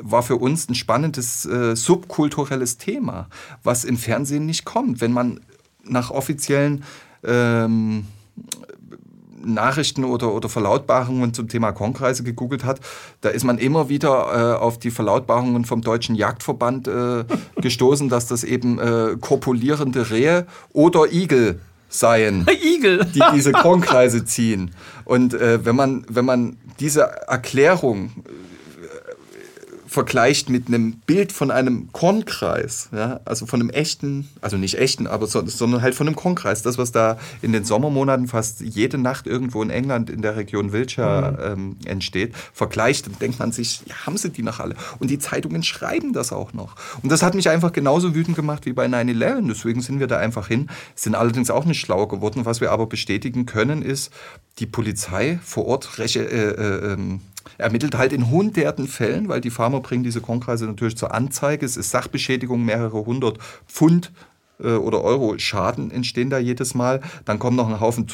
war 0.00 0.22
für 0.22 0.36
uns 0.36 0.68
ein 0.70 0.74
spannendes 0.74 1.44
äh, 1.44 1.76
subkulturelles 1.76 2.78
Thema, 2.78 3.28
was 3.62 3.84
im 3.84 3.98
Fernsehen 3.98 4.46
nicht 4.46 4.64
kommt. 4.64 5.02
Wenn 5.02 5.12
man 5.12 5.40
nach 5.84 6.10
offiziellen 6.10 6.84
ähm, 7.22 8.06
Nachrichten 9.44 10.04
oder, 10.04 10.32
oder 10.32 10.48
Verlautbarungen 10.48 11.34
zum 11.34 11.48
Thema 11.48 11.72
Kornkreise 11.72 12.22
gegoogelt 12.22 12.64
hat, 12.64 12.80
da 13.20 13.28
ist 13.28 13.44
man 13.44 13.58
immer 13.58 13.88
wieder 13.88 14.56
äh, 14.56 14.58
auf 14.58 14.78
die 14.78 14.90
Verlautbarungen 14.90 15.64
vom 15.64 15.82
Deutschen 15.82 16.14
Jagdverband 16.14 16.88
äh, 16.88 17.24
gestoßen, 17.60 18.08
dass 18.08 18.26
das 18.26 18.44
eben 18.44 18.78
äh, 18.78 19.16
korpulierende 19.20 20.10
Rehe 20.10 20.46
oder 20.72 21.12
Igel 21.12 21.60
seien, 21.88 22.46
Igel. 22.62 23.06
die 23.14 23.22
diese 23.34 23.52
Kornkreise 23.52 24.24
ziehen. 24.24 24.72
Und 25.04 25.34
äh, 25.34 25.64
wenn, 25.64 25.76
man, 25.76 26.04
wenn 26.08 26.24
man 26.24 26.56
diese 26.80 27.02
Erklärung 27.28 28.12
vergleicht 29.88 30.50
mit 30.50 30.68
einem 30.68 30.98
Bild 31.06 31.32
von 31.32 31.50
einem 31.50 31.90
Kornkreis, 31.92 32.90
ja, 32.92 33.20
also 33.24 33.46
von 33.46 33.60
einem 33.60 33.70
echten, 33.70 34.28
also 34.42 34.58
nicht 34.58 34.78
echten, 34.78 35.06
aber 35.06 35.26
so, 35.26 35.44
sondern 35.46 35.80
halt 35.80 35.94
von 35.94 36.06
einem 36.06 36.14
Kornkreis, 36.14 36.62
das, 36.62 36.76
was 36.76 36.92
da 36.92 37.18
in 37.40 37.52
den 37.52 37.64
Sommermonaten 37.64 38.28
fast 38.28 38.60
jede 38.60 38.98
Nacht 38.98 39.26
irgendwo 39.26 39.62
in 39.62 39.70
England 39.70 40.10
in 40.10 40.20
der 40.20 40.36
Region 40.36 40.72
Wiltshire 40.72 41.54
mhm. 41.56 41.60
ähm, 41.60 41.76
entsteht, 41.86 42.34
vergleicht, 42.52 43.06
dann 43.06 43.18
denkt 43.18 43.38
man 43.38 43.50
sich, 43.50 43.80
ja, 43.86 43.94
haben 44.04 44.18
sie 44.18 44.30
die 44.30 44.42
noch 44.42 44.60
alle? 44.60 44.74
Und 44.98 45.08
die 45.08 45.18
Zeitungen 45.18 45.62
schreiben 45.62 46.12
das 46.12 46.32
auch 46.32 46.52
noch. 46.52 46.76
Und 47.02 47.10
das 47.10 47.22
hat 47.22 47.34
mich 47.34 47.48
einfach 47.48 47.72
genauso 47.72 48.14
wütend 48.14 48.36
gemacht 48.36 48.66
wie 48.66 48.74
bei 48.74 48.86
9-11, 48.86 49.48
deswegen 49.48 49.80
sind 49.80 50.00
wir 50.00 50.06
da 50.06 50.18
einfach 50.18 50.48
hin, 50.48 50.68
sind 50.94 51.14
allerdings 51.14 51.50
auch 51.50 51.64
nicht 51.64 51.80
schlau 51.80 52.06
geworden. 52.06 52.44
Was 52.44 52.60
wir 52.60 52.72
aber 52.72 52.86
bestätigen 52.86 53.46
können, 53.46 53.80
ist, 53.80 54.12
die 54.58 54.66
Polizei 54.66 55.38
vor 55.42 55.66
Ort 55.66 55.88
äh, 55.98 56.04
äh, 56.04 56.92
ähm, 56.92 57.20
ermittelt 57.56 57.96
halt 57.96 58.12
in 58.12 58.30
hunderten 58.30 58.86
Fällen, 58.88 59.28
weil 59.28 59.40
die 59.40 59.50
Farmer 59.50 59.80
bringen 59.80 60.04
diese 60.04 60.20
Kornkreise 60.20 60.66
natürlich 60.66 60.96
zur 60.96 61.14
Anzeige. 61.14 61.64
Es 61.64 61.76
ist 61.76 61.90
Sachbeschädigung, 61.90 62.64
mehrere 62.64 63.04
hundert 63.06 63.38
Pfund 63.66 64.12
äh, 64.60 64.72
oder 64.72 65.02
Euro 65.02 65.38
Schaden 65.38 65.90
entstehen 65.90 66.30
da 66.30 66.38
jedes 66.38 66.74
Mal. 66.74 67.00
Dann 67.24 67.38
kommen 67.38 67.56
noch 67.56 67.68
ein 67.68 67.80
Haufen 67.80 68.06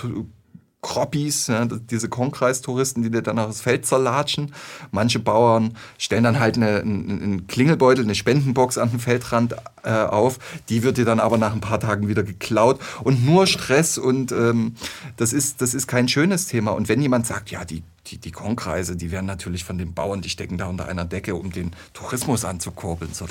Kroppis, 0.84 1.46
ja, 1.46 1.64
diese 1.64 2.10
Konkreistouristen, 2.10 3.02
die 3.02 3.10
dir 3.10 3.22
dann 3.22 3.38
auch 3.38 3.46
das 3.46 3.62
Feld 3.62 3.86
zerlatschen. 3.86 4.52
Manche 4.90 5.18
Bauern 5.18 5.72
stellen 5.96 6.24
dann 6.24 6.38
halt 6.38 6.56
eine, 6.56 6.80
einen 6.80 7.46
Klingelbeutel, 7.46 8.04
eine 8.04 8.14
Spendenbox 8.14 8.76
an 8.76 8.90
den 8.90 9.00
Feldrand 9.00 9.56
äh, 9.82 9.90
auf. 9.90 10.38
Die 10.68 10.82
wird 10.82 10.98
dir 10.98 11.06
dann 11.06 11.20
aber 11.20 11.38
nach 11.38 11.54
ein 11.54 11.62
paar 11.62 11.80
Tagen 11.80 12.06
wieder 12.06 12.22
geklaut. 12.22 12.80
Und 13.02 13.24
nur 13.24 13.46
Stress 13.46 13.96
und 13.96 14.30
ähm, 14.32 14.74
das, 15.16 15.32
ist, 15.32 15.62
das 15.62 15.72
ist 15.72 15.86
kein 15.86 16.06
schönes 16.06 16.48
Thema. 16.48 16.72
Und 16.72 16.90
wenn 16.90 17.00
jemand 17.00 17.26
sagt, 17.26 17.50
ja, 17.50 17.64
die 17.64 17.82
die, 18.06 18.18
die 18.18 18.30
Konkreise, 18.30 18.96
die 18.96 19.10
werden 19.10 19.26
natürlich 19.26 19.64
von 19.64 19.78
den 19.78 19.94
Bauern, 19.94 20.20
die 20.20 20.28
stecken 20.28 20.58
da 20.58 20.66
unter 20.66 20.86
einer 20.86 21.04
Decke, 21.04 21.34
um 21.34 21.52
den 21.52 21.72
Tourismus 21.92 22.44
anzukurbeln. 22.44 23.14
So, 23.14 23.26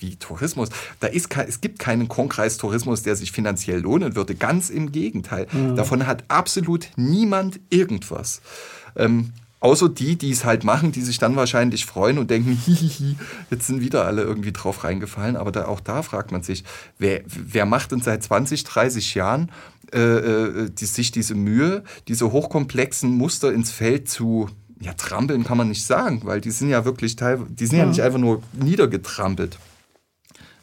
wie 0.00 0.16
Tourismus? 0.16 0.68
Da 1.00 1.06
ist 1.06 1.30
kein, 1.30 1.48
es 1.48 1.60
gibt 1.60 1.78
keinen 1.78 2.08
Konkreistourismus, 2.08 3.02
der 3.02 3.16
sich 3.16 3.32
finanziell 3.32 3.80
lohnen 3.80 4.14
würde. 4.14 4.34
Ganz 4.34 4.70
im 4.70 4.92
Gegenteil. 4.92 5.46
Mhm. 5.52 5.76
Davon 5.76 6.06
hat 6.06 6.24
absolut 6.28 6.88
niemand 6.96 7.60
irgendwas. 7.70 8.42
Ähm, 8.96 9.32
Außer 9.62 9.88
die, 9.88 10.16
die 10.16 10.32
es 10.32 10.44
halt 10.44 10.64
machen, 10.64 10.90
die 10.90 11.02
sich 11.02 11.18
dann 11.18 11.36
wahrscheinlich 11.36 11.86
freuen 11.86 12.18
und 12.18 12.30
denken, 12.30 12.50
hihihi, 12.66 13.16
jetzt 13.48 13.68
sind 13.68 13.80
wieder 13.80 14.04
alle 14.04 14.22
irgendwie 14.22 14.50
drauf 14.50 14.82
reingefallen. 14.82 15.36
Aber 15.36 15.52
da, 15.52 15.66
auch 15.66 15.78
da 15.78 16.02
fragt 16.02 16.32
man 16.32 16.42
sich, 16.42 16.64
wer, 16.98 17.20
wer 17.26 17.64
macht 17.64 17.92
denn 17.92 18.00
seit 18.00 18.24
20, 18.24 18.64
30 18.64 19.14
Jahren 19.14 19.52
äh, 19.92 19.98
äh, 19.98 20.70
die, 20.70 20.86
sich 20.86 21.10
diese 21.10 21.34
Mühe, 21.34 21.84
diese 22.08 22.32
hochkomplexen 22.32 23.10
Muster 23.10 23.52
ins 23.52 23.70
Feld 23.70 24.08
zu 24.08 24.48
ja, 24.80 24.94
trampeln 24.94 25.44
kann 25.44 25.58
man 25.58 25.68
nicht 25.68 25.84
sagen, 25.84 26.22
weil 26.24 26.40
die 26.40 26.50
sind 26.50 26.68
ja 26.68 26.84
wirklich 26.84 27.16
teilweise, 27.16 27.50
die 27.50 27.66
sind 27.66 27.78
ja. 27.78 27.84
ja 27.84 27.90
nicht 27.90 28.02
einfach 28.02 28.18
nur 28.18 28.42
niedergetrampelt. 28.52 29.58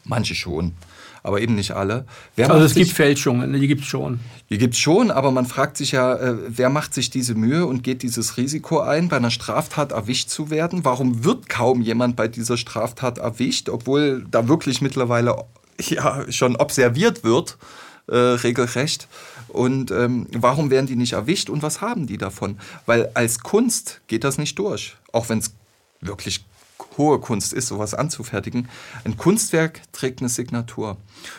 Manche 0.04 0.34
schon 0.34 0.74
aber 1.22 1.40
eben 1.40 1.54
nicht 1.54 1.72
alle. 1.72 2.06
Wer 2.36 2.50
also 2.50 2.64
es 2.64 2.74
gibt 2.74 2.90
Fälschungen, 2.90 3.52
die 3.52 3.66
gibt 3.66 3.82
es 3.82 3.88
schon. 3.88 4.20
Die 4.48 4.58
gibt 4.58 4.74
es 4.74 4.80
schon, 4.80 5.10
aber 5.10 5.30
man 5.30 5.46
fragt 5.46 5.76
sich 5.76 5.92
ja, 5.92 6.14
äh, 6.14 6.36
wer 6.48 6.70
macht 6.70 6.94
sich 6.94 7.10
diese 7.10 7.34
Mühe 7.34 7.66
und 7.66 7.82
geht 7.82 8.02
dieses 8.02 8.36
Risiko 8.36 8.80
ein, 8.80 9.08
bei 9.08 9.16
einer 9.16 9.30
Straftat 9.30 9.92
erwischt 9.92 10.30
zu 10.30 10.50
werden? 10.50 10.84
Warum 10.84 11.24
wird 11.24 11.48
kaum 11.48 11.82
jemand 11.82 12.16
bei 12.16 12.28
dieser 12.28 12.56
Straftat 12.56 13.18
erwischt, 13.18 13.68
obwohl 13.68 14.24
da 14.30 14.48
wirklich 14.48 14.80
mittlerweile 14.80 15.44
ja, 15.80 16.24
schon 16.30 16.56
observiert 16.56 17.24
wird, 17.24 17.58
äh, 18.10 18.16
regelrecht? 18.16 19.08
Und 19.48 19.90
ähm, 19.90 20.26
warum 20.32 20.70
werden 20.70 20.86
die 20.86 20.96
nicht 20.96 21.14
erwischt 21.14 21.50
und 21.50 21.62
was 21.62 21.80
haben 21.80 22.06
die 22.06 22.18
davon? 22.18 22.58
Weil 22.86 23.10
als 23.14 23.40
Kunst 23.40 24.00
geht 24.06 24.24
das 24.24 24.38
nicht 24.38 24.58
durch, 24.58 24.96
auch 25.12 25.28
wenn 25.28 25.38
es 25.38 25.52
wirklich 26.00 26.44
hohe 27.00 27.18
Kunst 27.18 27.52
ist, 27.52 27.68
sowas 27.68 27.94
anzufertigen. 27.94 28.68
Ein 29.04 29.16
Kunstwerk 29.16 29.80
trägt 29.92 30.20
eine 30.20 30.28
Signatur. 30.28 30.96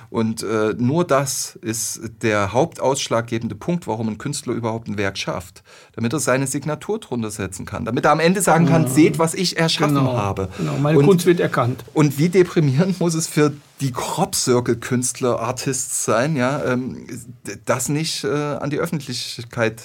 Und 0.09 0.43
äh, 0.43 0.73
nur 0.77 1.05
das 1.05 1.57
ist 1.61 2.01
der 2.21 2.51
hauptausschlaggebende 2.51 3.55
Punkt, 3.55 3.87
warum 3.87 4.09
ein 4.09 4.17
Künstler 4.17 4.53
überhaupt 4.53 4.87
ein 4.87 4.97
Werk 4.97 5.17
schafft. 5.17 5.63
Damit 5.95 6.13
er 6.13 6.19
seine 6.19 6.47
Signatur 6.47 6.99
drunter 6.99 7.31
setzen 7.31 7.65
kann. 7.65 7.85
Damit 7.85 8.05
er 8.05 8.11
am 8.11 8.19
Ende 8.19 8.41
sagen 8.41 8.65
kann, 8.65 8.83
ja. 8.83 8.89
seht, 8.89 9.19
was 9.19 9.33
ich 9.33 9.57
erschaffen 9.57 9.95
genau. 9.95 10.17
habe. 10.17 10.49
Genau, 10.57 10.77
meine 10.77 10.99
und, 10.99 11.05
Kunst 11.05 11.25
wird 11.25 11.39
erkannt. 11.39 11.83
Und 11.93 12.17
wie 12.17 12.29
deprimierend 12.29 12.99
muss 12.99 13.13
es 13.13 13.27
für 13.27 13.53
die 13.79 13.91
Crop 13.91 14.35
Circle 14.35 14.75
Künstler, 14.75 15.39
Artists 15.39 16.05
sein, 16.05 16.35
ja, 16.35 16.63
ähm, 16.65 17.07
das 17.65 17.89
nicht 17.89 18.23
äh, 18.23 18.27
an 18.27 18.69
die 18.69 18.77
Öffentlichkeit 18.77 19.81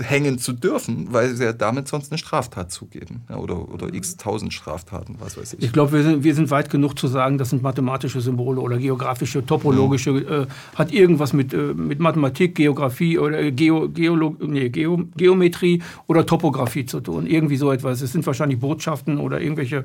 hängen 0.00 0.38
zu 0.38 0.52
dürfen, 0.52 1.08
weil 1.10 1.34
sie 1.34 1.44
ja 1.44 1.52
damit 1.52 1.88
sonst 1.88 2.10
eine 2.10 2.18
Straftat 2.18 2.70
zugeben. 2.70 3.22
Ja, 3.28 3.36
oder, 3.36 3.68
oder 3.68 3.92
x 3.92 4.16
tausend 4.16 4.52
Straftaten, 4.52 5.16
was 5.18 5.36
weiß 5.36 5.54
ich. 5.54 5.62
Ich 5.62 5.72
glaube, 5.72 5.92
wir 5.92 6.02
sind, 6.02 6.24
wir 6.24 6.34
sind 6.34 6.50
weit 6.50 6.70
genug 6.70 6.98
zu 6.98 7.06
sagen, 7.08 7.38
das 7.38 7.50
sind 7.50 7.62
mathematische 7.62 8.20
Symbole 8.20 8.60
oder 8.60 8.78
geografische, 8.78 9.44
topologische, 9.44 10.12
mhm. 10.12 10.28
äh, 10.28 10.46
hat 10.74 10.92
irgendwas 10.92 11.32
mit, 11.32 11.54
äh, 11.54 11.74
mit 11.74 12.00
Mathematik, 12.00 12.54
Geografie 12.54 13.18
oder 13.18 13.50
Geo, 13.50 13.88
Geolo 13.88 14.36
nee, 14.40 14.68
Geo, 14.68 15.04
Geometrie 15.16 15.82
oder 16.06 16.26
Topografie 16.26 16.86
zu 16.86 17.00
tun. 17.00 17.26
Irgendwie 17.26 17.56
so 17.56 17.72
etwas. 17.72 18.00
Es 18.00 18.12
sind 18.12 18.26
wahrscheinlich 18.26 18.58
Botschaften 18.58 19.18
oder 19.18 19.40
irgendwelche 19.40 19.84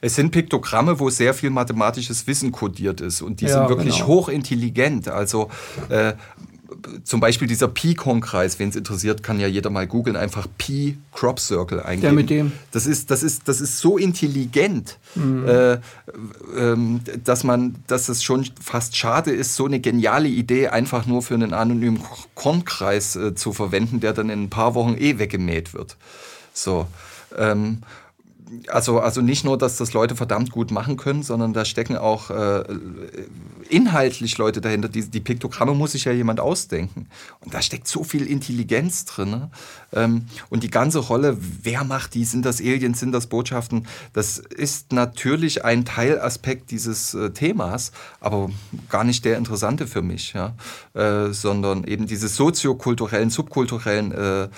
es 0.00 0.14
sind 0.16 0.30
Piktogramme, 0.30 0.98
wo 0.98 1.10
sehr 1.10 1.34
viel 1.34 1.50
mathematisches 1.50 2.26
Wissen 2.26 2.52
kodiert 2.52 3.00
ist 3.00 3.22
und 3.22 3.40
die 3.40 3.46
ja, 3.46 3.52
sind 3.52 3.68
wirklich 3.68 3.96
genau. 3.96 4.08
hochintelligent. 4.08 5.08
Also 5.08 5.48
äh, 5.88 6.14
zum 7.04 7.20
Beispiel 7.20 7.48
dieser 7.48 7.68
Pi-Kon-Kreis, 7.68 8.58
wen 8.58 8.68
es 8.68 8.76
interessiert, 8.76 9.22
kann 9.22 9.40
ja 9.40 9.46
jeder 9.46 9.70
mal 9.70 9.86
googeln, 9.86 10.16
einfach 10.16 10.46
Pi 10.58 10.98
Crop 11.12 11.40
Circle 11.40 11.80
eingeben. 11.80 12.02
Der 12.02 12.12
mit 12.12 12.30
dem. 12.30 12.52
Das 12.72 12.86
ist, 12.86 13.10
das 13.10 13.22
ist, 13.22 13.48
das 13.48 13.60
ist 13.60 13.78
so 13.78 13.98
intelligent, 13.98 14.98
mhm. 15.14 15.46
äh, 15.46 15.72
äh, 15.72 15.80
dass 17.24 17.44
man, 17.44 17.76
dass 17.86 18.08
es 18.08 18.22
schon 18.22 18.48
fast 18.60 18.96
schade 18.96 19.30
ist, 19.30 19.56
so 19.56 19.66
eine 19.66 19.80
geniale 19.80 20.28
Idee 20.28 20.68
einfach 20.68 21.06
nur 21.06 21.22
für 21.22 21.34
einen 21.34 21.52
anonymen 21.54 22.02
Kornkreis 22.34 23.16
äh, 23.16 23.34
zu 23.34 23.52
verwenden, 23.52 24.00
der 24.00 24.12
dann 24.12 24.30
in 24.30 24.44
ein 24.44 24.50
paar 24.50 24.74
Wochen 24.74 24.96
eh 24.98 25.18
weggemäht 25.18 25.74
wird. 25.74 25.96
So. 26.52 26.86
Ähm, 27.36 27.78
also, 28.68 29.00
also 29.00 29.20
nicht 29.20 29.44
nur, 29.44 29.56
dass 29.56 29.76
das 29.76 29.92
Leute 29.92 30.16
verdammt 30.16 30.50
gut 30.50 30.70
machen 30.70 30.96
können, 30.96 31.22
sondern 31.22 31.52
da 31.52 31.64
stecken 31.64 31.96
auch 31.96 32.30
äh, 32.30 32.64
inhaltlich 33.68 34.38
Leute 34.38 34.60
dahinter. 34.60 34.88
Die, 34.88 35.08
die 35.08 35.20
Piktogramme 35.20 35.74
muss 35.74 35.92
sich 35.92 36.04
ja 36.04 36.12
jemand 36.12 36.40
ausdenken. 36.40 37.06
Und 37.40 37.54
da 37.54 37.62
steckt 37.62 37.86
so 37.86 38.02
viel 38.02 38.26
Intelligenz 38.26 39.04
drin. 39.04 39.30
Ne? 39.30 39.50
Ähm, 39.92 40.26
und 40.48 40.62
die 40.62 40.70
ganze 40.70 40.98
Rolle, 40.98 41.36
wer 41.38 41.84
macht 41.84 42.14
die? 42.14 42.24
Sind 42.24 42.44
das 42.44 42.60
Aliens, 42.60 42.98
sind 42.98 43.12
das 43.12 43.28
Botschaften? 43.28 43.86
Das 44.12 44.38
ist 44.38 44.92
natürlich 44.92 45.64
ein 45.64 45.84
Teilaspekt 45.84 46.70
dieses 46.70 47.14
äh, 47.14 47.30
Themas, 47.30 47.92
aber 48.20 48.50
gar 48.88 49.04
nicht 49.04 49.24
der 49.24 49.38
interessante 49.38 49.86
für 49.86 50.02
mich, 50.02 50.32
ja? 50.32 50.54
Äh, 50.94 51.32
sondern 51.32 51.84
eben 51.84 52.06
diese 52.06 52.28
soziokulturellen, 52.28 53.30
subkulturellen 53.30 54.12
äh, 54.12 54.48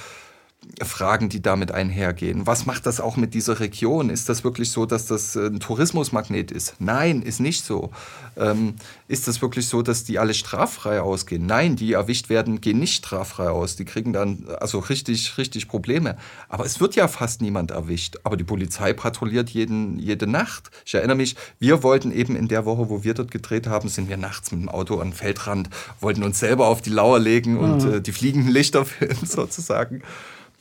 Fragen, 0.84 1.28
die 1.28 1.42
damit 1.42 1.72
einhergehen. 1.72 2.46
Was 2.46 2.66
macht 2.66 2.86
das 2.86 3.00
auch 3.00 3.16
mit 3.16 3.34
dieser 3.34 3.60
Region? 3.60 4.10
Ist 4.10 4.28
das 4.28 4.44
wirklich 4.44 4.70
so, 4.70 4.86
dass 4.86 5.06
das 5.06 5.36
ein 5.36 5.60
Tourismusmagnet 5.60 6.50
ist? 6.50 6.76
Nein, 6.78 7.22
ist 7.22 7.40
nicht 7.40 7.64
so. 7.64 7.90
Ähm, 8.36 8.74
ist 9.08 9.28
das 9.28 9.42
wirklich 9.42 9.66
so, 9.66 9.82
dass 9.82 10.04
die 10.04 10.18
alle 10.18 10.34
straffrei 10.34 11.00
ausgehen? 11.00 11.46
Nein, 11.46 11.76
die 11.76 11.92
erwischt 11.92 12.28
werden, 12.28 12.60
gehen 12.60 12.78
nicht 12.78 12.94
straffrei 12.94 13.48
aus. 13.48 13.76
Die 13.76 13.84
kriegen 13.84 14.12
dann 14.12 14.46
also 14.60 14.78
richtig, 14.78 15.36
richtig 15.36 15.68
Probleme. 15.68 16.16
Aber 16.48 16.64
es 16.64 16.80
wird 16.80 16.94
ja 16.94 17.08
fast 17.08 17.42
niemand 17.42 17.72
erwischt. 17.72 18.18
Aber 18.22 18.36
die 18.36 18.44
Polizei 18.44 18.92
patrouilliert 18.92 19.50
jeden, 19.50 19.98
jede 19.98 20.26
Nacht. 20.26 20.70
Ich 20.86 20.94
erinnere 20.94 21.16
mich, 21.16 21.36
wir 21.58 21.82
wollten 21.82 22.12
eben 22.12 22.36
in 22.36 22.48
der 22.48 22.64
Woche, 22.64 22.88
wo 22.88 23.02
wir 23.02 23.14
dort 23.14 23.30
gedreht 23.30 23.66
haben, 23.66 23.88
sind 23.88 24.08
wir 24.08 24.16
nachts 24.16 24.52
mit 24.52 24.62
dem 24.62 24.68
Auto 24.68 24.98
an 24.98 25.08
den 25.08 25.14
Feldrand, 25.14 25.68
wollten 26.00 26.22
uns 26.22 26.38
selber 26.38 26.68
auf 26.68 26.82
die 26.82 26.90
Lauer 26.90 27.18
legen 27.18 27.58
und 27.58 27.84
mhm. 27.84 27.94
äh, 27.94 28.00
die 28.00 28.12
fliegenden 28.12 28.50
Lichter 28.50 28.84
filmen 28.86 29.26
sozusagen. 29.26 30.02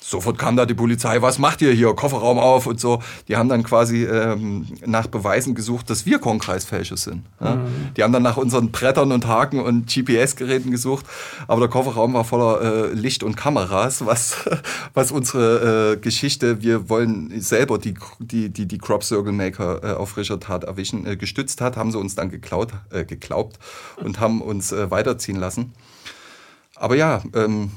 Sofort 0.04 0.40
kam 0.40 0.56
da 0.56 0.66
die 0.66 0.74
Polizei, 0.74 1.22
was 1.22 1.38
macht 1.38 1.62
ihr 1.62 1.72
hier? 1.74 1.94
Kofferraum 1.94 2.40
auf 2.40 2.66
und 2.66 2.80
so. 2.80 3.04
Die 3.28 3.38
haben 3.38 3.50
dann 3.50 3.62
quasi 3.62 4.04
ähm, 4.04 4.66
nach 4.84 5.06
Beweisen 5.06 5.54
gesucht, 5.54 5.92
dass 5.92 6.08
wir 6.08 6.18
Konkreisfälscher 6.18 6.98
sind. 6.98 7.24
Ja? 7.40 7.58
Mhm. 7.58 7.94
Die 7.96 8.02
haben 8.02 8.12
dann 8.12 8.24
nach 8.24 8.38
unseren 8.38 8.72
Brettern 8.72 9.12
und 9.12 9.28
Haken 9.28 9.60
und 9.60 9.86
GPS-Geräten 9.94 10.72
gesucht, 10.72 11.06
aber 11.48 11.60
der 11.62 11.70
Kofferraum 11.70 12.16
war 12.16 12.24
voller 12.24 12.62
äh, 12.62 12.94
Licht 12.94 13.22
und 13.22 13.38
Kameras, 13.38 14.04
was, 14.06 14.50
was 14.96 15.12
unsere 15.12 15.94
äh, 15.94 15.98
Geschichte, 15.98 16.64
wir 16.64 16.90
wollen 16.90 17.40
selber 17.40 17.78
die, 17.78 17.94
die, 18.18 18.50
die, 18.50 18.66
die 18.66 18.78
Crop 18.80 19.04
Circle 19.04 19.34
Maker 19.34 19.84
äh, 19.84 19.94
auf 19.94 20.10
frischer 20.10 20.40
Tat 20.40 20.64
erwischen, 20.64 21.06
äh, 21.06 21.16
gestützt 21.16 21.62
hat, 21.62 21.78
haben 21.78 21.92
sie 21.92 22.00
uns 22.00 22.16
dann 22.16 22.32
geklaut, 22.32 22.70
äh, 22.90 23.06
geglaubt 23.06 23.60
und 24.04 24.20
haben 24.20 24.42
uns 24.42 24.72
äh, 24.72 24.90
weiterziehen 24.90 25.38
lassen. 25.38 25.74
Aber 26.76 26.96
ja, 26.96 27.22
ähm, 27.36 27.70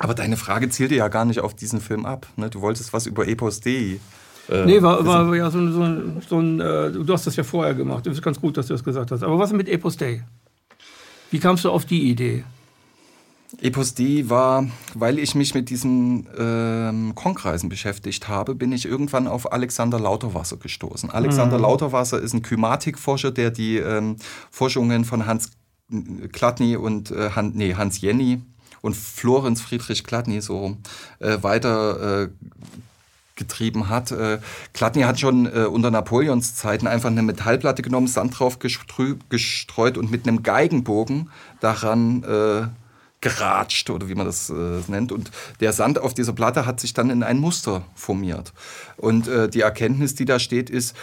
aber 0.00 0.14
deine 0.14 0.38
Frage 0.38 0.70
zielte 0.70 0.94
ja 0.94 1.08
gar 1.08 1.26
nicht 1.26 1.40
auf 1.40 1.52
diesen 1.52 1.78
Film 1.78 2.06
ab. 2.06 2.26
Ne? 2.36 2.48
Du 2.48 2.62
wolltest 2.62 2.94
was 2.94 3.04
über 3.04 3.28
Epos 3.28 3.60
Dei. 3.60 4.00
Äh, 4.48 4.64
nee, 4.64 4.80
war, 4.80 5.04
war 5.04 5.36
ja 5.36 5.50
so, 5.50 5.70
so, 5.70 5.84
so 6.26 6.38
ein, 6.38 6.58
äh, 6.58 6.90
du 6.90 7.12
hast 7.12 7.26
das 7.26 7.36
ja 7.36 7.44
vorher 7.44 7.74
gemacht. 7.74 8.06
Das 8.06 8.14
ist 8.14 8.22
ganz 8.22 8.40
gut, 8.40 8.56
dass 8.56 8.66
du 8.66 8.72
das 8.72 8.82
gesagt 8.82 9.10
hast. 9.10 9.22
Aber 9.22 9.38
was 9.38 9.52
mit 9.52 9.68
Epos 9.68 9.98
Dei? 9.98 10.24
Wie 11.30 11.38
kamst 11.38 11.66
du 11.66 11.70
auf 11.70 11.84
die 11.84 12.10
Idee? 12.10 12.44
Epos 13.60 13.92
Dei 13.92 14.24
war, 14.26 14.66
weil 14.94 15.18
ich 15.18 15.34
mich 15.34 15.54
mit 15.54 15.68
diesen 15.68 16.26
ähm, 16.38 17.14
Konkreisen 17.14 17.68
beschäftigt 17.68 18.26
habe, 18.26 18.54
bin 18.54 18.72
ich 18.72 18.86
irgendwann 18.86 19.28
auf 19.28 19.52
Alexander 19.52 20.00
Lauterwasser 20.00 20.56
gestoßen. 20.56 21.10
Alexander 21.10 21.58
mhm. 21.58 21.64
Lauterwasser 21.64 22.18
ist 22.20 22.32
ein 22.32 22.40
Kymatikforscher, 22.40 23.32
der 23.32 23.50
die 23.50 23.76
ähm, 23.76 24.16
Forschungen 24.50 25.04
von 25.04 25.26
Hans 25.26 25.50
Klatny 26.32 26.76
und 26.76 27.10
äh, 27.10 27.32
Han, 27.36 27.52
nee, 27.54 27.74
Hans 27.74 28.00
Jenny 28.00 28.40
und 28.82 28.96
Florenz 28.96 29.60
Friedrich 29.60 30.04
Kladny 30.04 30.40
so 30.40 30.76
äh, 31.18 31.38
weiter 31.42 32.22
äh, 32.24 32.28
getrieben 33.36 33.88
hat. 33.88 34.12
Äh, 34.12 34.38
Kladny 34.72 35.02
hat 35.02 35.18
schon 35.18 35.46
äh, 35.46 35.64
unter 35.64 35.90
Napoleons 35.90 36.54
Zeiten 36.54 36.86
einfach 36.86 37.10
eine 37.10 37.22
Metallplatte 37.22 37.82
genommen, 37.82 38.06
Sand 38.06 38.38
drauf 38.38 38.58
gestreut 38.58 39.98
und 39.98 40.10
mit 40.10 40.28
einem 40.28 40.42
Geigenbogen 40.42 41.30
daran 41.60 42.22
äh, 42.22 42.68
geratscht 43.20 43.90
oder 43.90 44.08
wie 44.08 44.14
man 44.14 44.26
das 44.26 44.50
äh, 44.50 44.80
nennt. 44.88 45.12
Und 45.12 45.30
der 45.60 45.72
Sand 45.72 45.98
auf 45.98 46.14
dieser 46.14 46.32
Platte 46.32 46.64
hat 46.64 46.80
sich 46.80 46.94
dann 46.94 47.10
in 47.10 47.22
ein 47.22 47.38
Muster 47.38 47.82
formiert. 47.94 48.52
Und 48.96 49.28
äh, 49.28 49.48
die 49.48 49.60
Erkenntnis, 49.60 50.14
die 50.14 50.24
da 50.24 50.38
steht, 50.38 50.70
ist, 50.70 50.94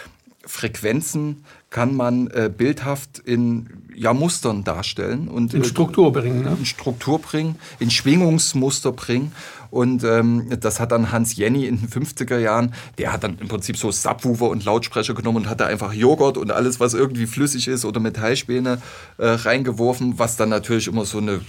Frequenzen 0.48 1.44
kann 1.68 1.94
man 1.94 2.28
äh, 2.28 2.50
bildhaft 2.54 3.18
in 3.18 3.68
ja, 3.94 4.14
Mustern 4.14 4.64
darstellen 4.64 5.28
und 5.28 5.52
in 5.52 5.62
Struktur 5.62 6.10
bringen, 6.10 6.42
ne? 6.42 6.56
in 6.58 6.64
Struktur 6.64 7.18
bringen, 7.18 7.56
in 7.78 7.90
Schwingungsmuster 7.90 8.92
bringen. 8.92 9.32
Und 9.70 10.02
ähm, 10.04 10.48
das 10.60 10.80
hat 10.80 10.92
dann 10.92 11.12
Hans 11.12 11.36
Jenny 11.36 11.66
in 11.66 11.78
den 11.78 11.88
50er 11.90 12.38
Jahren, 12.38 12.72
der 12.96 13.12
hat 13.12 13.24
dann 13.24 13.36
im 13.38 13.48
Prinzip 13.48 13.76
so 13.76 13.90
Subwoofer 13.90 14.48
und 14.48 14.64
Lautsprecher 14.64 15.12
genommen 15.12 15.44
und 15.44 15.48
hat 15.50 15.60
da 15.60 15.66
einfach 15.66 15.92
Joghurt 15.92 16.38
und 16.38 16.50
alles, 16.50 16.80
was 16.80 16.94
irgendwie 16.94 17.26
flüssig 17.26 17.68
ist 17.68 17.84
oder 17.84 18.00
Metallspäne 18.00 18.80
äh, 19.18 19.26
reingeworfen, 19.26 20.18
was 20.18 20.36
dann 20.36 20.48
natürlich 20.48 20.86
immer 20.86 21.04
so 21.04 21.18
eine, 21.18 21.42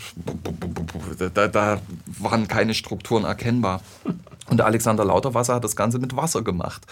da, 1.34 1.48
da 1.48 1.82
waren 2.20 2.50
keine 2.50 2.74
Strukturen 2.74 3.24
erkennbar. 3.24 3.82
Und 4.50 4.62
Alexander 4.62 5.06
Lauterwasser 5.06 5.56
hat 5.56 5.64
das 5.64 5.76
Ganze 5.76 6.00
mit 6.00 6.16
Wasser 6.16 6.42
gemacht, 6.42 6.86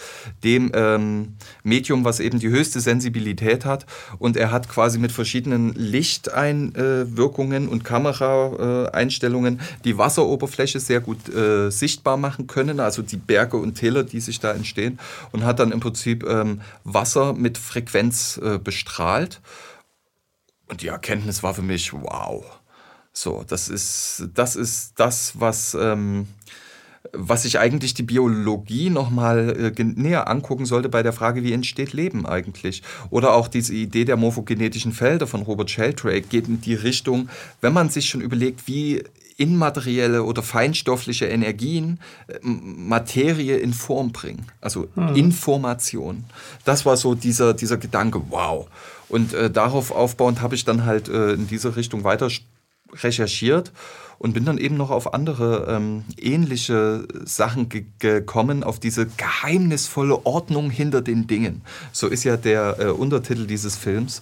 dem 0.44 0.70
ähm, 0.74 1.36
Medium, 1.64 2.04
was 2.04 2.20
eben 2.20 2.38
die 2.38 2.48
höchste 2.48 2.80
Sensibilität 2.80 3.64
hat. 3.64 3.86
Und 4.18 4.36
er 4.36 4.52
hat 4.52 4.68
quasi 4.68 4.98
mit 4.98 5.12
verschiedenen 5.12 5.72
Lichteinwirkungen 5.74 7.68
und 7.68 7.84
Kameraeinstellungen 7.84 9.60
die 9.84 9.98
Wasseroberfläche 9.98 10.78
sehr 10.80 11.00
gut 11.00 11.28
äh, 11.34 11.70
sichtbar 11.70 12.16
machen 12.16 12.46
können, 12.46 12.80
also 12.80 13.02
die 13.02 13.16
Berge 13.16 13.56
und 13.56 13.74
Täler, 13.74 14.04
die 14.04 14.20
sich 14.20 14.38
da 14.40 14.52
entstehen. 14.52 14.98
Und 15.32 15.44
hat 15.44 15.58
dann 15.58 15.72
im 15.72 15.80
Prinzip 15.80 16.24
ähm, 16.24 16.60
Wasser 16.84 17.32
mit 17.32 17.58
Frequenz 17.58 18.40
äh, 18.42 18.58
bestrahlt. 18.58 19.40
Und 20.68 20.82
die 20.82 20.88
Erkenntnis 20.88 21.42
war 21.42 21.54
für 21.54 21.62
mich, 21.62 21.92
wow. 21.92 22.44
So, 23.12 23.42
das 23.48 23.68
ist 23.68 24.28
das, 24.34 24.54
ist 24.54 24.92
das 24.96 25.32
was... 25.40 25.74
Ähm, 25.74 26.28
was 27.12 27.42
sich 27.42 27.58
eigentlich 27.58 27.94
die 27.94 28.02
Biologie 28.02 28.90
nochmal 28.90 29.72
äh, 29.78 29.84
näher 29.84 30.28
angucken 30.28 30.66
sollte 30.66 30.88
bei 30.88 31.02
der 31.02 31.12
Frage, 31.12 31.42
wie 31.42 31.52
entsteht 31.52 31.92
Leben 31.92 32.26
eigentlich. 32.26 32.82
Oder 33.10 33.34
auch 33.34 33.48
diese 33.48 33.74
Idee 33.74 34.04
der 34.04 34.16
morphogenetischen 34.16 34.92
Felder 34.92 35.26
von 35.26 35.42
Robert 35.42 35.70
Sheldrake 35.70 36.22
geht 36.22 36.48
in 36.48 36.60
die 36.60 36.74
Richtung, 36.74 37.28
wenn 37.60 37.72
man 37.72 37.88
sich 37.88 38.08
schon 38.08 38.20
überlegt, 38.20 38.66
wie 38.66 39.04
immaterielle 39.38 40.24
oder 40.24 40.42
feinstoffliche 40.42 41.26
Energien 41.26 42.00
äh, 42.26 42.38
Materie 42.42 43.56
in 43.56 43.72
Form 43.72 44.12
bringen, 44.12 44.46
also 44.60 44.88
mhm. 44.96 45.14
Information. 45.14 46.24
Das 46.64 46.84
war 46.84 46.96
so 46.96 47.14
dieser, 47.14 47.54
dieser 47.54 47.76
Gedanke, 47.76 48.20
wow. 48.30 48.66
Und 49.08 49.32
äh, 49.32 49.50
darauf 49.50 49.90
aufbauend 49.90 50.42
habe 50.42 50.54
ich 50.54 50.64
dann 50.64 50.84
halt 50.84 51.08
äh, 51.08 51.32
in 51.32 51.46
diese 51.46 51.76
Richtung 51.76 52.04
weiter 52.04 52.28
recherchiert 52.92 53.72
und 54.18 54.34
bin 54.34 54.44
dann 54.44 54.58
eben 54.58 54.76
noch 54.76 54.90
auf 54.90 55.14
andere 55.14 55.66
ähm, 55.68 56.04
ähnliche 56.20 57.06
Sachen 57.24 57.68
ge 57.68 57.84
gekommen, 57.98 58.64
auf 58.64 58.80
diese 58.80 59.06
geheimnisvolle 59.06 60.26
Ordnung 60.26 60.70
hinter 60.70 61.00
den 61.02 61.26
Dingen. 61.26 61.62
So 61.92 62.08
ist 62.08 62.24
ja 62.24 62.36
der 62.36 62.76
äh, 62.78 62.84
Untertitel 62.86 63.46
dieses 63.46 63.76
Films. 63.76 64.20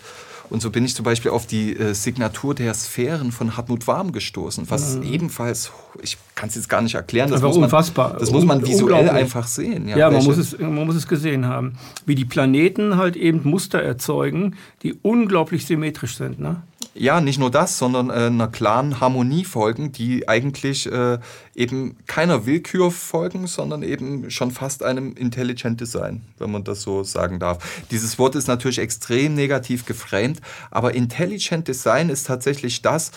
Und 0.49 0.63
so 0.63 0.71
bin 0.71 0.85
ich 0.85 0.95
zum 0.95 1.05
Beispiel 1.05 1.31
auf 1.31 1.47
die 1.47 1.77
äh, 1.77 1.93
Signatur 1.93 2.55
der 2.55 2.73
Sphären 2.75 3.33
von 3.33 3.57
Hartmut 3.57 3.87
Warm 3.87 4.13
gestoßen, 4.13 4.71
was 4.71 4.97
mhm. 4.97 5.03
ebenfalls, 5.03 5.73
ich 6.03 6.19
kann 6.35 6.49
es 6.49 6.55
jetzt 6.55 6.69
gar 6.69 6.83
nicht 6.83 6.95
erklären, 6.95 7.31
das, 7.31 7.43
muss 7.43 7.57
man, 7.57 7.65
unfassbar. 7.65 8.17
das 8.19 8.31
muss 8.31 8.45
man 8.45 8.65
visuell 8.65 9.09
einfach 9.09 9.47
sehen. 9.47 9.89
Ja, 9.89 9.97
ja 9.97 10.11
man, 10.11 10.25
muss 10.25 10.37
es, 10.37 10.59
man 10.59 10.87
muss 10.87 10.95
es 10.95 11.09
gesehen 11.09 11.47
haben. 11.47 11.79
Wie 12.05 12.15
die 12.15 12.25
Planeten 12.25 12.97
halt 12.97 13.17
eben 13.17 13.41
Muster 13.43 13.83
erzeugen, 13.83 14.55
die 14.83 14.95
unglaublich 15.03 15.67
symmetrisch 15.67 16.17
sind. 16.17 16.39
Ne? 16.39 16.63
Ja, 16.95 17.21
nicht 17.21 17.39
nur 17.39 17.51
das, 17.51 17.79
sondern 17.79 18.11
äh, 18.11 18.27
einer 18.27 18.49
klaren 18.49 19.01
Harmonie 19.01 19.45
folgen, 19.45 19.93
die 19.93 20.29
eigentlich 20.29 20.91
äh, 20.91 21.19
eben 21.55 21.97
keiner 22.07 22.47
Willkür 22.47 22.91
folgen, 22.91 23.47
sondern 23.47 23.83
eben 23.83 24.31
schon 24.31 24.51
fast 24.51 24.83
einem 24.83 25.15
Intelligent 25.15 25.81
Design, 25.81 26.23
wenn 26.39 26.51
man 26.51 26.65
das 26.65 26.83
so 26.83 27.05
sagen 27.05 27.39
darf. 27.39 27.83
Dieses 27.91 28.19
Wort 28.19 28.35
ist 28.35 28.49
natürlich 28.49 28.79
extrem 28.79 29.35
negativ 29.35 29.85
geframed, 29.85 30.41
aber 30.71 30.95
Intelligent 30.95 31.69
Design 31.69 32.09
ist 32.09 32.27
tatsächlich 32.27 32.83
das, 32.83 33.11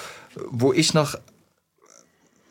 wo 0.49 0.73
ich 0.73 0.93
noch 0.93 1.15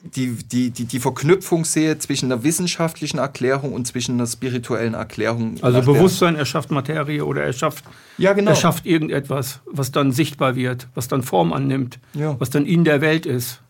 die, 0.02 0.36
die, 0.44 0.70
die, 0.70 0.84
die 0.84 1.00
Verknüpfung 1.00 1.64
sehe 1.64 1.98
zwischen 1.98 2.30
einer 2.30 2.44
wissenschaftlichen 2.44 3.18
Erklärung 3.18 3.72
und 3.72 3.86
zwischen 3.86 4.14
einer 4.14 4.26
spirituellen 4.26 4.94
Erklärung. 4.94 5.56
Also 5.60 5.82
Bewusstsein 5.82 6.36
erschafft 6.36 6.70
Materie 6.70 7.24
oder 7.24 7.42
erschafft, 7.42 7.84
ja, 8.16 8.32
genau. 8.32 8.50
erschafft 8.50 8.86
irgendetwas, 8.86 9.60
was 9.66 9.90
dann 9.90 10.12
sichtbar 10.12 10.54
wird, 10.54 10.88
was 10.94 11.08
dann 11.08 11.22
Form 11.22 11.52
annimmt, 11.52 11.98
ja. 12.14 12.36
was 12.38 12.50
dann 12.50 12.64
in 12.64 12.84
der 12.84 13.00
Welt 13.00 13.26
ist. 13.26 13.60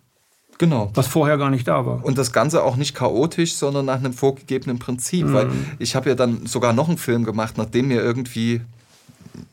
Genau. 0.59 0.91
Was 0.95 1.07
vorher 1.07 1.39
gar 1.39 1.51
nicht 1.51 1.69
da 1.69 1.87
war. 1.87 2.05
Und 2.05 2.19
das 2.19 2.33
Ganze 2.33 2.65
auch 2.65 2.77
nicht 2.77 2.95
chaotisch, 2.95 3.55
sondern 3.55 3.87
nach 3.87 3.99
einem 3.99 4.13
vorgegebenen 4.13 4.81
Prinzip. 4.81 5.27
Mhm. 5.27 5.33
Weil 5.33 5.51
ich 5.79 5.95
habe 5.95 6.09
ja 6.09 6.17
dann 6.17 6.47
sogar 6.47 6.73
noch 6.73 6.89
einen 6.89 6.99
Film 6.99 7.25
gemacht, 7.25 7.57
nachdem 7.57 7.89
mir 7.89 8.03
irgendwie 8.03 8.61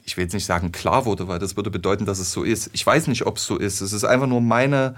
ich 0.04 0.18
will 0.18 0.24
jetzt 0.24 0.34
nicht 0.34 0.46
sagen 0.46 0.72
klar 0.72 1.06
wurde, 1.06 1.28
weil 1.28 1.40
das 1.40 1.56
würde 1.56 1.70
bedeuten, 1.70 2.06
dass 2.06 2.20
es 2.20 2.32
so 2.32 2.44
ist. 2.44 2.70
Ich 2.74 2.86
weiß 2.86 3.08
nicht, 3.08 3.26
ob 3.26 3.38
es 3.38 3.46
so 3.46 3.58
ist. 3.58 3.82
Es 3.82 3.94
ist 3.94 4.04
einfach 4.04 4.28
nur 4.28 4.42
meine 4.42 4.96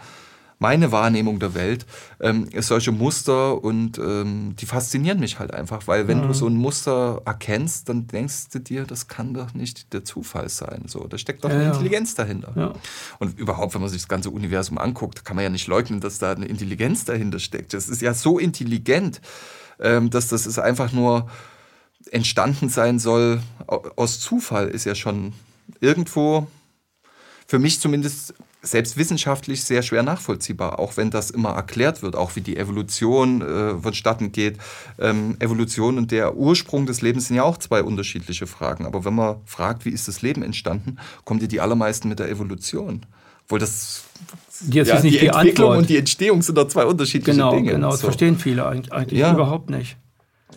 meine 0.60 0.92
Wahrnehmung 0.92 1.40
der 1.40 1.54
Welt, 1.54 1.86
ähm, 2.20 2.50
solche 2.60 2.92
Muster 2.92 3.64
und 3.64 3.98
ähm, 4.00 4.56
die 4.58 4.66
faszinieren 4.66 5.20
mich 5.20 5.40
halt 5.40 5.54
einfach, 5.54 5.88
weil 5.88 6.08
wenn 6.08 6.22
mhm. 6.22 6.28
du 6.28 6.34
so 6.34 6.48
ein 6.48 6.56
Muster 6.56 7.22
erkennst, 7.26 7.90
dann 7.90 8.08
denkst 8.08 8.50
du 8.52 8.60
dir, 8.60 8.86
das 8.86 9.08
kann 9.08 9.34
doch 9.34 9.54
nicht 9.54 9.94
der 9.94 10.04
Zufall 10.04 10.50
sein. 10.50 10.86
So, 10.88 11.08
da 11.08 11.18
steckt 11.18 11.44
doch 11.44 11.50
ja, 11.50 11.58
eine 11.58 11.66
Intelligenz 11.68 12.16
dahinter. 12.16 12.54
Ja. 12.56 12.74
Und 13.20 13.38
überhaupt, 13.38 13.76
wenn 13.76 13.82
man 13.82 13.90
sich 13.90 14.02
das 14.02 14.08
ganze 14.08 14.32
Universum 14.32 14.78
anguckt, 14.78 15.26
kann 15.26 15.36
man 15.36 15.44
ja 15.44 15.50
nicht 15.50 15.68
leugnen, 15.68 16.00
dass 16.00 16.18
da 16.18 16.32
eine 16.32 16.46
Intelligenz 16.46 17.06
dahinter 17.06 17.40
steckt. 17.40 17.74
Das 17.74 17.88
ist 17.88 18.02
ja 18.02 18.14
so 18.14 18.40
intelligent, 18.40 19.22
ähm, 19.80 20.10
dass 20.10 20.28
das 20.28 20.48
ist 20.48 20.58
einfach 20.58 20.92
nur 20.92 21.30
entstanden 22.12 22.70
sein 22.70 23.00
soll 23.00 23.42
aus 23.68 24.20
Zufall, 24.20 24.70
ist 24.70 24.86
ja 24.86 24.96
schon 24.96 25.34
irgendwo 25.82 26.48
für 27.48 27.60
mich 27.60 27.80
zumindest 27.80 28.34
selbst 28.62 28.98
wissenschaftlich 28.98 29.64
sehr 29.64 29.82
schwer 29.82 30.04
nachvollziehbar, 30.04 30.80
auch 30.80 30.98
wenn 30.98 31.10
das 31.12 31.30
immer 31.30 31.52
erklärt 31.52 32.02
wird, 32.02 32.16
auch 32.16 32.36
wie 32.36 32.42
die 32.42 32.58
Evolution 32.58 33.42
äh, 33.42 33.76
vonstatten 33.82 34.32
geht. 34.32 34.58
Ähm, 35.00 35.38
Evolution 35.40 35.98
und 35.98 36.12
der 36.12 36.36
Ursprung 36.36 36.86
des 36.86 37.02
Lebens 37.02 37.28
sind 37.28 37.36
ja 37.36 37.44
auch 37.44 37.58
zwei 37.58 37.84
unterschiedliche 37.84 38.48
Fragen. 38.48 38.86
Aber 38.86 39.06
wenn 39.06 39.16
man 39.16 39.38
fragt, 39.46 39.86
wie 39.86 39.90
ist 39.90 40.08
das 40.08 40.22
Leben 40.22 40.44
entstanden, 40.44 40.98
kommen 41.24 41.40
die 41.40 41.48
die 41.48 41.62
allermeisten 41.62 42.10
mit 42.10 42.20
der 42.20 42.30
Evolution. 42.30 43.06
Obwohl 43.46 43.60
das 43.60 44.04
Jetzt 44.70 44.88
ja, 44.88 44.96
ist 44.96 45.04
nicht 45.04 45.16
die, 45.16 45.20
die 45.20 45.28
Entwicklung 45.28 45.68
Antwort. 45.68 45.78
und 45.78 45.90
die 45.90 45.98
Entstehung 45.98 46.42
sind 46.42 46.58
da 46.58 46.68
zwei 46.68 46.86
unterschiedliche 46.86 47.38
genau, 47.38 47.54
Dinge. 47.54 47.72
Genau, 47.72 47.92
das 47.92 48.02
so. 48.02 48.08
verstehen 48.08 48.38
viele 48.38 48.66
eigentlich 48.66 49.12
ja. 49.12 49.32
überhaupt 49.32 49.70
nicht. 49.70 49.98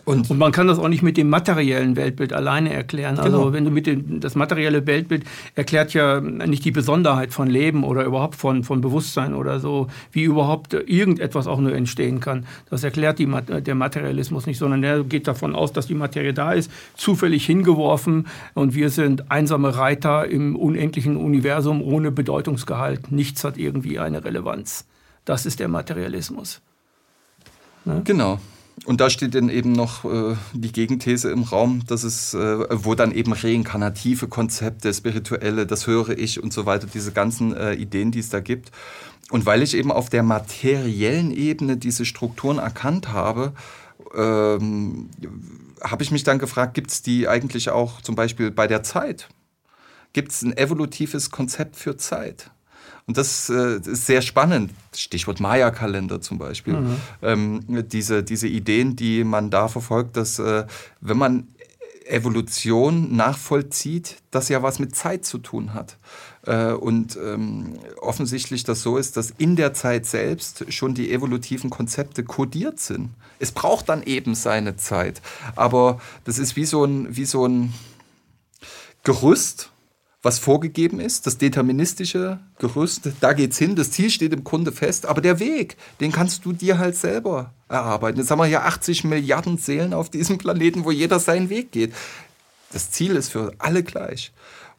Und, 0.05 0.31
und, 0.31 0.37
man 0.37 0.53
kann 0.53 0.67
das 0.67 0.79
auch 0.79 0.87
nicht 0.87 1.03
mit 1.03 1.17
dem 1.17 1.29
materiellen 1.29 1.97
Weltbild 1.97 2.31
alleine 2.31 2.73
erklären. 2.73 3.19
Also 3.19 3.39
genau. 3.39 3.53
wenn 3.53 3.65
du 3.65 3.71
mit 3.71 3.87
dem, 3.87 4.21
das 4.21 4.35
materielle 4.35 4.87
Weltbild 4.87 5.25
erklärt 5.53 5.93
ja 5.93 6.21
nicht 6.21 6.63
die 6.63 6.71
Besonderheit 6.71 7.33
von 7.33 7.49
Leben 7.49 7.83
oder 7.83 8.05
überhaupt 8.05 8.35
von, 8.35 8.63
von 8.63 8.79
Bewusstsein 8.79 9.33
oder 9.33 9.59
so, 9.59 9.87
wie 10.13 10.23
überhaupt 10.23 10.73
irgendetwas 10.73 11.45
auch 11.45 11.59
nur 11.59 11.75
entstehen 11.75 12.21
kann. 12.21 12.45
Das 12.69 12.85
erklärt 12.85 13.19
die, 13.19 13.27
der 13.27 13.75
Materialismus 13.75 14.45
nicht, 14.45 14.57
sondern 14.57 14.81
der 14.81 15.03
geht 15.03 15.27
davon 15.27 15.55
aus, 15.55 15.73
dass 15.73 15.87
die 15.87 15.93
Materie 15.93 16.33
da 16.33 16.53
ist, 16.53 16.71
zufällig 16.95 17.45
hingeworfen 17.45 18.27
und 18.53 18.73
wir 18.73 18.91
sind 18.91 19.29
einsame 19.29 19.75
Reiter 19.75 20.25
im 20.25 20.55
unendlichen 20.55 21.17
Universum 21.17 21.81
ohne 21.81 22.11
Bedeutungsgehalt. 22.11 23.11
Nichts 23.11 23.43
hat 23.43 23.57
irgendwie 23.57 23.99
eine 23.99 24.23
Relevanz. 24.23 24.85
Das 25.25 25.45
ist 25.45 25.59
der 25.59 25.67
Materialismus. 25.67 26.61
Ne? 27.83 28.01
Genau. 28.05 28.39
Und 28.85 28.99
da 28.99 29.11
steht 29.11 29.35
dann 29.35 29.49
eben 29.49 29.73
noch 29.73 30.05
äh, 30.05 30.35
die 30.53 30.71
Gegenthese 30.71 31.29
im 31.29 31.43
Raum, 31.43 31.83
dass 31.85 32.03
es, 32.03 32.33
äh, 32.33 32.65
wo 32.71 32.95
dann 32.95 33.11
eben 33.11 33.31
reinkarnative 33.31 34.27
Konzepte, 34.27 34.91
spirituelle, 34.91 35.67
das 35.67 35.85
höre 35.85 36.09
ich 36.17 36.41
und 36.41 36.51
so 36.51 36.65
weiter, 36.65 36.87
diese 36.91 37.11
ganzen 37.11 37.55
äh, 37.55 37.73
Ideen, 37.73 38.11
die 38.11 38.19
es 38.19 38.29
da 38.29 38.39
gibt. 38.39 38.71
Und 39.29 39.45
weil 39.45 39.61
ich 39.61 39.75
eben 39.75 39.91
auf 39.91 40.09
der 40.09 40.23
materiellen 40.23 41.31
Ebene 41.31 41.77
diese 41.77 42.05
Strukturen 42.05 42.57
erkannt 42.57 43.09
habe, 43.09 43.53
ähm, 44.15 45.09
habe 45.81 46.03
ich 46.03 46.11
mich 46.11 46.23
dann 46.23 46.39
gefragt, 46.39 46.73
gibt 46.73 46.91
es 46.91 47.01
die 47.01 47.27
eigentlich 47.27 47.69
auch 47.69 48.01
zum 48.01 48.15
Beispiel 48.15 48.51
bei 48.51 48.67
der 48.67 48.83
Zeit? 48.83 49.29
Gibt 50.13 50.31
es 50.31 50.41
ein 50.41 50.57
evolutives 50.57 51.29
Konzept 51.29 51.75
für 51.75 51.97
Zeit? 51.97 52.51
Und 53.11 53.17
das 53.17 53.49
äh, 53.49 53.75
ist 53.75 54.05
sehr 54.05 54.21
spannend. 54.21 54.71
Stichwort 54.95 55.41
Maya-Kalender 55.41 56.21
zum 56.21 56.37
Beispiel. 56.37 56.75
Mhm. 56.75 56.95
Ähm, 57.21 57.85
diese, 57.89 58.23
diese 58.23 58.47
Ideen, 58.47 58.95
die 58.95 59.25
man 59.25 59.49
da 59.49 59.67
verfolgt, 59.67 60.15
dass 60.15 60.39
äh, 60.39 60.65
wenn 61.01 61.17
man 61.17 61.49
Evolution 62.05 63.13
nachvollzieht, 63.13 64.15
das 64.31 64.47
ja 64.47 64.63
was 64.63 64.79
mit 64.79 64.95
Zeit 64.95 65.25
zu 65.25 65.39
tun 65.39 65.73
hat. 65.73 65.97
Äh, 66.43 66.71
und 66.71 67.17
ähm, 67.17 67.73
offensichtlich 67.99 68.63
das 68.63 68.81
so 68.81 68.95
ist, 68.95 69.17
dass 69.17 69.31
in 69.37 69.57
der 69.57 69.73
Zeit 69.73 70.05
selbst 70.05 70.71
schon 70.71 70.93
die 70.93 71.11
evolutiven 71.11 71.69
Konzepte 71.69 72.23
kodiert 72.23 72.79
sind. 72.79 73.09
Es 73.39 73.51
braucht 73.51 73.89
dann 73.89 74.03
eben 74.03 74.35
seine 74.35 74.77
Zeit. 74.77 75.21
Aber 75.57 75.99
das 76.23 76.39
ist 76.39 76.55
wie 76.55 76.65
so 76.65 76.85
ein, 76.85 77.13
wie 77.13 77.25
so 77.25 77.45
ein 77.45 77.73
Gerüst, 79.03 79.70
was 80.23 80.37
vorgegeben 80.37 80.99
ist, 80.99 81.25
das 81.25 81.37
deterministische 81.37 82.39
Gerüst, 82.59 83.09
da 83.21 83.33
geht's 83.33 83.57
hin, 83.57 83.75
das 83.75 83.91
Ziel 83.91 84.09
steht 84.09 84.33
im 84.33 84.43
Grunde 84.43 84.71
fest, 84.71 85.07
aber 85.07 85.21
der 85.21 85.39
Weg, 85.39 85.77
den 85.99 86.11
kannst 86.11 86.45
du 86.45 86.53
dir 86.53 86.77
halt 86.77 86.95
selber 86.95 87.53
erarbeiten. 87.69 88.19
Jetzt 88.19 88.29
haben 88.29 88.39
wir 88.39 88.45
hier 88.45 88.65
80 88.65 89.03
Milliarden 89.03 89.57
Seelen 89.57 89.93
auf 89.93 90.09
diesem 90.09 90.37
Planeten, 90.37 90.85
wo 90.85 90.91
jeder 90.91 91.19
seinen 91.19 91.49
Weg 91.49 91.71
geht. 91.71 91.93
das 92.71 92.91
Ziel 92.91 93.15
ist 93.15 93.29
für 93.29 93.53
alle 93.57 93.83
gleich. 93.83 94.31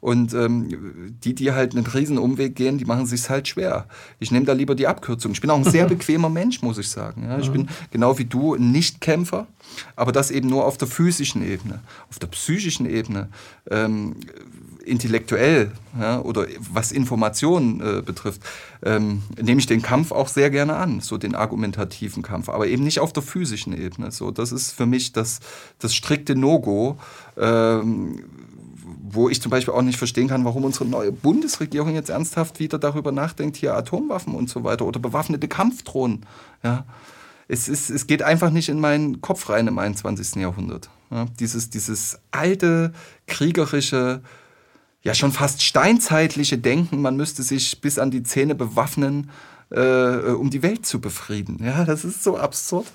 Und 0.03 0.33
ähm, 0.33 1.15
die, 1.23 1.33
die 1.33 1.53
halt 1.53 1.77
einen 1.77 1.85
riesen 1.85 2.17
Umweg 2.17 2.57
gehen, 2.57 2.77
die 2.77 2.83
machen 2.83 3.05
sich 3.05 3.29
halt 3.29 3.47
schwer. 3.47 3.87
Ich 4.19 4.31
nehme 4.31 4.45
da 4.45 4.51
lieber 4.51 4.75
die 4.75 4.85
Abkürzung. 4.85 5.31
Ich 5.31 5.39
bin 5.39 5.49
auch 5.49 5.55
ein 5.55 5.63
sehr 5.63 5.85
bequemer 5.87 6.27
Mensch, 6.27 6.61
muss 6.61 6.77
ich 6.77 6.89
sagen. 6.89 7.23
Ja, 7.23 7.39
ich 7.39 7.49
bin 7.49 7.69
genau 7.89 8.17
wie 8.17 8.25
du 8.25 8.53
ein 8.53 8.73
Nichtkämpfer, 8.73 9.47
aber 9.95 10.11
das 10.11 10.29
eben 10.29 10.49
nur 10.49 10.65
auf 10.65 10.77
der 10.77 10.89
physischen 10.89 11.41
Ebene. 11.41 11.79
Auf 12.09 12.19
der 12.19 12.27
psychischen 12.27 12.85
Ebene 12.85 13.29
ähm, 13.71 14.17
intellektuell 14.83 15.71
ja, 15.97 16.19
oder 16.19 16.47
was 16.59 16.91
Informationen 16.91 17.79
äh, 17.79 18.01
betrifft, 18.01 18.41
ähm, 18.83 19.23
nehme 19.41 19.61
ich 19.61 19.67
den 19.67 19.81
Kampf 19.81 20.11
auch 20.11 20.27
sehr 20.27 20.49
gerne 20.49 20.75
an, 20.75 20.99
so 20.99 21.17
den 21.17 21.33
argumentativen 21.33 22.23
Kampf, 22.23 22.49
aber 22.49 22.67
eben 22.67 22.83
nicht 22.83 22.99
auf 22.99 23.13
der 23.13 23.23
physischen 23.23 23.71
Ebene. 23.71 24.11
So, 24.11 24.31
das 24.31 24.51
ist 24.51 24.73
für 24.73 24.85
mich 24.85 25.13
das, 25.13 25.39
das 25.79 25.95
strikte 25.95 26.35
No-Go, 26.35 26.97
ähm, 27.37 28.19
wo 29.13 29.29
ich 29.29 29.41
zum 29.41 29.49
Beispiel 29.49 29.73
auch 29.73 29.81
nicht 29.81 29.97
verstehen 29.97 30.27
kann, 30.27 30.45
warum 30.45 30.65
unsere 30.65 30.85
neue 30.85 31.11
Bundesregierung 31.11 31.93
jetzt 31.93 32.09
ernsthaft 32.09 32.59
wieder 32.59 32.79
darüber 32.79 33.11
nachdenkt, 33.11 33.57
hier 33.57 33.75
Atomwaffen 33.75 34.33
und 34.33 34.49
so 34.49 34.63
weiter 34.63 34.85
oder 34.85 34.99
bewaffnete 34.99 35.47
Kampfdrohnen. 35.47 36.25
Ja. 36.63 36.85
Es, 37.47 37.67
ist, 37.67 37.89
es 37.89 38.07
geht 38.07 38.23
einfach 38.23 38.49
nicht 38.49 38.69
in 38.69 38.79
meinen 38.79 39.21
Kopf 39.21 39.49
rein 39.49 39.67
im 39.67 39.77
21. 39.77 40.41
Jahrhundert. 40.41 40.89
Ja. 41.11 41.25
Dieses, 41.39 41.69
dieses 41.69 42.19
alte, 42.31 42.93
kriegerische, 43.27 44.21
ja 45.03 45.13
schon 45.13 45.31
fast 45.31 45.61
steinzeitliche 45.61 46.57
Denken, 46.57 47.01
man 47.01 47.17
müsste 47.17 47.43
sich 47.43 47.81
bis 47.81 47.99
an 47.99 48.09
die 48.09 48.23
Zähne 48.23 48.55
bewaffnen, 48.55 49.29
äh, 49.69 50.31
um 50.31 50.49
die 50.49 50.63
Welt 50.63 50.85
zu 50.85 51.01
befrieden. 51.01 51.59
Ja, 51.63 51.83
das 51.85 52.05
ist 52.05 52.23
so 52.23 52.37
absurd. 52.37 52.87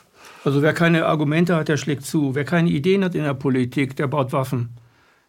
Also 0.44 0.62
wer 0.62 0.72
keine 0.72 1.06
Argumente 1.06 1.54
hat, 1.56 1.68
der 1.68 1.76
schlägt 1.76 2.06
zu. 2.06 2.34
Wer 2.34 2.44
keine 2.44 2.70
Ideen 2.70 3.04
hat 3.04 3.14
in 3.14 3.24
der 3.24 3.34
Politik, 3.34 3.96
der 3.96 4.06
baut 4.06 4.32
Waffen. 4.32 4.70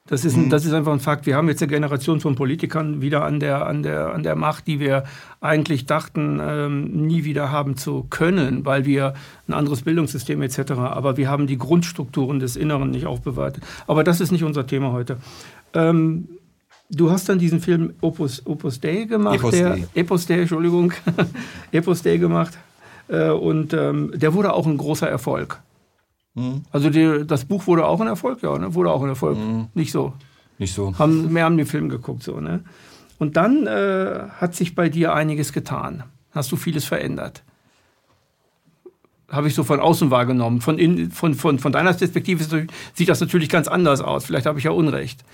Das 0.09 0.25
ist, 0.25 0.35
ein, 0.35 0.45
mhm. 0.45 0.49
das 0.49 0.65
ist 0.65 0.73
einfach 0.73 0.91
ein 0.91 0.99
Fakt. 0.99 1.27
Wir 1.27 1.35
haben 1.35 1.47
jetzt 1.49 1.61
eine 1.61 1.71
Generation 1.71 2.19
von 2.19 2.33
Politikern 2.33 2.99
wieder 2.99 3.23
an 3.23 3.39
der, 3.39 3.67
an 3.67 3.83
der, 3.83 4.11
an 4.11 4.23
der 4.23 4.35
Macht, 4.35 4.65
die 4.65 4.79
wir 4.79 5.03
eigentlich 5.39 5.85
dachten, 5.85 6.41
ähm, 6.41 7.05
nie 7.05 7.25
wieder 7.25 7.51
haben 7.51 7.77
zu 7.77 8.07
können, 8.09 8.65
weil 8.65 8.85
wir 8.85 9.13
ein 9.47 9.53
anderes 9.53 9.83
Bildungssystem 9.83 10.41
etc. 10.41 10.71
Aber 10.71 11.15
wir 11.17 11.29
haben 11.29 11.45
die 11.45 11.59
Grundstrukturen 11.59 12.39
des 12.39 12.55
Inneren 12.55 12.89
nicht 12.89 13.05
aufbewahrt. 13.05 13.59
Aber 13.85 14.03
das 14.03 14.19
ist 14.19 14.31
nicht 14.31 14.43
unser 14.43 14.65
Thema 14.65 14.91
heute. 14.91 15.17
Ähm, 15.73 16.27
Du 16.91 17.11
hast 17.11 17.29
dann 17.29 17.37
diesen 17.37 17.61
Film 17.61 17.93
Opus, 18.01 18.41
Opus 18.47 18.79
Dei 18.79 19.03
gemacht. 19.03 19.35
Epos 19.35 19.51
der, 19.51 19.75
Dei. 19.75 19.87
Epos 19.93 20.25
Dei, 20.25 20.39
Entschuldigung. 20.39 20.91
Epos 21.71 22.01
Dei 22.01 22.17
gemacht. 22.17 22.57
Äh, 23.07 23.29
und 23.29 23.73
ähm, 23.73 24.11
der 24.15 24.33
wurde 24.33 24.53
auch 24.53 24.65
ein 24.65 24.75
großer 24.75 25.07
Erfolg. 25.07 25.61
Mhm. 26.39 26.63
Also 26.71 26.89
die, 26.89 27.25
das 27.27 27.45
Buch 27.45 27.67
wurde 27.67 27.85
auch 27.85 27.99
ein 27.99 28.07
Erfolg, 28.07 28.41
ja, 28.41 28.57
ne? 28.57 28.73
wurde 28.73 28.91
auch 28.91 29.03
ein 29.03 29.09
Erfolg. 29.09 29.37
Mhm. 29.37 29.67
Nicht 29.73 29.91
so. 29.91 30.13
Nicht 30.57 30.73
so. 30.73 30.97
Haben, 30.97 31.33
mehr 31.33 31.45
haben 31.45 31.57
den 31.57 31.65
Film 31.65 31.89
geguckt, 31.89 32.23
so, 32.23 32.39
ne? 32.39 32.63
Und 33.17 33.35
dann 33.35 33.67
äh, 33.67 34.27
hat 34.37 34.55
sich 34.55 34.75
bei 34.75 34.87
dir 34.87 35.13
einiges 35.13 35.51
getan. 35.51 36.03
Hast 36.31 36.51
du 36.53 36.55
vieles 36.55 36.85
verändert. 36.85 37.43
Habe 39.29 39.49
ich 39.49 39.55
so 39.55 39.65
von 39.65 39.81
außen 39.81 40.09
wahrgenommen. 40.09 40.61
Von, 40.61 40.79
in, 40.79 41.11
von, 41.11 41.33
von, 41.33 41.59
von 41.59 41.71
deiner 41.73 41.91
Perspektive 41.93 42.67
sieht 42.93 43.09
das 43.09 43.19
natürlich 43.19 43.49
ganz 43.49 43.67
anders 43.67 43.99
aus. 43.99 44.25
Vielleicht 44.25 44.45
habe 44.45 44.59
ich 44.59 44.65
ja 44.65 44.71
Unrecht. 44.71 45.25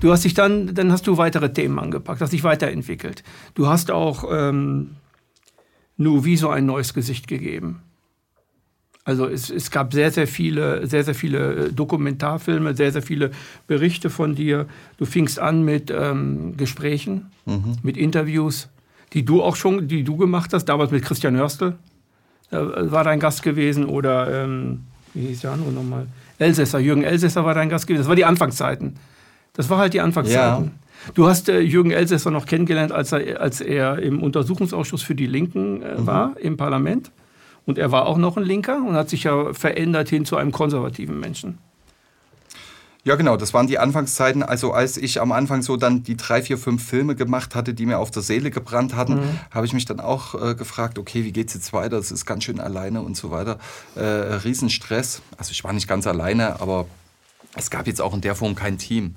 Du 0.00 0.12
hast 0.12 0.24
dich 0.24 0.34
dann, 0.34 0.74
dann 0.74 0.92
hast 0.92 1.06
du 1.06 1.16
weitere 1.16 1.52
Themen 1.52 1.78
angepackt, 1.78 2.20
hast 2.20 2.32
dich 2.32 2.44
weiterentwickelt. 2.44 3.22
Du 3.54 3.68
hast 3.68 3.90
auch 3.90 4.24
ähm, 4.30 4.96
Nuviso 5.96 6.50
ein 6.50 6.66
neues 6.66 6.92
Gesicht 6.92 7.28
gegeben. 7.28 7.80
Also 9.04 9.26
es, 9.26 9.50
es 9.50 9.70
gab 9.70 9.92
sehr, 9.92 10.12
sehr 10.12 10.28
viele, 10.28 10.86
sehr, 10.86 11.02
sehr 11.02 11.14
viele 11.14 11.66
äh, 11.66 11.72
Dokumentarfilme, 11.72 12.74
sehr, 12.76 12.92
sehr 12.92 13.02
viele 13.02 13.32
Berichte 13.66 14.10
von 14.10 14.36
dir. 14.36 14.66
Du 14.96 15.06
fingst 15.06 15.40
an 15.40 15.64
mit 15.64 15.90
ähm, 15.90 16.56
Gesprächen, 16.56 17.30
mhm. 17.44 17.78
mit 17.82 17.96
Interviews, 17.96 18.68
die 19.12 19.24
du 19.24 19.42
auch 19.42 19.56
schon, 19.56 19.88
die 19.88 20.04
du 20.04 20.16
gemacht 20.16 20.52
hast, 20.52 20.66
damals 20.66 20.92
mit 20.92 21.04
Christian 21.04 21.36
Hörstel. 21.36 21.74
Da 22.50 22.92
war 22.92 23.02
dein 23.02 23.18
Gast 23.18 23.42
gewesen 23.42 23.86
oder 23.86 24.44
ähm, 24.44 24.82
wie 25.14 25.26
hieß 25.28 25.40
der 25.40 25.52
andere 25.52 25.72
nochmal? 25.72 26.06
Elsässer, 26.38 26.78
Jürgen 26.78 27.02
Elsässer 27.02 27.44
war 27.44 27.54
dein 27.54 27.68
Gast 27.68 27.86
gewesen. 27.86 28.02
Das 28.02 28.08
war 28.08 28.16
die 28.16 28.24
Anfangszeiten. 28.24 28.96
Das 29.54 29.68
war 29.68 29.78
halt 29.78 29.94
die 29.94 30.00
Anfangszeiten. 30.00 30.64
Ja. 30.64 31.10
Du 31.14 31.26
hast 31.26 31.48
äh, 31.48 31.60
Jürgen 31.60 31.90
Elsässer 31.90 32.30
noch 32.30 32.46
kennengelernt, 32.46 32.92
als 32.92 33.12
er, 33.12 33.40
als 33.40 33.60
er 33.60 33.98
im 33.98 34.22
Untersuchungsausschuss 34.22 35.02
für 35.02 35.14
die 35.14 35.26
Linken 35.26 35.82
äh, 35.82 35.98
mhm. 35.98 36.06
war 36.06 36.36
im 36.38 36.56
Parlament. 36.56 37.10
Und 37.66 37.78
er 37.78 37.92
war 37.92 38.06
auch 38.06 38.16
noch 38.16 38.36
ein 38.36 38.44
Linker 38.44 38.82
und 38.84 38.94
hat 38.94 39.08
sich 39.08 39.24
ja 39.24 39.52
verändert 39.52 40.08
hin 40.08 40.24
zu 40.24 40.36
einem 40.36 40.52
konservativen 40.52 41.18
Menschen. 41.20 41.58
Ja, 43.04 43.16
genau, 43.16 43.36
das 43.36 43.52
waren 43.52 43.66
die 43.66 43.80
Anfangszeiten. 43.80 44.44
Also 44.44 44.72
als 44.72 44.96
ich 44.96 45.20
am 45.20 45.32
Anfang 45.32 45.62
so 45.62 45.76
dann 45.76 46.04
die 46.04 46.16
drei, 46.16 46.40
vier, 46.40 46.56
fünf 46.56 46.84
Filme 46.86 47.16
gemacht 47.16 47.56
hatte, 47.56 47.74
die 47.74 47.84
mir 47.84 47.98
auf 47.98 48.12
der 48.12 48.22
Seele 48.22 48.52
gebrannt 48.52 48.94
hatten, 48.94 49.14
mhm. 49.14 49.40
habe 49.50 49.66
ich 49.66 49.72
mich 49.72 49.86
dann 49.86 49.98
auch 49.98 50.40
äh, 50.40 50.54
gefragt, 50.54 51.00
okay, 51.00 51.24
wie 51.24 51.32
geht's 51.32 51.52
jetzt 51.54 51.72
weiter? 51.72 51.96
Das 51.96 52.12
ist 52.12 52.26
ganz 52.26 52.44
schön 52.44 52.60
alleine 52.60 53.02
und 53.02 53.16
so 53.16 53.32
weiter. 53.32 53.58
Äh, 53.96 54.02
Riesenstress. 54.02 55.20
Also 55.36 55.50
ich 55.50 55.64
war 55.64 55.72
nicht 55.72 55.88
ganz 55.88 56.06
alleine, 56.06 56.60
aber 56.60 56.86
es 57.56 57.70
gab 57.70 57.88
jetzt 57.88 58.00
auch 58.00 58.14
in 58.14 58.20
der 58.20 58.36
Form 58.36 58.54
kein 58.54 58.78
Team. 58.78 59.16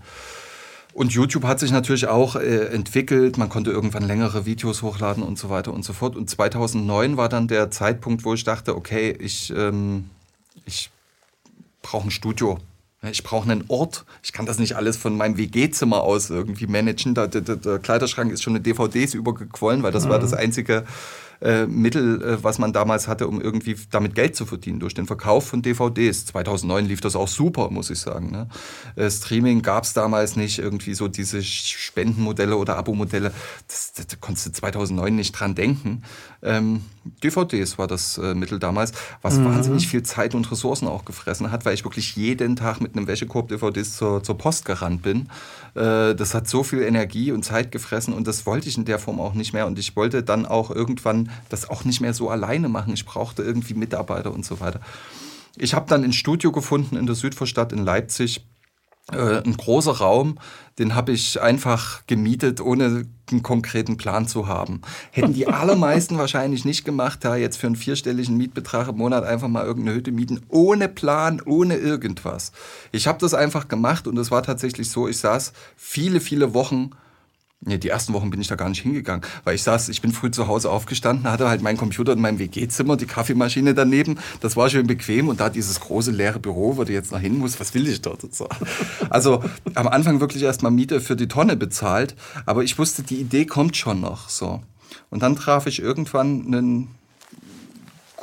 Und 0.96 1.12
YouTube 1.12 1.44
hat 1.44 1.60
sich 1.60 1.72
natürlich 1.72 2.08
auch 2.08 2.38
äh, 2.38 2.68
entwickelt. 2.68 3.38
Man 3.38 3.50
konnte 3.50 3.70
irgendwann 3.70 4.04
längere 4.04 4.46
Videos 4.46 4.82
hochladen 4.82 5.24
und 5.24 5.38
so 5.38 5.50
weiter 5.50 5.74
und 5.74 5.84
so 5.84 5.92
fort. 5.92 6.16
Und 6.16 6.30
2009 6.30 7.18
war 7.18 7.28
dann 7.28 7.50
der 7.50 7.70
Zeitpunkt, 7.70 8.24
wo 8.24 8.34
ich 8.34 8.46
dachte, 8.46 8.78
okay, 8.78 9.14
ich, 9.20 9.52
ähm, 9.54 10.10
ich 10.66 10.90
brauche 11.82 12.08
ein 12.08 12.12
Studio. 12.12 12.60
Ich 13.12 13.24
brauche 13.24 13.52
einen 13.52 13.66
Ort. 13.68 14.06
Ich 14.24 14.32
kann 14.32 14.46
das 14.46 14.58
nicht 14.58 14.78
alles 14.78 14.96
von 14.96 15.18
meinem 15.18 15.36
WG-Zimmer 15.36 16.02
aus 16.02 16.30
irgendwie 16.30 16.66
managen. 16.66 17.14
Der, 17.14 17.28
der, 17.28 17.42
der, 17.42 17.80
Kleiderschrank 17.80 18.32
ist 18.32 18.42
schon 18.42 18.54
mit 18.54 18.66
DVDs 18.66 19.16
übergequollen, 19.16 19.84
weil 19.84 19.92
das 19.92 20.06
mhm. 20.06 20.10
war 20.12 20.20
das 20.20 20.32
einzige 20.34 20.86
äh, 21.42 21.66
Mittel, 21.66 22.22
äh, 22.22 22.44
was 22.44 22.60
man 22.60 22.74
damals 22.74 23.08
hatte, 23.08 23.28
um 23.28 23.42
irgendwie 23.42 23.76
damit 23.92 24.16
Geld 24.16 24.36
zu 24.36 24.46
verdienen 24.46 24.80
durch 24.80 24.94
den 24.94 25.06
Verkauf 25.06 25.48
von 25.48 25.62
DVDs. 25.62 26.26
2009 26.28 26.86
lief 26.86 27.02
das 27.02 27.16
auch 27.16 27.28
super, 27.28 27.70
muss 27.70 27.90
ich 27.90 28.00
sagen. 28.00 28.32
Ne? 28.32 28.48
Äh, 28.96 29.10
Streaming 29.10 29.62
gab 29.62 29.84
es 29.84 29.94
damals 29.94 30.36
nicht, 30.36 30.60
irgendwie 30.60 30.94
so 30.94 31.08
diese 31.08 31.44
Spendenmodelle 31.44 32.58
oder 32.58 32.78
Abo-Modelle. 32.78 33.32
Da 33.98 34.16
konntest 34.20 34.48
du 34.48 34.52
2009 34.52 35.16
nicht 35.16 35.32
dran 35.34 35.56
denken. 35.56 36.04
Ähm, 36.46 36.82
DVDs 37.24 37.78
war 37.78 37.88
das 37.88 38.18
äh, 38.18 38.34
Mittel 38.34 38.60
damals, 38.60 38.94
was 39.22 39.38
mhm. 39.38 39.46
wahnsinnig 39.46 39.88
viel 39.88 40.04
Zeit 40.04 40.36
und 40.36 40.50
Ressourcen 40.52 40.88
auch 40.88 41.06
gefressen 41.06 41.52
hat, 41.52 41.66
weil 41.66 41.74
ich 41.74 41.84
wirklich 41.84 42.16
jeden 42.16 42.56
Tag 42.56 42.82
mit 42.82 42.96
einem 42.96 43.08
Wäschekorb 43.08 43.48
DVDs 43.50 43.98
zur, 43.98 44.24
zur 44.24 44.38
Post 44.38 44.66
gerannt 44.66 45.02
bin. 45.02 45.30
Äh, 45.74 46.16
das 46.16 46.34
hat 46.34 46.48
so 46.48 46.64
viel 46.64 46.82
Energie 46.82 47.32
und 47.32 47.44
Zeit 47.44 47.72
gefressen 47.72 48.14
und 48.14 48.28
das 48.28 48.46
wollte 48.46 48.70
ich 48.70 48.78
in 48.78 48.86
der 48.86 49.00
Form 49.00 49.20
auch 49.20 49.34
nicht 49.34 49.54
mehr. 49.54 49.68
Und 49.68 49.80
ich 49.80 49.96
wollte 49.96 50.24
dann 50.24 50.46
auch 50.46 50.72
irgendwann 50.72 51.32
das 51.50 51.70
auch 51.70 51.84
nicht 51.84 52.02
mehr 52.02 52.14
so 52.14 52.30
alleine 52.30 52.70
machen. 52.70 52.94
Ich 52.94 53.06
brauchte 53.06 53.44
irgendwie 53.44 53.74
Mitarbeiter 53.74 54.32
und 54.32 54.46
so 54.46 54.60
weiter. 54.60 54.80
Ich 55.58 55.74
habe 55.74 55.88
dann 55.88 56.04
ein 56.04 56.14
Studio 56.14 56.52
gefunden 56.52 56.98
in 56.98 57.06
der 57.06 57.16
Südvorstadt 57.16 57.72
in 57.72 57.84
Leipzig. 57.84 58.46
Äh, 59.12 59.44
ein 59.44 59.56
großer 59.56 59.92
Raum, 59.92 60.40
den 60.80 60.96
habe 60.96 61.12
ich 61.12 61.40
einfach 61.40 62.02
gemietet, 62.08 62.60
ohne 62.60 63.06
einen 63.32 63.44
konkreten 63.44 63.98
Plan 63.98 64.28
zu 64.28 64.48
haben. 64.48 64.82
Hätten 65.12 65.34
die 65.34 65.48
allermeisten 65.48 66.18
wahrscheinlich 66.18 66.66
nicht 66.66 66.86
gemacht, 66.86 67.20
da 67.24 67.36
jetzt 67.36 67.58
für 67.58 67.68
einen 67.68 67.76
vierstelligen 67.76 68.36
Mietbetrag 68.36 68.88
im 68.88 68.98
Monat 68.98 69.24
einfach 69.24 69.48
mal 69.48 69.64
irgendeine 69.64 69.96
Hütte 69.96 70.12
mieten, 70.12 70.42
ohne 70.50 70.90
Plan, 70.90 71.40
ohne 71.46 71.76
irgendwas. 71.76 72.52
Ich 72.92 73.06
habe 73.06 73.20
das 73.20 73.36
einfach 73.36 73.68
gemacht 73.68 74.08
und 74.08 74.18
es 74.18 74.32
war 74.32 74.42
tatsächlich 74.42 74.90
so, 74.90 75.08
ich 75.08 75.20
saß 75.20 75.54
viele, 75.78 76.20
viele 76.20 76.56
Wochen 76.56 76.90
Nee, 77.62 77.78
die 77.78 77.90
ersten 77.90 78.14
Wochen 78.14 78.30
bin 78.30 78.42
ich 78.42 78.48
da 78.48 78.56
gar 78.56 78.70
nicht 78.70 78.82
hingegangen, 78.82 79.26
weil 79.44 79.56
ich 79.56 79.64
saß, 79.64 79.90
ich 79.90 80.02
bin 80.02 80.12
früh 80.12 80.30
zu 80.30 80.48
Hause 80.48 80.70
aufgestanden, 80.70 81.32
hatte 81.32 81.50
halt 81.50 81.64
meinen 81.64 81.78
Computer 81.78 82.14
in 82.14 82.22
meinem 82.22 82.38
WG-Zimmer, 82.38 82.96
die 82.96 83.08
Kaffeemaschine 83.08 83.74
daneben, 83.74 84.20
das 84.42 84.56
war 84.56 84.70
schön 84.70 84.86
bequem 84.86 85.30
und 85.30 85.40
da 85.40 85.50
dieses 85.50 85.80
große 85.80 86.12
leere 86.12 86.40
Büro, 86.40 86.78
wo 86.78 86.84
du 86.84 86.94
jetzt 86.94 87.12
noch 87.12 87.20
hin 87.20 87.40
musst, 87.40 87.60
was 87.60 87.74
will 87.74 87.88
ich 87.88 88.02
dort? 88.02 88.22
So. 88.36 88.48
Also 89.10 89.44
am 89.74 89.88
Anfang 89.88 90.20
wirklich 90.20 90.44
erstmal 90.44 90.72
Miete 90.72 91.02
für 91.02 91.16
die 91.16 91.28
Tonne 91.28 91.56
bezahlt, 91.56 92.16
aber 92.46 92.64
ich 92.64 92.78
wusste, 92.78 93.02
die 93.02 93.20
Idee 93.20 93.46
kommt 93.46 93.76
schon 93.76 94.00
noch, 94.00 94.30
so. 94.30 94.62
Und 95.10 95.24
dann 95.24 95.36
traf 95.36 95.66
ich 95.66 95.82
irgendwann 95.82 96.46
einen 96.46 96.96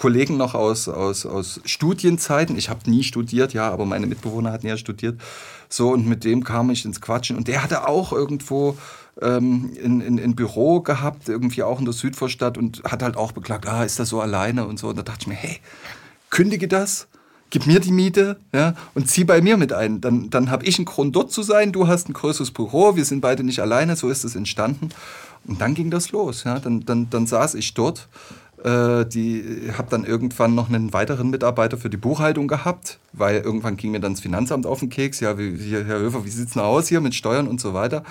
Kollegen 0.02 0.36
noch 0.36 0.54
aus, 0.54 0.88
aus, 0.88 1.26
aus 1.26 1.60
Studienzeiten. 1.64 2.56
Ich 2.58 2.68
habe 2.68 2.90
nie 2.90 3.04
studiert, 3.04 3.52
ja, 3.52 3.70
aber 3.70 3.86
meine 3.86 4.06
Mitbewohner 4.06 4.50
hatten 4.50 4.66
ja 4.66 4.76
studiert. 4.76 5.20
So, 5.68 5.90
und 5.90 6.08
mit 6.08 6.24
dem 6.24 6.42
kam 6.42 6.70
ich 6.70 6.84
ins 6.84 7.00
Quatschen. 7.00 7.36
Und 7.36 7.46
der 7.46 7.62
hatte 7.62 7.86
auch 7.86 8.12
irgendwo 8.12 8.76
ähm, 9.20 9.72
in, 9.82 10.00
in, 10.00 10.18
in 10.18 10.34
Büro 10.34 10.80
gehabt, 10.80 11.28
irgendwie 11.28 11.62
auch 11.62 11.78
in 11.78 11.84
der 11.84 11.94
Südvorstadt 11.94 12.56
und 12.56 12.82
hat 12.84 13.02
halt 13.02 13.16
auch 13.16 13.32
beklagt, 13.32 13.66
ah, 13.66 13.84
ist 13.84 13.98
das 13.98 14.08
so 14.08 14.20
alleine 14.20 14.66
und 14.66 14.78
so. 14.78 14.88
Und 14.88 14.96
da 14.96 15.02
dachte 15.02 15.22
ich 15.22 15.26
mir, 15.26 15.34
hey, 15.34 15.58
kündige 16.30 16.68
das, 16.68 17.08
gib 17.50 17.66
mir 17.66 17.80
die 17.80 17.92
Miete 17.92 18.38
ja, 18.52 18.74
und 18.94 19.08
zieh 19.08 19.24
bei 19.24 19.42
mir 19.42 19.56
mit 19.56 19.72
ein. 19.72 20.00
Dann, 20.00 20.30
dann 20.30 20.50
habe 20.50 20.64
ich 20.64 20.78
einen 20.78 20.86
Grund, 20.86 21.14
dort 21.14 21.30
zu 21.30 21.42
sein, 21.42 21.72
du 21.72 21.86
hast 21.86 22.08
ein 22.08 22.14
größeres 22.14 22.50
Büro, 22.50 22.96
wir 22.96 23.04
sind 23.04 23.20
beide 23.20 23.44
nicht 23.44 23.60
alleine, 23.60 23.96
so 23.96 24.08
ist 24.08 24.24
es 24.24 24.34
entstanden. 24.34 24.88
Und 25.44 25.60
dann 25.60 25.74
ging 25.74 25.90
das 25.90 26.12
los. 26.12 26.44
Ja. 26.44 26.58
Dann, 26.58 26.84
dann, 26.84 27.10
dann 27.10 27.26
saß 27.26 27.54
ich 27.54 27.74
dort 27.74 28.08
Äh, 28.64 29.06
die 29.06 29.72
habe 29.76 29.88
dann 29.90 30.04
irgendwann 30.04 30.54
noch 30.54 30.68
einen 30.68 30.92
weiteren 30.92 31.30
Mitarbeiter 31.30 31.78
für 31.78 31.90
die 31.90 31.96
Buchhaltung 31.96 32.46
gehabt, 32.46 33.00
weil 33.12 33.40
irgendwann 33.40 33.76
ging 33.76 33.90
mir 33.90 33.98
dann 33.98 34.12
das 34.12 34.20
Finanzamt 34.20 34.66
auf 34.66 34.78
den 34.78 34.88
Keks. 34.88 35.18
Ja, 35.18 35.36
wie, 35.36 35.56
hier, 35.56 35.84
Herr 35.84 35.98
Höfer, 35.98 36.24
wie 36.24 36.30
sieht 36.30 36.46
es 36.46 36.52
denn 36.54 36.62
aus 36.62 36.86
hier 36.86 37.00
mit 37.00 37.14
Steuern 37.14 37.48
und 37.48 37.60
so 37.60 37.74
weiter? 37.74 38.04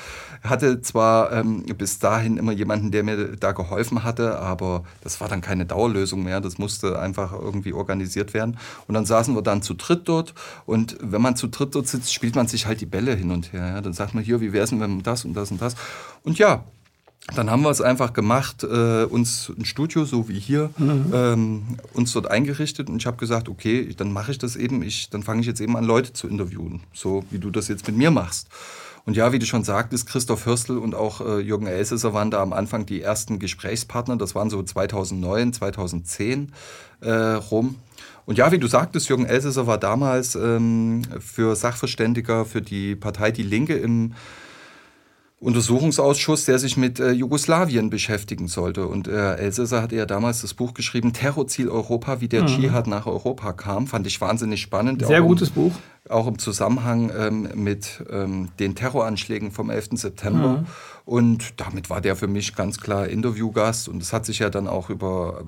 Hatte 0.44 0.82
zwar 0.82 1.32
ähm, 1.32 1.64
bis 1.78 2.00
dahin 2.00 2.36
immer 2.36 2.52
jemanden, 2.52 2.92
der 2.92 3.04
mir 3.04 3.38
da 3.38 3.54
geholfen 3.54 4.04
hatte, 4.04 4.40
aber 4.40 4.84
das 5.02 5.22
war 5.22 5.30
dann 5.30 5.40
keine 5.40 5.66
Dauerlösung 5.66 6.24
mehr. 6.24 6.42
Das 6.42 6.58
musste 6.58 7.00
einfach 7.00 7.32
irgendwie 7.32 7.72
organisiert 7.72 8.34
werden. 8.34 8.58
Und 8.88 8.96
dann 8.96 9.06
saßen 9.06 9.34
wir 9.34 9.42
dann 9.42 9.62
zu 9.62 9.74
dritt 9.74 10.02
dort. 10.10 10.34
Und 10.66 10.98
wenn 11.02 11.22
man 11.22 11.38
zu 11.38 11.48
dritt 11.48 11.76
dort 11.76 11.88
sitzt, 11.88 12.14
spielt 12.14 12.36
man 12.36 12.48
sich 12.48 12.66
halt 12.66 12.82
die 12.82 12.86
Bälle 12.86 13.16
hin 13.16 13.32
und 13.32 13.54
her. 13.54 13.68
Ja? 13.68 13.82
Dann 13.82 13.94
sagt 13.94 14.16
man 14.16 14.24
hier, 14.24 14.42
wie 14.42 14.52
wäre 14.52 14.66
es 14.66 14.72
denn, 14.72 14.82
wenn 14.82 15.02
das 15.02 15.24
und 15.24 15.34
das 15.34 15.50
und 15.50 15.62
das. 15.62 15.76
Und 16.24 16.38
ja, 16.40 16.66
dann 17.36 17.50
haben 17.50 17.62
wir 17.62 17.70
es 17.70 17.82
einfach 17.82 18.14
gemacht, 18.14 18.64
äh, 18.64 19.04
uns 19.04 19.52
ein 19.58 19.66
Studio, 19.66 20.06
so 20.06 20.28
wie 20.28 20.40
hier, 20.40 20.72
mhm. 20.78 21.12
ähm, 21.14 21.64
uns 21.94 22.12
dort 22.14 22.30
eingerichtet 22.30 22.90
und 22.90 22.98
ich 22.98 23.06
habe 23.06 23.18
gesagt, 23.18 23.48
okay, 23.48 23.94
dann 23.96 24.12
mache 24.12 24.32
ich 24.32 24.38
das 24.38 24.56
eben, 24.56 24.82
ich, 24.82 25.10
dann 25.10 25.24
fange 25.24 25.42
ich 25.42 25.48
jetzt 25.48 25.62
eben 25.62 25.78
an, 25.78 25.84
Leute 25.84 26.14
zu 26.14 26.28
interviewen, 26.28 26.82
so 26.94 27.24
wie 27.30 27.40
du 27.40 27.50
das 27.50 27.68
jetzt 27.68 27.88
mit 27.88 27.96
mir 27.96 28.12
machst. 28.12 28.48
Und 29.06 29.18
ja, 29.18 29.32
wie 29.32 29.40
du 29.40 29.46
schon 29.46 29.64
sagtest, 29.64 30.08
Christoph 30.08 30.46
Hürstel 30.46 30.78
und 30.78 30.94
auch 30.94 31.22
äh, 31.22 31.40
Jürgen 31.40 31.66
Elsässer 31.66 32.14
waren 32.14 32.30
da 32.30 32.42
am 32.42 32.54
Anfang 32.54 32.86
die 32.86 33.02
ersten 33.02 33.40
Gesprächspartner. 33.40 34.16
Das 34.16 34.36
waren 34.36 34.52
so 34.52 34.62
2009, 34.62 35.54
2010 35.54 36.52
äh, 37.02 37.12
rum. 37.12 37.78
Und 38.28 38.38
ja, 38.38 38.52
wie 38.52 38.60
du 38.60 38.68
sagtest, 38.68 39.10
Jürgen 39.10 39.26
Elsässer 39.26 39.66
war 39.66 39.80
damals 39.80 40.36
ähm, 40.36 41.02
für 41.20 41.56
Sachverständiger 41.56 42.46
für 42.46 42.62
die 42.62 42.96
Partei 42.96 43.32
Die 43.32 43.44
Linke 43.44 43.74
im 43.74 44.14
Untersuchungsausschuss, 45.42 46.46
der 46.46 46.60
sich 46.60 46.78
mit 46.78 47.00
äh, 47.00 47.12
Jugoslawien 47.12 47.90
beschäftigen 47.90 48.48
sollte. 48.48 48.86
Und 48.86 49.08
äh, 49.08 49.38
Elsässer 49.38 49.82
hatte 49.82 49.96
ja 49.96 50.06
damals 50.06 50.42
das 50.42 50.54
Buch 50.54 50.76
geschrieben, 50.76 51.14
Terrorziel 51.14 51.68
Europa, 51.68 52.22
wie 52.22 52.28
der 52.28 52.44
mhm. 52.44 52.48
Dschihad 52.48 52.86
nach 52.86 53.08
Europa 53.08 53.52
kam. 53.54 53.88
Fand 53.88 54.06
ich 54.06 54.22
wahnsinnig 54.22 54.62
spannend. 54.62 55.04
Sehr 55.04 55.24
gutes 55.24 55.50
im, 55.50 55.56
Buch. 55.56 55.72
Auch 56.08 56.28
im 56.28 56.38
Zusammenhang 56.38 57.12
ähm, 57.18 57.50
mit 57.56 58.04
ähm, 58.12 58.50
den 58.60 58.76
Terroranschlägen 58.76 59.50
vom 59.50 59.72
11. 59.72 59.90
September. 59.94 60.60
Mhm. 60.60 60.68
Und 61.06 61.60
damit 61.60 61.90
war 61.90 62.02
der 62.02 62.16
für 62.16 62.28
mich 62.28 62.56
ganz 62.56 62.80
klar 62.80 63.08
Interviewgast. 63.08 63.90
Und 63.90 64.02
es 64.02 64.14
hat 64.14 64.26
sich 64.26 64.40
ja 64.40 64.50
dann 64.50 64.68
auch 64.68 64.90
über 64.90 65.44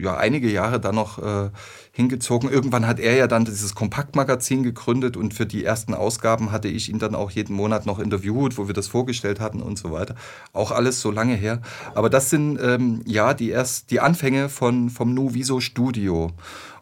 ja, 0.00 0.16
einige 0.16 0.50
Jahre 0.50 0.80
dann 0.80 0.94
noch 0.94 1.18
äh, 1.18 1.50
hingezogen. 1.92 2.50
Irgendwann 2.50 2.86
hat 2.86 3.00
er 3.00 3.16
ja 3.16 3.26
dann 3.26 3.44
dieses 3.44 3.74
Kompaktmagazin 3.74 4.62
gegründet 4.62 5.16
und 5.16 5.34
für 5.34 5.46
die 5.46 5.64
ersten 5.64 5.94
Ausgaben 5.94 6.52
hatte 6.52 6.68
ich 6.68 6.88
ihn 6.88 6.98
dann 6.98 7.14
auch 7.14 7.30
jeden 7.30 7.54
Monat 7.54 7.86
noch 7.86 7.98
interviewt, 7.98 8.58
wo 8.58 8.66
wir 8.66 8.74
das 8.74 8.86
vorgestellt 8.86 9.40
hatten 9.40 9.62
und 9.62 9.78
so 9.78 9.92
weiter. 9.92 10.14
Auch 10.52 10.70
alles 10.70 11.00
so 11.00 11.10
lange 11.10 11.34
her. 11.34 11.60
Aber 11.94 12.10
das 12.10 12.30
sind 12.30 12.58
ähm, 12.62 13.02
ja 13.06 13.34
die 13.34 13.50
erst 13.50 13.90
die 13.90 14.00
Anfänge 14.00 14.48
von, 14.48 14.90
vom 14.90 15.14
Nuviso 15.14 15.60
Studio. 15.60 16.32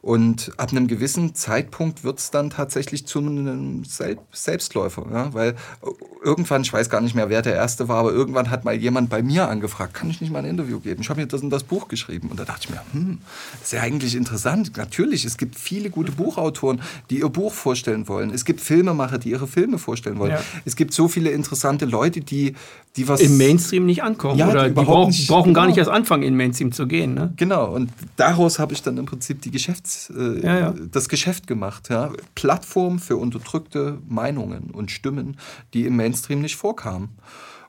Und 0.05 0.53
ab 0.59 0.71
einem 0.71 0.87
gewissen 0.87 1.35
Zeitpunkt 1.35 2.05
wird 2.05 2.19
es 2.19 2.31
dann 2.31 2.51
tatsächlich 2.51 3.07
zu 3.07 3.21
einem 3.21 3.85
Selbstläufer. 4.33 5.07
Ja? 5.11 5.33
Weil 5.33 5.55
irgendwann, 6.23 6.61
ich 6.61 6.71
weiß 6.71 6.91
gar 6.91 7.01
nicht 7.01 7.15
mehr, 7.15 7.31
wer 7.31 7.41
der 7.41 7.55
Erste 7.55 7.89
war, 7.89 8.01
aber 8.01 8.13
irgendwann 8.13 8.51
hat 8.51 8.67
mal 8.67 8.75
jemand 8.75 9.09
bei 9.09 9.23
mir 9.23 9.49
angefragt, 9.49 9.95
kann 9.95 10.11
ich 10.11 10.21
nicht 10.21 10.31
mal 10.31 10.41
ein 10.41 10.45
Interview 10.45 10.79
geben? 10.81 11.01
Ich 11.01 11.09
habe 11.09 11.23
mir 11.23 11.27
das 11.27 11.41
und 11.41 11.49
das 11.49 11.65
Buch 11.65 11.89
geschrieben. 11.89 12.29
Und 12.29 12.39
da 12.39 12.45
dachte 12.45 12.65
ich 12.65 12.71
mir, 12.71 12.83
hm, 12.93 13.19
ist 13.63 13.73
ja 13.73 13.81
eigentlich 13.81 14.15
interessant. 14.15 14.77
Natürlich, 14.77 15.25
es 15.25 15.39
gibt 15.39 15.59
viele 15.59 15.89
gute 15.89 16.13
Buchautoren, 16.13 16.83
die 17.09 17.21
ihr 17.21 17.29
Buch 17.31 17.55
vorstellen 17.55 18.07
wollen. 18.07 18.31
Es 18.31 18.45
gibt 18.45 18.61
Filmemacher, 18.61 19.17
die 19.17 19.31
ihre 19.31 19.47
Filme 19.47 19.79
vorstellen 19.79 20.19
wollen. 20.19 20.33
Ja. 20.33 20.41
Es 20.67 20.77
gibt 20.77 20.93
so 20.93 21.09
viele 21.09 21.31
interessante 21.31 21.87
Leute, 21.87 22.21
die, 22.21 22.57
die 22.97 23.09
was... 23.09 23.23
Im 23.23 23.39
Mainstream 23.39 23.87
nicht 23.87 24.03
ankommen. 24.03 24.39
Ja, 24.39 24.51
oder 24.51 24.69
die, 24.69 24.75
die 24.75 24.85
brauchen, 24.85 25.09
nicht, 25.09 25.29
brauchen 25.29 25.55
genau. 25.55 25.61
gar 25.61 25.67
nicht 25.67 25.79
erst 25.79 25.91
anfangen, 25.91 26.25
in 26.25 26.37
Mainstream 26.37 26.73
zu 26.73 26.87
gehen. 26.87 27.15
Ne? 27.15 27.33
Genau, 27.37 27.75
und 27.75 27.91
daraus 28.17 28.59
habe 28.59 28.75
ich 28.75 28.83
dann 28.83 28.99
im 28.99 29.07
Prinzip 29.07 29.41
die 29.41 29.51
Geschäfts, 29.51 29.94
äh, 30.17 30.41
ja, 30.41 30.59
ja. 30.59 30.75
das 30.91 31.09
Geschäft 31.09 31.47
gemacht. 31.47 31.89
Ja? 31.91 32.13
Plattform 32.35 32.99
für 32.99 33.17
unterdrückte 33.17 33.99
Meinungen 34.07 34.71
und 34.71 34.91
Stimmen, 34.91 35.37
die 35.73 35.87
im 35.87 35.97
Mainstream 35.97 36.41
nicht 36.41 36.57
vorkamen. 36.57 37.11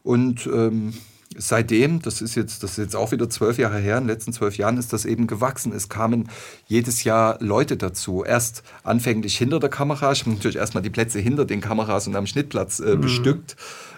Und 0.04 0.48
ähm, 0.48 0.94
seitdem, 1.38 2.02
das 2.02 2.22
ist, 2.22 2.36
jetzt, 2.36 2.64
das 2.64 2.72
ist 2.72 2.78
jetzt 2.78 2.96
auch 2.96 3.12
wieder 3.12 3.30
zwölf 3.30 3.58
Jahre 3.58 3.80
her, 3.80 3.98
in 3.98 4.04
den 4.04 4.10
letzten 4.10 4.34
zwölf 4.34 4.58
Jahren 4.58 4.78
ist 4.78 4.94
das 4.94 5.06
eben 5.06 5.28
gewachsen. 5.28 5.74
Es 5.74 5.90
kamen 5.90 6.30
jedes 6.68 7.04
Jahr 7.04 7.38
Leute 7.42 7.78
dazu. 7.78 8.24
Erst 8.24 8.64
anfänglich 8.84 9.38
hinter 9.38 9.60
der 9.60 9.70
Kamera. 9.70 10.12
Ich 10.12 10.22
habe 10.22 10.32
natürlich 10.32 10.58
erstmal 10.58 10.84
die 10.84 10.90
Plätze 10.90 11.20
hinter 11.20 11.46
den 11.46 11.62
Kameras 11.62 12.08
und 12.08 12.16
am 12.16 12.28
Schnittplatz 12.28 12.80
äh, 12.80 12.96
mhm. 12.96 13.02
bestückt. 13.02 13.56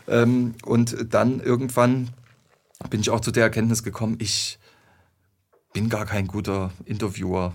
Ähm, 0.07 0.55
und 0.63 1.13
dann 1.13 1.39
irgendwann 1.39 2.09
bin 2.89 3.01
ich 3.01 3.09
auch 3.09 3.19
zu 3.19 3.31
der 3.31 3.43
Erkenntnis 3.43 3.83
gekommen, 3.83 4.17
ich 4.19 4.59
bin 5.73 5.89
gar 5.89 6.05
kein 6.05 6.27
guter 6.27 6.71
Interviewer 6.85 7.53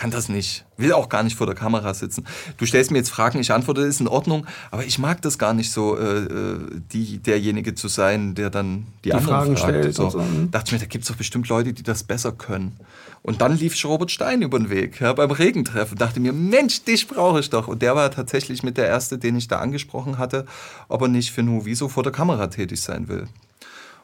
kann 0.00 0.10
das 0.10 0.30
nicht, 0.30 0.64
will 0.78 0.94
auch 0.94 1.10
gar 1.10 1.22
nicht 1.22 1.36
vor 1.36 1.46
der 1.46 1.54
Kamera 1.54 1.92
sitzen. 1.92 2.26
Du 2.56 2.64
stellst 2.64 2.90
mir 2.90 2.96
jetzt 2.96 3.10
Fragen, 3.10 3.38
ich 3.38 3.52
antworte, 3.52 3.82
ist 3.82 4.00
in 4.00 4.08
Ordnung, 4.08 4.46
aber 4.70 4.82
ich 4.82 4.98
mag 4.98 5.20
das 5.20 5.38
gar 5.38 5.52
nicht 5.52 5.70
so, 5.70 5.98
äh, 5.98 6.24
äh 6.24 6.58
die, 6.90 7.18
derjenige 7.18 7.74
zu 7.74 7.86
sein, 7.88 8.34
der 8.34 8.48
dann 8.48 8.86
die, 9.04 9.10
die 9.10 9.12
anderen 9.12 9.36
Fragen 9.36 9.56
fragt. 9.58 9.74
stellt. 9.74 9.94
So. 9.94 10.08
So. 10.08 10.20
Mhm. 10.20 10.50
Dachte 10.50 10.68
ich 10.68 10.72
mir, 10.72 10.78
da 10.78 10.86
gibt 10.86 11.04
es 11.04 11.08
doch 11.10 11.16
bestimmt 11.16 11.50
Leute, 11.50 11.74
die 11.74 11.82
das 11.82 12.02
besser 12.02 12.32
können. 12.32 12.78
Und 13.22 13.42
dann 13.42 13.54
lief 13.54 13.74
ich 13.74 13.84
Robert 13.84 14.10
Stein 14.10 14.40
über 14.40 14.58
den 14.58 14.70
Weg 14.70 15.02
ja, 15.02 15.12
beim 15.12 15.30
Regentreffen. 15.30 15.98
Dachte 15.98 16.18
mir, 16.18 16.32
Mensch, 16.32 16.82
dich 16.84 17.06
brauche 17.06 17.40
ich 17.40 17.50
doch. 17.50 17.68
Und 17.68 17.82
der 17.82 17.94
war 17.94 18.10
tatsächlich 18.10 18.62
mit 18.62 18.78
der 18.78 18.86
Erste, 18.86 19.18
den 19.18 19.36
ich 19.36 19.48
da 19.48 19.58
angesprochen 19.58 20.16
hatte, 20.16 20.46
ob 20.88 21.02
er 21.02 21.08
nicht 21.08 21.30
für 21.30 21.42
Nuviso 21.42 21.88
vor 21.88 22.04
der 22.04 22.12
Kamera 22.12 22.46
tätig 22.46 22.80
sein 22.80 23.08
will. 23.08 23.28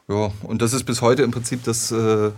Ja, 0.07 0.31
und 0.43 0.61
das 0.61 0.73
ist 0.73 0.83
bis 0.83 1.01
heute 1.01 1.23
im 1.23 1.31
Prinzip 1.31 1.63
das... 1.63 1.91
Äh, 1.91 2.29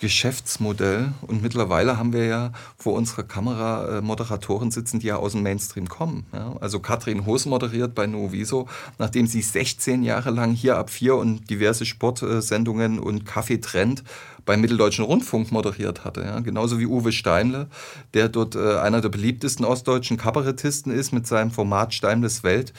Geschäftsmodell. 0.00 1.12
Und 1.22 1.42
mittlerweile 1.42 1.96
haben 1.98 2.12
wir 2.12 2.24
ja 2.24 2.52
vor 2.76 2.94
unserer 2.94 3.22
Kamera 3.22 3.98
äh, 3.98 4.00
Moderatoren 4.00 4.70
sitzen, 4.70 5.00
die 5.00 5.06
ja 5.06 5.16
aus 5.16 5.32
dem 5.32 5.42
Mainstream 5.42 5.88
kommen. 5.88 6.26
Ja? 6.32 6.56
Also 6.60 6.80
Katrin 6.80 7.26
Hoos 7.26 7.46
moderiert 7.46 7.94
bei 7.94 8.06
Noviso, 8.06 8.68
nachdem 8.98 9.26
sie 9.26 9.42
16 9.42 10.02
Jahre 10.02 10.30
lang 10.30 10.52
hier 10.52 10.76
ab 10.76 10.90
4 10.90 11.16
und 11.16 11.48
diverse 11.50 11.86
Sportsendungen 11.86 12.98
und 12.98 13.24
Kaffee 13.24 13.58
Trend 13.58 14.04
beim 14.44 14.60
Mitteldeutschen 14.60 15.04
Rundfunk 15.04 15.52
moderiert 15.52 16.04
hatte. 16.04 16.22
Ja? 16.22 16.40
Genauso 16.40 16.78
wie 16.78 16.86
Uwe 16.86 17.12
Steinle, 17.12 17.68
der 18.12 18.28
dort 18.28 18.56
äh, 18.56 18.78
einer 18.78 19.00
der 19.00 19.08
beliebtesten 19.08 19.64
ostdeutschen 19.64 20.16
Kabarettisten 20.16 20.92
ist 20.92 21.12
mit 21.12 21.26
seinem 21.26 21.50
Format 21.50 21.94
Steimles 21.94 22.42
Welt 22.42 22.72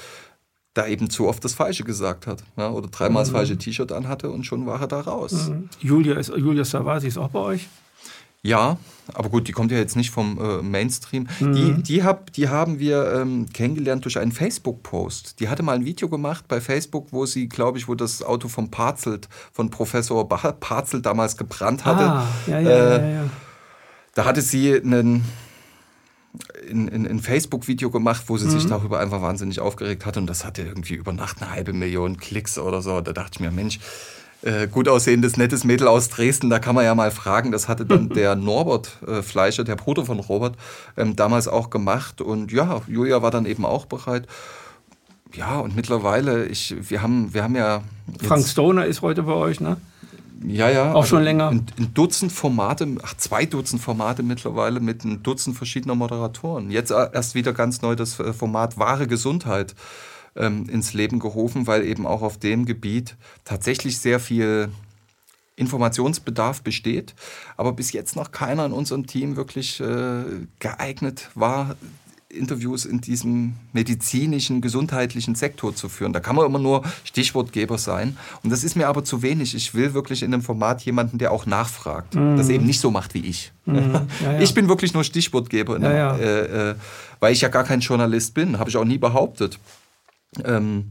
da 0.75 0.85
eben 0.85 1.09
zu 1.09 1.27
oft 1.27 1.43
das 1.43 1.53
Falsche 1.53 1.83
gesagt 1.83 2.27
hat. 2.27 2.43
Ja, 2.57 2.69
oder 2.69 2.87
dreimal 2.87 3.23
mhm. 3.23 3.27
das 3.27 3.29
falsche 3.31 3.57
T-Shirt 3.57 3.91
anhatte 3.91 4.29
und 4.29 4.45
schon 4.45 4.67
war 4.67 4.79
er 4.81 4.87
da 4.87 5.01
raus. 5.01 5.49
Mhm. 5.49 5.69
Julia, 5.79 6.15
ist, 6.15 6.29
Julia 6.29 6.63
Savasi 6.63 7.07
ist 7.07 7.17
auch 7.17 7.29
bei 7.29 7.39
euch? 7.39 7.67
Ja, 8.43 8.77
aber 9.13 9.29
gut, 9.29 9.47
die 9.47 9.53
kommt 9.53 9.71
ja 9.71 9.77
jetzt 9.79 9.95
nicht 9.95 10.11
vom 10.11 10.37
äh, 10.37 10.61
Mainstream. 10.61 11.27
Mhm. 11.39 11.53
Die, 11.53 11.83
die, 11.83 12.03
hab, 12.03 12.31
die 12.33 12.49
haben 12.49 12.77
wir 12.77 13.11
ähm, 13.13 13.47
kennengelernt 13.51 14.05
durch 14.05 14.19
einen 14.19 14.31
Facebook-Post. 14.31 15.39
Die 15.39 15.49
hatte 15.49 15.63
mal 15.63 15.77
ein 15.77 15.85
Video 15.85 16.09
gemacht 16.09 16.45
bei 16.47 16.61
Facebook, 16.61 17.07
wo 17.11 17.25
sie, 17.25 17.47
glaube 17.47 17.79
ich, 17.79 17.87
wo 17.87 17.95
das 17.95 18.21
Auto 18.21 18.47
vom 18.47 18.69
Parzelt, 18.69 19.29
von 19.51 19.71
Professor 19.71 20.27
Parzelt 20.29 21.05
damals 21.07 21.37
gebrannt 21.37 21.85
hatte. 21.85 22.03
Ah, 22.03 22.27
ja, 22.45 22.59
ja, 22.59 22.69
äh, 22.69 22.99
ja, 22.99 23.09
ja, 23.21 23.29
Da 24.13 24.25
hatte 24.25 24.41
sie 24.41 24.75
einen 24.75 25.25
ein, 26.69 26.89
ein, 26.89 27.07
ein 27.07 27.19
Facebook-Video 27.19 27.89
gemacht, 27.89 28.23
wo 28.27 28.37
sie 28.37 28.45
mhm. 28.45 28.51
sich 28.51 28.65
darüber 28.67 28.99
einfach 28.99 29.21
wahnsinnig 29.21 29.59
aufgeregt 29.59 30.05
hat 30.05 30.17
und 30.17 30.27
das 30.27 30.45
hatte 30.45 30.61
irgendwie 30.61 30.95
über 30.95 31.13
Nacht 31.13 31.41
eine 31.41 31.51
halbe 31.51 31.73
Million 31.73 32.17
Klicks 32.17 32.57
oder 32.57 32.81
so. 32.81 33.01
Da 33.01 33.13
dachte 33.13 33.31
ich 33.35 33.39
mir, 33.39 33.51
Mensch, 33.51 33.79
äh, 34.41 34.67
gut 34.67 34.87
aussehendes, 34.87 35.37
nettes 35.37 35.63
Mädel 35.63 35.87
aus 35.87 36.09
Dresden, 36.09 36.49
da 36.49 36.59
kann 36.59 36.75
man 36.75 36.85
ja 36.85 36.93
mal 36.93 37.11
fragen. 37.11 37.51
Das 37.51 37.67
hatte 37.67 37.85
dann 37.85 38.09
der 38.15 38.35
Norbert 38.35 38.99
äh, 39.07 39.21
Fleischer, 39.21 39.63
der 39.63 39.75
Bruder 39.75 40.05
von 40.05 40.19
Robert, 40.19 40.55
ähm, 40.97 41.15
damals 41.15 41.47
auch 41.47 41.69
gemacht. 41.69 42.21
Und 42.21 42.51
ja, 42.51 42.81
Julia 42.87 43.21
war 43.21 43.31
dann 43.31 43.45
eben 43.45 43.65
auch 43.65 43.85
bereit. 43.85 44.27
Ja, 45.33 45.59
und 45.59 45.75
mittlerweile, 45.75 46.45
ich, 46.45 46.75
wir, 46.89 47.01
haben, 47.01 47.33
wir 47.33 47.43
haben 47.43 47.55
ja. 47.55 47.81
Frank 48.21 48.45
Stoner 48.45 48.85
ist 48.85 49.01
heute 49.01 49.23
bei 49.23 49.33
euch, 49.33 49.59
ne? 49.59 49.77
Ja, 50.43 50.69
ja. 50.69 50.93
Auch 50.93 51.05
schon 51.05 51.23
länger. 51.23 51.49
Ein, 51.49 51.65
ein, 51.77 51.93
Dutzend 51.93 52.31
Formate, 52.31 52.87
ach, 53.03 53.15
zwei 53.17 53.45
Dutzend 53.45 53.81
Formate 53.81 54.23
mittlerweile 54.23 54.79
mit 54.79 55.03
einem 55.03 55.23
Dutzend 55.23 55.55
verschiedener 55.55 55.95
Moderatoren. 55.95 56.71
Jetzt 56.71 56.91
erst 56.91 57.35
wieder 57.35 57.53
ganz 57.53 57.81
neu 57.81 57.95
das 57.95 58.19
äh, 58.19 58.33
Format 58.33 58.77
Wahre 58.77 59.07
Gesundheit 59.07 59.75
ähm, 60.35 60.67
ins 60.69 60.93
Leben 60.93 61.19
gerufen, 61.19 61.67
weil 61.67 61.85
eben 61.85 62.05
auch 62.05 62.21
auf 62.21 62.37
dem 62.37 62.65
Gebiet 62.65 63.15
tatsächlich 63.43 63.99
sehr 63.99 64.19
viel 64.19 64.69
Informationsbedarf 65.55 66.61
besteht, 66.63 67.15
aber 67.55 67.71
bis 67.71 67.93
jetzt 67.93 68.15
noch 68.15 68.31
keiner 68.31 68.65
in 68.65 68.73
unserem 68.73 69.07
Team 69.07 69.37
wirklich 69.37 69.79
äh, 69.79 70.23
geeignet 70.59 71.29
war, 71.33 71.77
Interviews 72.35 72.85
in 72.85 73.01
diesem 73.01 73.53
medizinischen, 73.73 74.61
gesundheitlichen 74.61 75.35
Sektor 75.35 75.75
zu 75.75 75.89
führen. 75.89 76.13
Da 76.13 76.19
kann 76.19 76.35
man 76.35 76.45
immer 76.45 76.59
nur 76.59 76.83
Stichwortgeber 77.03 77.77
sein. 77.77 78.17
Und 78.43 78.51
das 78.51 78.63
ist 78.63 78.75
mir 78.75 78.87
aber 78.87 79.03
zu 79.03 79.21
wenig. 79.21 79.55
Ich 79.55 79.73
will 79.73 79.93
wirklich 79.93 80.23
in 80.23 80.33
einem 80.33 80.43
Format 80.43 80.83
jemanden, 80.83 81.17
der 81.17 81.31
auch 81.31 81.45
nachfragt. 81.45 82.15
Mhm. 82.15 82.37
Das 82.37 82.49
eben 82.49 82.65
nicht 82.65 82.79
so 82.79 82.91
macht 82.91 83.13
wie 83.13 83.25
ich. 83.25 83.51
Mhm. 83.65 83.75
Ja, 83.75 84.07
ja. 84.23 84.39
Ich 84.45 84.53
bin 84.53 84.67
wirklich 84.67 84.93
nur 84.93 85.03
Stichwortgeber, 85.03 85.79
ja, 85.79 86.13
einem, 86.13 86.21
äh, 86.21 86.69
äh, 86.71 86.75
weil 87.19 87.33
ich 87.33 87.41
ja 87.41 87.49
gar 87.49 87.63
kein 87.63 87.79
Journalist 87.79 88.33
bin. 88.33 88.59
Habe 88.59 88.69
ich 88.69 88.77
auch 88.77 88.85
nie 88.85 88.97
behauptet. 88.97 89.59
Ähm, 90.43 90.89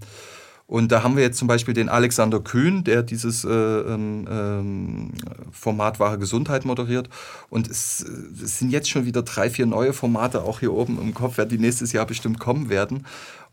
Und 0.66 0.92
da 0.92 1.02
haben 1.02 1.16
wir 1.16 1.22
jetzt 1.22 1.38
zum 1.38 1.46
Beispiel 1.46 1.74
den 1.74 1.90
Alexander 1.90 2.40
Kühn, 2.40 2.84
der 2.84 3.02
dieses 3.02 3.44
äh, 3.44 3.48
ähm, 3.50 4.26
ähm, 4.30 5.10
Format 5.52 6.00
Wahre 6.00 6.18
Gesundheit 6.18 6.64
moderiert. 6.64 7.10
Und 7.50 7.68
es, 7.68 8.00
es, 8.42 8.58
sind 8.58 8.70
jetzt 8.70 8.88
schon 8.88 9.04
wieder 9.04 9.22
drei, 9.22 9.50
vier 9.50 9.66
neue 9.66 9.92
Formate 9.92 10.42
auch 10.42 10.60
hier 10.60 10.72
oben 10.72 10.98
im 11.00 11.12
Kopf, 11.12 11.38
die 11.46 11.58
nächstes 11.58 11.92
Jahr 11.92 12.06
bestimmt 12.06 12.40
kommen 12.40 12.70
werden. 12.70 13.04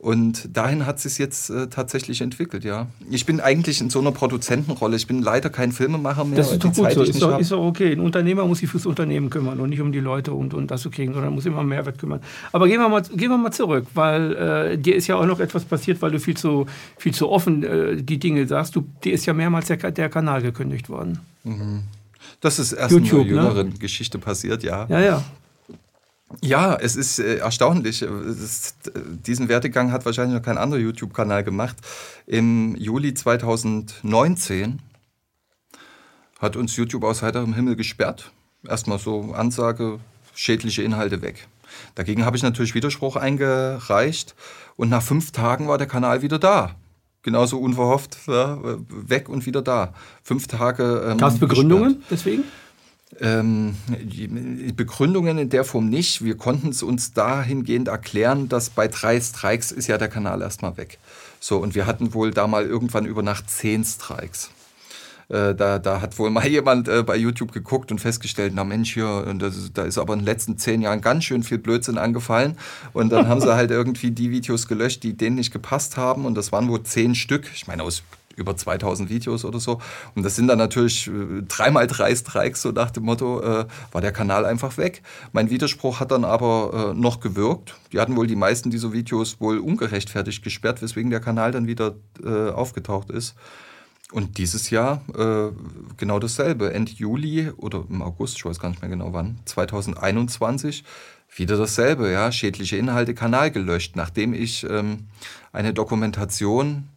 Und 0.02 0.58
dahin 0.58 0.88
hat 0.88 0.97
es 0.97 1.04
sich 1.04 1.20
jetzt 1.20 1.52
äh, 1.52 1.68
tatsächlich 1.68 2.22
entwickelt, 2.22 2.64
ja. 2.64 2.88
Ich 3.12 3.28
bin 3.28 3.39
eigentlich 3.39 3.82
in 3.82 3.91
so 3.91 3.99
einer 3.99 4.12
Produzentenrolle. 4.12 4.95
Ich 4.95 5.06
bin 5.06 5.22
leider 5.22 5.52
kein 5.52 5.72
Filmemacher 5.72 6.26
mehr. 6.26 6.38
Das 6.38 6.52
ist 6.52 6.64
doch 6.64 6.74
gut 6.74 6.91
so. 6.91 7.04
Ist 7.04 7.22
doch, 7.22 7.38
ist 7.39 7.52
doch, 7.52 7.64
okay. 7.64 7.91
Ein 7.91 7.99
Unternehmer 7.99 8.47
muss 8.47 8.58
sich 8.60 8.70
fürs 8.70 8.88
Unternehmen 8.88 9.30
kümmern 9.30 9.60
und 9.60 9.70
nicht 9.70 9.80
um 9.80 9.91
die 9.91 9.99
Leute 9.99 10.34
und, 10.34 10.56
und 10.56 10.72
das 10.72 10.82
zu 10.82 10.89
kriegen, 10.89 11.14
sondern 11.14 11.36
muss 11.36 11.45
immer 11.45 11.62
Mehrwert 11.62 11.99
kümmern. 11.99 12.20
Aber 12.52 12.68
gehen 12.68 12.80
wir 12.80 12.89
mal, 12.89 13.04
gehen 13.04 13.30
wir 13.30 13.38
mal 13.38 13.52
zurück, 13.52 13.86
weil 13.93 14.34
äh, 14.34 14.78
dir 14.80 14.95
ist 14.95 15.06
ja 15.06 15.18
auch 15.18 15.26
noch 15.28 15.39
etwas 15.39 15.66
passiert, 15.66 16.02
weil 16.02 16.10
du 16.10 16.20
viel 16.20 16.36
zu, 16.36 16.66
viel 16.97 17.14
zu 17.14 17.30
offen 17.30 17.62
äh, 17.62 18.02
die 18.02 18.18
Dinge 18.18 18.47
sagst. 18.47 18.76
Du, 18.76 18.86
dir 19.04 19.14
ist 19.14 19.28
ja 19.28 19.34
mehrmals 19.36 19.68
der, 19.68 19.78
der 19.78 20.10
Kanal 20.10 20.41
gekündigt 20.41 20.89
worden. 20.89 21.20
Mhm. 21.43 21.82
Das 22.39 22.58
ist 22.58 22.74
erst 22.74 22.91
YouTube, 22.91 23.28
in 23.28 23.34
einer 23.34 23.41
ne? 23.43 23.49
jüngeren 23.49 23.70
ne? 23.70 23.78
Geschichte 23.78 24.18
passiert, 24.18 24.64
ja. 24.64 24.88
Ja, 24.89 24.99
ja. 24.99 25.24
Ja, 26.41 26.75
es 26.75 26.95
ist 26.95 27.19
äh, 27.19 27.38
erstaunlich. 27.38 28.01
Es 28.01 28.75
diesen 29.25 29.49
Werdegang 29.49 29.91
hat 29.91 30.05
wahrscheinlich 30.05 30.38
noch 30.38 30.45
kein 30.45 30.57
anderer 30.57 30.79
YouTube-Kanal 30.79 31.43
gemacht. 31.43 31.77
Im 32.25 32.75
Juli 32.75 33.13
2019 33.13 34.79
hat 36.39 36.55
uns 36.55 36.75
YouTube 36.75 37.03
aus 37.03 37.21
heiterem 37.21 37.53
Himmel 37.53 37.75
gesperrt. 37.75 38.32
Erstmal 38.67 38.99
so 38.99 39.34
Ansage, 39.34 39.99
schädliche 40.34 40.84
Inhalte 40.84 41.21
weg. 41.21 41.47
Dagegen 41.95 42.25
habe 42.25 42.38
ich 42.38 42.43
natürlich 42.43 42.75
Widerspruch 42.75 43.15
eingereicht 43.15 44.36
und 44.75 44.89
nach 44.89 45.01
fünf 45.01 45.32
Tagen 45.32 45.67
war 45.67 45.77
der 45.77 45.88
Kanal 45.88 46.21
wieder 46.21 46.39
da. 46.39 46.75
Genauso 47.23 47.59
unverhofft 47.59 48.17
ja, 48.27 48.57
weg 48.89 49.29
und 49.29 49.45
wieder 49.45 49.61
da. 49.61 49.93
Fünf 50.23 50.47
Tage. 50.47 51.05
Ähm, 51.07 51.17
Gab 51.19 51.34
es 51.34 51.39
Begründungen 51.39 51.99
gesperrt. 51.99 52.07
deswegen? 52.09 52.43
Ähm, 53.20 53.76
Begründungen 54.76 55.38
in 55.38 55.49
der 55.49 55.66
Form 55.66 55.89
nicht. 55.89 56.24
Wir 56.24 56.38
konnten 56.38 56.70
es 56.70 56.82
uns 56.82 57.14
dahingehend 57.14 57.89
erklären, 57.89 58.47
dass 58.47 58.70
bei 58.70 58.88
drei 58.88 59.20
Strikes 59.20 59.72
ist 59.72 59.88
ja 59.88 59.97
der 59.97 60.07
Kanal 60.07 60.41
erstmal 60.41 60.78
weg. 60.78 60.97
So, 61.39 61.57
und 61.57 61.76
wir 61.76 61.86
hatten 61.86 62.14
wohl 62.14 62.32
da 62.32 62.47
mal 62.47 62.66
irgendwann 62.66 63.05
über 63.05 63.22
Nacht 63.22 63.49
zehn 63.49 63.84
Strikes. 63.84 64.49
Äh, 65.32 65.55
da, 65.55 65.80
da 65.80 66.01
hat 66.01 66.20
wohl 66.20 66.30
mal 66.30 66.45
jemand 66.47 66.89
äh, 66.89 67.03
bei 67.03 67.16
YouTube 67.16 67.53
geguckt 67.53 67.91
und 67.91 67.99
festgestellt, 67.99 68.53
na 68.53 68.64
Mensch, 68.64 68.93
hier, 68.93 69.34
das, 69.38 69.72
da 69.74 69.84
ist 69.84 69.97
aber 69.97 70.14
in 70.14 70.20
den 70.20 70.26
letzten 70.26 70.57
zehn 70.57 70.82
Jahren 70.82 71.01
ganz 71.01 71.24
schön 71.24 71.43
viel 71.43 71.57
Blödsinn 71.57 71.97
angefallen. 71.97 72.57
Und 72.91 73.12
dann 73.12 73.28
haben 73.28 73.39
sie 73.39 73.53
halt 73.55 73.72
irgendwie 73.72 74.12
die 74.12 74.32
Videos 74.32 74.68
gelöscht, 74.68 75.03
die 75.03 75.16
denen 75.16 75.38
nicht 75.38 75.51
gepasst 75.51 75.95
haben. 75.95 76.26
Und 76.26 76.36
das 76.36 76.51
waren 76.51 76.68
wohl 76.68 76.84
zehn 76.84 77.16
Stück. 77.16 77.49
Ich 77.53 77.66
meine, 77.66 77.84
aus 77.84 78.03
über 78.36 78.55
2000 78.55 79.09
Videos 79.09 79.45
oder 79.45 79.59
so. 79.59 79.79
Und 80.15 80.23
das 80.23 80.36
sind 80.36 80.47
dann 80.47 80.57
natürlich 80.57 81.07
äh, 81.07 81.41
dreimal 81.47 81.88
drei 81.88 82.15
Strikes, 82.15 82.61
so 82.61 82.71
nach 82.71 82.91
dem 82.91 83.03
Motto, 83.03 83.41
äh, 83.41 83.65
war 83.91 84.01
der 84.01 84.11
Kanal 84.11 84.45
einfach 84.45 84.77
weg. 84.77 85.01
Mein 85.32 85.49
Widerspruch 85.49 85.99
hat 85.99 86.11
dann 86.11 86.25
aber 86.25 86.91
äh, 86.91 86.99
noch 86.99 87.19
gewirkt. 87.19 87.75
Die 87.91 87.99
hatten 87.99 88.15
wohl 88.15 88.27
die 88.27 88.36
meisten 88.36 88.69
dieser 88.69 88.93
Videos 88.93 89.39
wohl 89.39 89.59
ungerechtfertigt 89.59 90.43
gesperrt, 90.43 90.82
weswegen 90.82 91.11
der 91.11 91.19
Kanal 91.19 91.51
dann 91.51 91.67
wieder 91.67 91.95
äh, 92.23 92.49
aufgetaucht 92.49 93.09
ist. 93.09 93.36
Und 94.11 94.38
dieses 94.38 94.69
Jahr 94.69 95.01
äh, 95.17 95.51
genau 95.97 96.19
dasselbe. 96.19 96.73
Ende 96.73 96.91
Juli 96.91 97.49
oder 97.55 97.86
im 97.89 98.01
August, 98.01 98.36
ich 98.38 98.45
weiß 98.45 98.59
gar 98.59 98.69
nicht 98.69 98.82
mehr 98.82 98.89
genau 98.89 99.13
wann, 99.13 99.39
2021, 99.45 100.84
wieder 101.34 101.57
dasselbe, 101.57 102.11
ja, 102.11 102.29
schädliche 102.32 102.75
Inhalte, 102.75 103.13
Kanal 103.13 103.51
gelöscht, 103.51 103.95
nachdem 103.95 104.34
ich 104.34 104.65
ähm, 104.69 105.07
eine 105.53 105.73
Dokumentation 105.73 106.89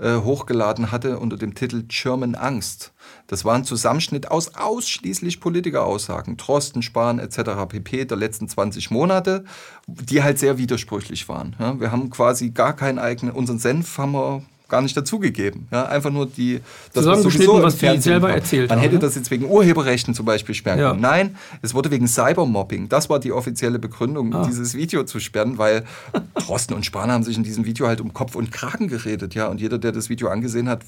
äh, 0.00 0.16
hochgeladen 0.16 0.90
hatte 0.90 1.18
unter 1.18 1.36
dem 1.36 1.54
Titel 1.54 1.84
German 1.86 2.34
Angst. 2.34 2.92
Das 3.26 3.44
war 3.44 3.54
ein 3.54 3.64
Zusammenschnitt 3.64 4.30
aus 4.30 4.54
ausschließlich 4.54 5.40
Politikeraussagen, 5.40 6.38
Trosten, 6.38 6.82
Spahn 6.82 7.18
etc. 7.18 7.66
pp. 7.68 8.06
der 8.06 8.16
letzten 8.16 8.48
20 8.48 8.90
Monate, 8.90 9.44
die 9.86 10.22
halt 10.22 10.38
sehr 10.38 10.58
widersprüchlich 10.58 11.28
waren. 11.28 11.54
Ja, 11.58 11.78
wir 11.78 11.92
haben 11.92 12.10
quasi 12.10 12.50
gar 12.50 12.74
keinen 12.74 12.98
eigenen, 12.98 13.34
unseren 13.34 13.58
Senf 13.58 13.98
haben 13.98 14.12
wir 14.12 14.42
gar 14.70 14.80
nicht 14.80 14.96
dazugegeben. 14.96 15.68
Ja, 15.70 15.86
einfach 15.86 16.10
nur 16.10 16.26
die 16.26 16.60
das 16.92 17.04
sowieso 17.04 17.62
was 17.62 17.76
die 17.76 18.00
selber 18.00 18.30
erzählt 18.30 18.70
Man 18.70 18.78
haben, 18.78 18.82
hätte 18.82 18.94
ne? 18.94 19.00
das 19.00 19.14
jetzt 19.16 19.30
wegen 19.30 19.44
Urheberrechten 19.44 20.14
zum 20.14 20.24
Beispiel 20.24 20.54
sperren 20.54 20.78
ja. 20.78 20.90
können. 20.90 21.02
Nein, 21.02 21.36
es 21.60 21.74
wurde 21.74 21.90
wegen 21.90 22.08
Cybermobbing. 22.08 22.88
Das 22.88 23.10
war 23.10 23.18
die 23.18 23.32
offizielle 23.32 23.78
Begründung, 23.78 24.34
ah. 24.34 24.46
dieses 24.46 24.74
Video 24.74 25.04
zu 25.04 25.20
sperren, 25.20 25.58
weil 25.58 25.84
Drosten 26.34 26.74
und 26.74 26.86
Spahn 26.86 27.10
haben 27.10 27.24
sich 27.24 27.36
in 27.36 27.44
diesem 27.44 27.66
Video 27.66 27.86
halt 27.86 28.00
um 28.00 28.14
Kopf 28.14 28.34
und 28.34 28.50
Kragen 28.50 28.88
geredet. 28.88 29.34
Ja, 29.34 29.48
und 29.48 29.60
jeder, 29.60 29.78
der 29.78 29.92
das 29.92 30.08
Video 30.08 30.28
angesehen 30.28 30.68
hat, 30.68 30.80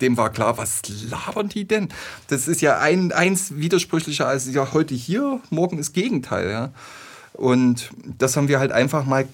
dem 0.00 0.16
war 0.16 0.30
klar, 0.30 0.58
was 0.58 0.82
labern 1.10 1.48
die 1.48 1.66
denn? 1.66 1.88
Das 2.28 2.48
ist 2.48 2.60
ja 2.60 2.78
ein, 2.78 3.12
eins 3.12 3.56
widersprüchlicher 3.56 4.26
als 4.26 4.52
ja 4.52 4.72
heute 4.72 4.94
hier, 4.94 5.40
morgen 5.50 5.78
ist 5.78 5.92
Gegenteil. 5.92 6.50
Ja. 6.50 6.70
Und 7.32 7.90
das 8.18 8.36
haben 8.36 8.48
wir 8.48 8.58
halt 8.58 8.72
einfach 8.72 9.04
mal 9.06 9.26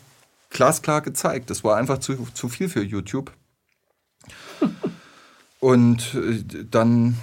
glasklar 0.51 1.01
gezeigt. 1.01 1.51
Das 1.51 1.65
war 1.65 1.77
einfach 1.77 1.99
zu, 1.99 2.29
zu 2.35 2.49
viel 2.49 2.69
für 2.69 2.83
YouTube. 2.83 3.33
und 5.61 6.15
äh, 6.15 6.65
dann 6.71 7.17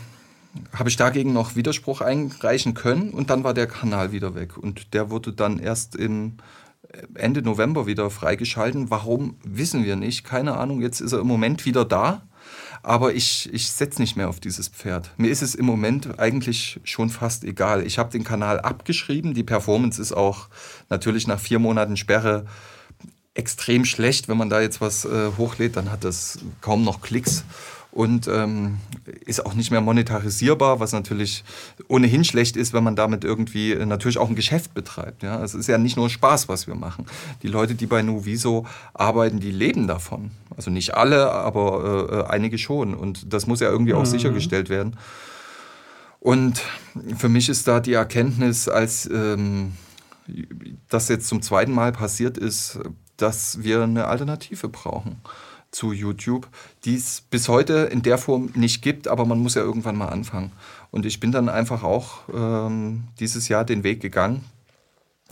habe 0.73 0.89
ich 0.89 0.95
dagegen 0.95 1.33
noch 1.33 1.55
Widerspruch 1.55 2.01
einreichen 2.01 2.73
können 2.73 3.11
und 3.11 3.29
dann 3.29 3.43
war 3.43 3.53
der 3.53 3.67
Kanal 3.67 4.11
wieder 4.11 4.33
weg. 4.33 4.57
Und 4.57 4.93
der 4.93 5.09
wurde 5.09 5.33
dann 5.33 5.59
erst 5.59 5.95
im 5.95 6.37
äh, 6.89 7.03
Ende 7.15 7.41
November 7.41 7.85
wieder 7.85 8.09
freigeschalten. 8.09 8.89
Warum, 8.89 9.37
wissen 9.43 9.85
wir 9.85 9.95
nicht. 9.95 10.23
Keine 10.23 10.57
Ahnung. 10.57 10.81
Jetzt 10.81 11.01
ist 11.01 11.11
er 11.11 11.19
im 11.19 11.27
Moment 11.27 11.65
wieder 11.65 11.85
da. 11.85 12.23
Aber 12.81 13.13
ich, 13.13 13.51
ich 13.53 13.69
setze 13.69 14.01
nicht 14.01 14.15
mehr 14.15 14.29
auf 14.29 14.39
dieses 14.39 14.69
Pferd. 14.69 15.11
Mir 15.17 15.29
ist 15.29 15.41
es 15.41 15.55
im 15.55 15.65
Moment 15.65 16.19
eigentlich 16.19 16.79
schon 16.83 17.09
fast 17.09 17.43
egal. 17.43 17.85
Ich 17.85 17.99
habe 17.99 18.11
den 18.11 18.23
Kanal 18.23 18.61
abgeschrieben. 18.61 19.33
Die 19.33 19.43
Performance 19.43 20.01
ist 20.01 20.13
auch 20.13 20.47
natürlich 20.89 21.27
nach 21.27 21.39
vier 21.39 21.59
Monaten 21.59 21.97
Sperre 21.97 22.45
extrem 23.37 23.85
schlecht. 23.85 24.27
Wenn 24.27 24.37
man 24.37 24.49
da 24.49 24.61
jetzt 24.61 24.81
was 24.81 25.05
äh, 25.05 25.31
hochlädt, 25.37 25.75
dann 25.75 25.91
hat 25.91 26.03
das 26.03 26.39
kaum 26.61 26.83
noch 26.83 27.01
Klicks 27.01 27.45
und 27.91 28.27
ähm, 28.27 28.77
ist 29.25 29.43
auch 29.45 29.53
nicht 29.53 29.71
mehr 29.71 29.81
monetarisierbar, 29.81 30.79
was 30.79 30.91
natürlich 30.91 31.43
ohnehin 31.87 32.23
schlecht 32.23 32.55
ist, 32.55 32.73
wenn 32.73 32.83
man 32.83 32.95
damit 32.95 33.23
irgendwie 33.23 33.71
äh, 33.71 33.85
natürlich 33.85 34.17
auch 34.17 34.29
ein 34.29 34.35
Geschäft 34.35 34.73
betreibt. 34.73 35.23
Ja? 35.23 35.43
Es 35.43 35.55
ist 35.55 35.67
ja 35.67 35.77
nicht 35.77 35.97
nur 35.97 36.09
Spaß, 36.09 36.49
was 36.49 36.67
wir 36.67 36.75
machen. 36.75 37.05
Die 37.41 37.47
Leute, 37.47 37.75
die 37.75 37.87
bei 37.87 38.01
Nuviso 38.01 38.65
arbeiten, 38.93 39.39
die 39.39 39.51
leben 39.51 39.87
davon. 39.87 40.31
Also 40.55 40.69
nicht 40.69 40.95
alle, 40.95 41.31
aber 41.31 42.09
äh, 42.11 42.15
äh 42.15 42.23
einige 42.25 42.57
schon. 42.57 42.93
Und 42.93 43.33
das 43.33 43.47
muss 43.47 43.61
ja 43.61 43.69
irgendwie 43.69 43.93
auch 43.93 44.01
mhm. 44.01 44.05
sichergestellt 44.05 44.69
werden. 44.69 44.95
Und 46.19 46.61
für 47.17 47.29
mich 47.29 47.49
ist 47.49 47.67
da 47.67 47.79
die 47.79 47.93
Erkenntnis, 47.93 48.67
als 48.67 49.09
ähm, 49.09 49.73
das 50.89 51.07
jetzt 51.09 51.27
zum 51.27 51.41
zweiten 51.41 51.71
Mal 51.71 51.91
passiert 51.93 52.37
ist, 52.37 52.79
dass 53.17 53.63
wir 53.63 53.83
eine 53.83 54.05
Alternative 54.05 54.69
brauchen 54.69 55.17
zu 55.71 55.91
YouTube, 55.91 56.47
die 56.85 56.95
es 56.95 57.21
bis 57.21 57.49
heute 57.49 57.89
in 57.91 58.01
der 58.01 58.17
Form 58.17 58.51
nicht 58.55 58.81
gibt, 58.81 59.07
aber 59.07 59.25
man 59.25 59.39
muss 59.39 59.55
ja 59.55 59.61
irgendwann 59.61 59.97
mal 59.97 60.07
anfangen. 60.07 60.51
Und 60.91 61.05
ich 61.05 61.19
bin 61.19 61.31
dann 61.31 61.49
einfach 61.49 61.83
auch 61.83 62.21
ähm, 62.33 63.03
dieses 63.19 63.47
Jahr 63.49 63.65
den 63.65 63.83
Weg 63.83 64.01
gegangen, 64.01 64.45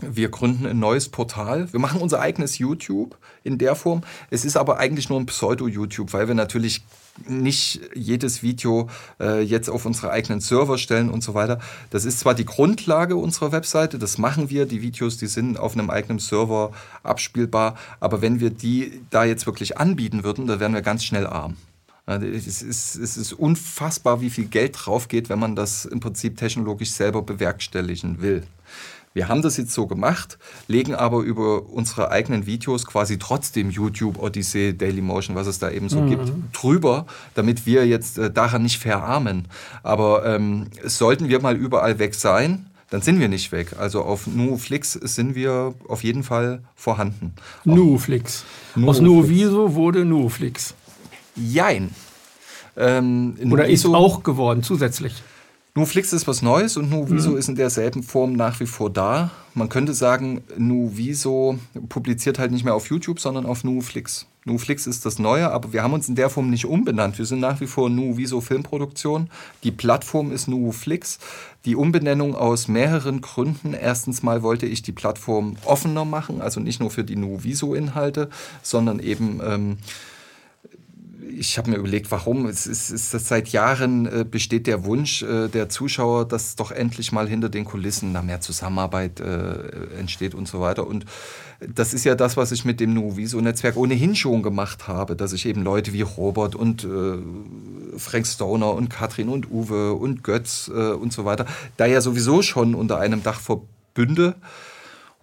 wir 0.01 0.29
gründen 0.29 0.65
ein 0.65 0.79
neues 0.79 1.09
Portal. 1.09 1.71
Wir 1.71 1.79
machen 1.79 2.01
unser 2.01 2.19
eigenes 2.19 2.57
YouTube 2.57 3.17
in 3.43 3.57
der 3.57 3.75
Form. 3.75 4.01
Es 4.29 4.43
ist 4.43 4.57
aber 4.57 4.77
eigentlich 4.77 5.09
nur 5.09 5.19
ein 5.19 5.25
Pseudo-YouTube, 5.25 6.11
weil 6.13 6.27
wir 6.27 6.35
natürlich 6.35 6.83
nicht 7.27 7.79
jedes 7.93 8.43
Video 8.43 8.89
äh, 9.21 9.41
jetzt 9.41 9.69
auf 9.69 9.85
unsere 9.85 10.11
eigenen 10.11 10.41
Server 10.41 10.77
stellen 10.77 11.09
und 11.09 11.23
so 11.23 11.33
weiter. 11.33 11.59
Das 11.91 12.03
ist 12.03 12.19
zwar 12.19 12.33
die 12.33 12.43
Grundlage 12.43 13.15
unserer 13.15 13.53
Webseite, 13.53 13.97
das 13.97 14.17
machen 14.17 14.49
wir. 14.49 14.65
Die 14.65 14.81
Videos, 14.81 15.17
die 15.17 15.27
sind 15.27 15.57
auf 15.57 15.73
einem 15.73 15.89
eigenen 15.89 16.19
Server 16.19 16.71
abspielbar. 17.03 17.77
Aber 18.01 18.21
wenn 18.21 18.41
wir 18.41 18.49
die 18.49 19.01
da 19.11 19.23
jetzt 19.23 19.45
wirklich 19.45 19.77
anbieten 19.77 20.25
würden, 20.25 20.45
dann 20.45 20.59
wären 20.59 20.73
wir 20.73 20.81
ganz 20.81 21.05
schnell 21.05 21.25
arm. 21.25 21.55
Es 22.07 22.61
ist, 22.61 22.95
es 22.95 23.17
ist 23.17 23.33
unfassbar, 23.33 24.21
wie 24.21 24.29
viel 24.29 24.45
Geld 24.45 24.75
drauf 24.77 25.07
geht, 25.07 25.29
wenn 25.29 25.39
man 25.39 25.55
das 25.55 25.85
im 25.85 25.99
Prinzip 25.99 26.37
technologisch 26.37 26.91
selber 26.91 27.23
bewerkstelligen 27.23 28.21
will. 28.21 28.43
Wir 29.15 29.29
haben 29.29 29.41
das 29.41 29.55
jetzt 29.55 29.71
so 29.71 29.87
gemacht, 29.87 30.37
legen 30.67 30.93
aber 30.93 31.21
über 31.21 31.69
unsere 31.69 32.11
eigenen 32.11 32.45
Videos 32.45 32.85
quasi 32.85 33.17
trotzdem 33.17 33.69
YouTube, 33.69 34.21
Odyssey, 34.21 34.77
Dailymotion, 34.77 35.37
was 35.37 35.47
es 35.47 35.57
da 35.57 35.71
eben 35.71 35.87
so 35.87 36.01
mhm. 36.01 36.09
gibt, 36.09 36.33
drüber, 36.51 37.05
damit 37.33 37.65
wir 37.65 37.87
jetzt 37.87 38.17
äh, 38.17 38.29
daran 38.29 38.63
nicht 38.63 38.77
verarmen. 38.77 39.47
Aber 39.83 40.25
ähm, 40.25 40.67
sollten 40.83 41.29
wir 41.29 41.41
mal 41.41 41.55
überall 41.55 41.97
weg 41.97 42.13
sein, 42.13 42.65
dann 42.89 43.01
sind 43.01 43.21
wir 43.21 43.29
nicht 43.29 43.53
weg. 43.53 43.77
Also 43.79 44.01
auf 44.03 44.27
NuFlix 44.27 44.91
sind 44.91 45.33
wir 45.33 45.73
auf 45.87 46.03
jeden 46.03 46.23
Fall 46.23 46.63
vorhanden. 46.75 47.31
NuFlix. 47.63 48.43
Aus 48.85 48.99
Nuoviso 48.99 49.75
wurde 49.75 50.03
NuFlix. 50.03 50.73
Jein. 51.37 51.91
Ähm, 52.75 53.37
Oder 53.49 53.69
ist 53.69 53.85
auch 53.85 54.23
geworden 54.23 54.61
zusätzlich. 54.61 55.23
Nuflix 55.77 56.13
ist 56.13 56.25
was 56.25 56.41
Neues 56.41 56.77
und 56.77 56.89
Nuviso 56.89 57.31
mhm. 57.31 57.37
ist 57.37 57.49
in 57.49 57.55
derselben 57.55 58.01
Form 58.01 58.31
nach 58.31 58.61
wie 58.61 58.65
vor 58.65 58.89
da. 58.89 59.31
Man 59.53 59.67
könnte 59.67 59.93
sagen, 59.93 60.41
Nuviso 60.57 61.59
publiziert 61.89 62.39
halt 62.39 62.53
nicht 62.53 62.63
mehr 62.63 62.75
auf 62.75 62.89
YouTube, 62.89 63.19
sondern 63.19 63.45
auf 63.45 63.65
Nuflix. 63.65 64.25
NuFlix 64.45 64.87
ist 64.87 65.05
das 65.05 65.19
Neue, 65.19 65.51
aber 65.51 65.73
wir 65.73 65.83
haben 65.83 65.91
uns 65.91 66.07
in 66.07 66.15
der 66.15 66.29
Form 66.29 66.49
nicht 66.49 66.65
umbenannt. 66.65 67.17
Wir 67.17 67.25
sind 67.25 67.41
nach 67.41 67.59
wie 67.59 67.67
vor 67.67 67.89
NuViso 67.89 68.39
Filmproduktion. 68.39 69.29
Die 69.63 69.71
Plattform 69.71 70.31
ist 70.31 70.47
NuFlix. 70.47 71.19
Die 71.65 71.75
Umbenennung 71.75 72.35
aus 72.35 72.69
mehreren 72.69 73.19
Gründen. 73.19 73.73
Erstens 73.73 74.23
mal 74.23 74.43
wollte 74.43 74.67
ich 74.67 74.81
die 74.81 74.93
Plattform 74.93 75.57
offener 75.65 76.05
machen, 76.05 76.41
also 76.41 76.61
nicht 76.61 76.79
nur 76.79 76.89
für 76.89 77.03
die 77.03 77.17
NuViso-Inhalte, 77.17 78.29
sondern 78.61 78.99
eben... 78.99 79.41
Ähm, 79.45 79.77
ich 81.29 81.57
habe 81.57 81.71
mir 81.71 81.77
überlegt, 81.77 82.11
warum. 82.11 82.45
Es 82.45 82.67
ist, 82.67 82.89
ist 82.91 83.13
das 83.13 83.27
seit 83.27 83.49
Jahren 83.49 84.05
äh, 84.05 84.25
besteht 84.29 84.67
der 84.67 84.85
Wunsch 84.85 85.21
äh, 85.23 85.47
der 85.47 85.69
Zuschauer, 85.69 86.27
dass 86.27 86.55
doch 86.55 86.71
endlich 86.71 87.11
mal 87.11 87.27
hinter 87.27 87.49
den 87.49 87.65
Kulissen 87.65 88.13
da 88.13 88.21
mehr 88.21 88.41
Zusammenarbeit 88.41 89.19
äh, 89.19 89.97
entsteht 89.99 90.35
und 90.35 90.47
so 90.47 90.61
weiter. 90.61 90.87
Und 90.87 91.05
das 91.59 91.93
ist 91.93 92.03
ja 92.03 92.15
das, 92.15 92.37
was 92.37 92.51
ich 92.51 92.65
mit 92.65 92.79
dem 92.79 92.93
Nuviso-Netzwerk 92.93 93.77
ohnehin 93.77 94.15
schon 94.15 94.43
gemacht 94.43 94.87
habe, 94.87 95.15
dass 95.15 95.33
ich 95.33 95.45
eben 95.45 95.63
Leute 95.63 95.93
wie 95.93 96.01
Robert 96.01 96.55
und 96.55 96.83
äh, 96.83 97.97
Frank 97.97 98.27
Stoner 98.27 98.73
und 98.73 98.89
Katrin 98.89 99.29
und 99.29 99.49
Uwe 99.49 99.93
und 99.93 100.23
Götz 100.23 100.69
äh, 100.73 100.91
und 100.91 101.13
so 101.13 101.25
weiter 101.25 101.45
da 101.77 101.85
ja 101.85 102.01
sowieso 102.01 102.41
schon 102.41 102.75
unter 102.75 102.99
einem 102.99 103.23
Dach 103.23 103.39
verbünde 103.39 104.35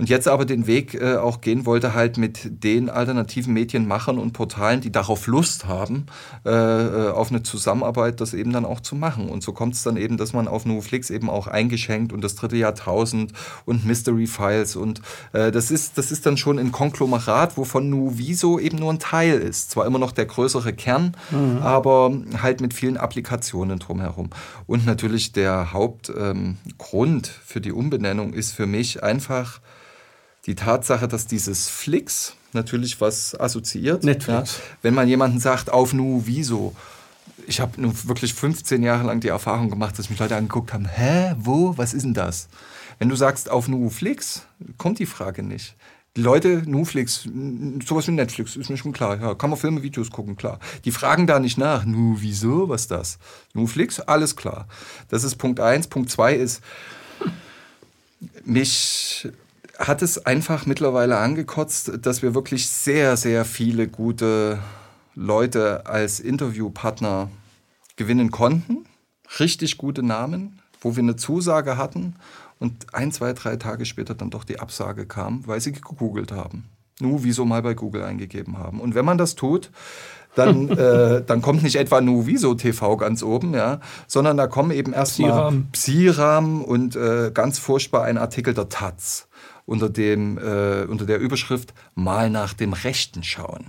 und 0.02 0.08
jetzt 0.08 0.26
aber 0.26 0.44
den 0.44 0.66
Weg 0.66 0.94
äh, 0.94 1.14
auch 1.14 1.40
gehen 1.40 1.64
wollte, 1.64 1.94
halt 1.94 2.18
mit 2.18 2.64
den 2.64 2.90
alternativen 2.90 3.54
Medienmachern 3.54 4.18
und 4.18 4.32
Portalen, 4.32 4.80
die 4.80 4.90
darauf 4.90 5.28
Lust 5.28 5.68
haben, 5.68 6.06
äh, 6.44 6.50
äh 6.50 7.10
auf 7.12 7.30
eine 7.30 7.44
Zusammenarbeit, 7.44 8.20
das 8.20 8.34
eben 8.34 8.52
dann 8.52 8.64
auch 8.64 8.80
zu 8.80 8.96
machen. 8.96 9.28
Und 9.28 9.44
so 9.44 9.52
kommt 9.52 9.74
es 9.74 9.84
dann 9.84 9.96
eben, 9.96 10.16
dass 10.16 10.32
man 10.32 10.48
auf 10.48 10.66
Nuflix 10.66 11.08
eben 11.10 11.30
auch 11.30 11.46
eingeschenkt 11.46 12.12
und 12.12 12.24
das 12.24 12.34
dritte 12.34 12.56
Jahrtausend 12.56 13.32
und 13.64 13.84
Mystery 13.84 14.26
Files 14.26 14.74
und 14.74 15.02
äh, 15.34 15.52
das, 15.52 15.70
ist, 15.70 15.96
das 15.98 16.10
ist 16.10 16.26
dann 16.26 16.36
schon 16.36 16.58
ein 16.58 16.72
Konglomerat, 16.72 17.56
wovon 17.56 17.88
Nuviso 17.88 18.58
eben 18.58 18.78
nur 18.78 18.92
ein 18.92 18.98
Teil 18.98 19.38
ist. 19.38 19.70
Zwar 19.70 19.86
immer 19.86 20.00
noch 20.00 20.10
der 20.10 20.26
größere 20.26 20.72
Kern, 20.72 21.16
mhm. 21.30 21.58
aber 21.58 22.12
halt 22.42 22.60
mit 22.60 22.74
vielen 22.74 22.96
Applikationen 22.96 23.78
drumherum. 23.78 24.30
Und 24.66 24.84
natürlich 24.84 25.30
der 25.30 25.72
Hauptgrund 25.72 27.28
ähm, 27.28 27.34
für 27.44 27.60
die 27.60 27.70
Umbenennung 27.70 28.32
ist 28.32 28.50
für 28.50 28.66
mich 28.66 29.04
einfach, 29.04 29.60
die 30.46 30.54
Tatsache, 30.54 31.08
dass 31.08 31.26
dieses 31.26 31.68
Flix 31.68 32.34
natürlich 32.52 33.00
was 33.00 33.38
assoziiert. 33.38 34.04
Netflix. 34.04 34.56
Ja, 34.56 34.62
wenn 34.82 34.94
man 34.94 35.08
jemanden 35.08 35.38
sagt, 35.38 35.70
auf 35.70 35.92
Nu, 35.92 36.22
wieso? 36.24 36.74
Ich 37.46 37.60
habe 37.60 37.80
nun 37.80 37.94
wirklich 38.06 38.34
15 38.34 38.82
Jahre 38.82 39.04
lang 39.04 39.20
die 39.20 39.28
Erfahrung 39.28 39.70
gemacht, 39.70 39.98
dass 39.98 40.10
mich 40.10 40.18
Leute 40.18 40.36
angeguckt 40.36 40.72
haben, 40.72 40.86
hä, 40.86 41.34
wo, 41.38 41.76
was 41.76 41.94
ist 41.94 42.04
denn 42.04 42.14
das? 42.14 42.48
Wenn 42.98 43.08
du 43.08 43.16
sagst, 43.16 43.50
auf 43.50 43.68
Nu 43.68 43.90
Flix, 43.90 44.46
kommt 44.78 44.98
die 44.98 45.06
Frage 45.06 45.42
nicht. 45.42 45.76
Die 46.14 46.20
Leute, 46.20 46.62
Nuflix, 46.66 47.26
sowas 47.86 48.06
wie 48.06 48.10
Netflix, 48.10 48.54
ist 48.56 48.68
mir 48.68 48.76
schon 48.76 48.92
klar. 48.92 49.18
Ja, 49.18 49.34
kann 49.34 49.48
man 49.48 49.58
Filme, 49.58 49.82
Videos 49.82 50.10
gucken, 50.10 50.36
klar. 50.36 50.60
Die 50.84 50.90
fragen 50.90 51.26
da 51.26 51.40
nicht 51.40 51.56
nach. 51.56 51.86
Nu, 51.86 52.16
wieso, 52.18 52.68
was 52.68 52.82
ist 52.82 52.90
das? 52.90 53.18
Nuflix, 53.54 53.98
alles 53.98 54.36
klar. 54.36 54.68
Das 55.08 55.24
ist 55.24 55.36
Punkt 55.36 55.58
eins. 55.58 55.86
Punkt 55.86 56.10
zwei 56.10 56.34
ist, 56.34 56.60
mich 58.44 59.26
hat 59.82 60.02
es 60.02 60.26
einfach 60.26 60.66
mittlerweile 60.66 61.18
angekotzt, 61.18 61.92
dass 62.02 62.22
wir 62.22 62.34
wirklich 62.34 62.68
sehr, 62.68 63.16
sehr 63.16 63.44
viele 63.44 63.88
gute 63.88 64.58
Leute 65.14 65.86
als 65.86 66.20
Interviewpartner 66.20 67.30
gewinnen 67.96 68.30
konnten. 68.30 68.86
Richtig 69.40 69.78
gute 69.78 70.02
Namen, 70.02 70.60
wo 70.80 70.96
wir 70.96 71.02
eine 71.02 71.16
Zusage 71.16 71.76
hatten 71.76 72.14
und 72.58 72.94
ein, 72.94 73.12
zwei, 73.12 73.32
drei 73.32 73.56
Tage 73.56 73.84
später 73.84 74.14
dann 74.14 74.30
doch 74.30 74.44
die 74.44 74.60
Absage 74.60 75.06
kam, 75.06 75.46
weil 75.46 75.60
sie 75.60 75.72
gegoogelt 75.72 76.32
haben. 76.32 76.68
Nu, 77.00 77.24
wieso 77.24 77.44
mal 77.44 77.62
bei 77.62 77.74
Google 77.74 78.04
eingegeben 78.04 78.58
haben. 78.58 78.80
Und 78.80 78.94
wenn 78.94 79.04
man 79.04 79.18
das 79.18 79.34
tut, 79.34 79.70
dann, 80.36 80.68
äh, 80.78 81.22
dann 81.24 81.42
kommt 81.42 81.62
nicht 81.62 81.76
etwa 81.76 82.00
Nu 82.00 82.26
Wieso 82.26 82.54
TV 82.54 82.96
ganz 82.96 83.22
oben, 83.22 83.54
ja, 83.54 83.80
sondern 84.06 84.36
da 84.36 84.46
kommen 84.46 84.70
eben 84.70 84.92
erstmal 84.92 85.52
Psiram 85.72 86.62
und 86.62 86.94
äh, 86.94 87.32
ganz 87.34 87.58
furchtbar 87.58 88.04
ein 88.04 88.18
Artikel 88.18 88.54
der 88.54 88.68
Taz 88.68 89.28
unter, 89.66 89.88
dem, 89.88 90.38
äh, 90.38 90.84
unter 90.84 91.06
der 91.06 91.18
Überschrift 91.18 91.74
Mal 91.94 92.30
nach 92.30 92.54
dem 92.54 92.72
Rechten 92.72 93.22
schauen. 93.22 93.66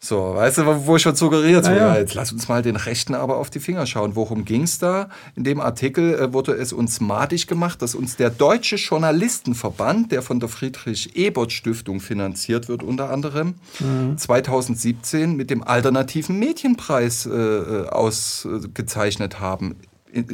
So, 0.00 0.34
weißt 0.36 0.58
du, 0.58 0.86
wo 0.86 0.94
ich 0.94 1.02
schon 1.02 1.16
suggeriert 1.16 1.66
habe, 1.66 1.76
ja. 1.76 1.96
jetzt 1.96 2.14
lass 2.14 2.30
uns 2.30 2.46
mal 2.46 2.62
den 2.62 2.76
Rechten 2.76 3.16
aber 3.16 3.36
auf 3.36 3.50
die 3.50 3.58
Finger 3.58 3.84
schauen. 3.84 4.14
Worum 4.14 4.44
ging 4.44 4.62
es 4.62 4.78
da? 4.78 5.08
In 5.34 5.42
dem 5.42 5.60
Artikel 5.60 6.14
äh, 6.14 6.32
wurde 6.32 6.52
es 6.52 6.72
uns 6.72 7.00
madig 7.00 7.48
gemacht, 7.48 7.82
dass 7.82 7.96
uns 7.96 8.14
der 8.14 8.30
Deutsche 8.30 8.76
Journalistenverband, 8.76 10.12
der 10.12 10.22
von 10.22 10.38
der 10.38 10.48
Friedrich-Ebert-Stiftung 10.48 11.98
finanziert 11.98 12.68
wird 12.68 12.84
unter 12.84 13.10
anderem, 13.10 13.54
mhm. 13.80 14.16
2017 14.16 15.34
mit 15.34 15.50
dem 15.50 15.64
alternativen 15.64 16.38
Medienpreis 16.38 17.26
äh, 17.26 17.30
äh 17.30 17.88
ausgezeichnet 17.88 19.40
haben 19.40 19.74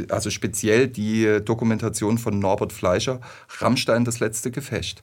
also 0.09 0.31
speziell 0.31 0.89
die 0.89 1.41
Dokumentation 1.45 2.19
von 2.19 2.39
Norbert 2.39 2.73
Fleischer, 2.73 3.21
Rammstein, 3.59 4.05
das 4.05 4.21
letzte 4.21 4.51
Gefecht. 4.51 5.03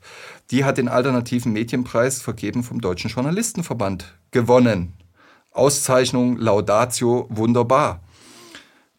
Die 0.51 0.63
hat 0.63 0.77
den 0.77 0.87
alternativen 0.87 1.51
Medienpreis 1.53 2.21
vergeben 2.21 2.63
vom 2.63 2.81
Deutschen 2.81 3.09
Journalistenverband 3.09 4.17
gewonnen. 4.31 4.93
Auszeichnung, 5.51 6.37
Laudatio, 6.37 7.27
wunderbar. 7.29 8.01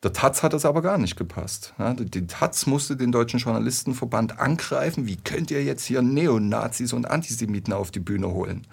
Der 0.03 0.13
Taz 0.13 0.43
hat 0.43 0.53
das 0.53 0.65
aber 0.65 0.83
gar 0.83 0.99
nicht 0.99 1.17
gepasst. 1.17 1.75
Die 1.79 2.27
Taz 2.27 2.67
musste 2.67 2.97
den 2.97 3.13
Deutschen 3.13 3.39
Journalistenverband 3.39 4.41
angreifen. 4.41 5.07
Wie 5.07 5.17
könnt 5.17 5.51
ihr 5.53 5.63
jetzt 5.63 5.85
hier 5.85 6.03
Neonazis 6.03 6.93
und 6.93 7.09
Antisemiten 7.09 7.73
auf 7.73 7.93
die 7.93 8.01
Bühne 8.01 8.29
holen? 8.33 8.67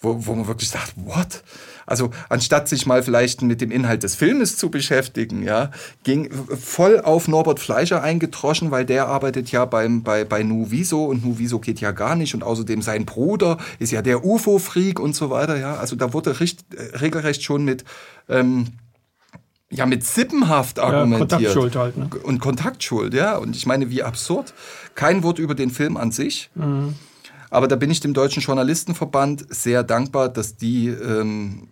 Wo, 0.00 0.26
wo 0.26 0.34
man 0.34 0.46
wirklich 0.46 0.70
sagt, 0.70 0.94
what? 0.96 1.42
Also 1.86 2.10
anstatt 2.28 2.68
sich 2.68 2.86
mal 2.86 3.02
vielleicht 3.02 3.42
mit 3.42 3.60
dem 3.60 3.70
Inhalt 3.70 4.02
des 4.02 4.14
Filmes 4.14 4.56
zu 4.56 4.70
beschäftigen, 4.70 5.42
ja, 5.42 5.70
ging 6.04 6.30
voll 6.32 7.00
auf 7.00 7.28
Norbert 7.28 7.60
Fleischer 7.60 8.02
eingetroschen, 8.02 8.70
weil 8.70 8.84
der 8.84 9.08
arbeitet 9.08 9.50
ja 9.50 9.64
beim, 9.64 10.02
bei, 10.02 10.24
bei 10.24 10.42
Nuviso 10.42 11.06
und 11.06 11.24
Nuviso 11.24 11.58
geht 11.58 11.80
ja 11.80 11.92
gar 11.92 12.14
nicht 12.14 12.34
und 12.34 12.44
außerdem 12.44 12.82
sein 12.82 13.06
Bruder 13.06 13.56
ist 13.78 13.90
ja 13.90 14.02
der 14.02 14.24
UFO-Freak 14.24 15.00
und 15.00 15.14
so 15.14 15.30
weiter, 15.30 15.56
ja. 15.56 15.76
Also 15.76 15.96
da 15.96 16.12
wurde 16.12 16.40
recht, 16.40 16.64
regelrecht 17.00 17.42
schon 17.42 17.64
mit... 17.64 17.84
Ähm, 18.28 18.66
ja, 19.70 19.84
mit 19.84 20.02
Sippenhaft 20.02 20.78
argumentiert. 20.78 21.32
Ja, 21.32 21.36
Kontaktschuld 21.36 21.76
halt. 21.76 21.96
Ne? 21.98 22.08
Und 22.22 22.40
Kontaktschuld, 22.40 23.12
ja. 23.12 23.36
Und 23.36 23.54
ich 23.54 23.66
meine, 23.66 23.90
wie 23.90 24.02
absurd. 24.02 24.54
Kein 24.94 25.22
Wort 25.22 25.38
über 25.38 25.54
den 25.54 25.70
Film 25.70 25.98
an 25.98 26.10
sich. 26.10 26.48
Mhm. 26.54 26.94
Aber 27.50 27.68
da 27.68 27.76
bin 27.76 27.90
ich 27.90 28.00
dem 28.00 28.14
Deutschen 28.14 28.42
Journalistenverband 28.42 29.46
sehr 29.48 29.82
dankbar, 29.82 30.28
dass 30.28 30.56
die 30.56 30.88
ähm, 30.88 31.68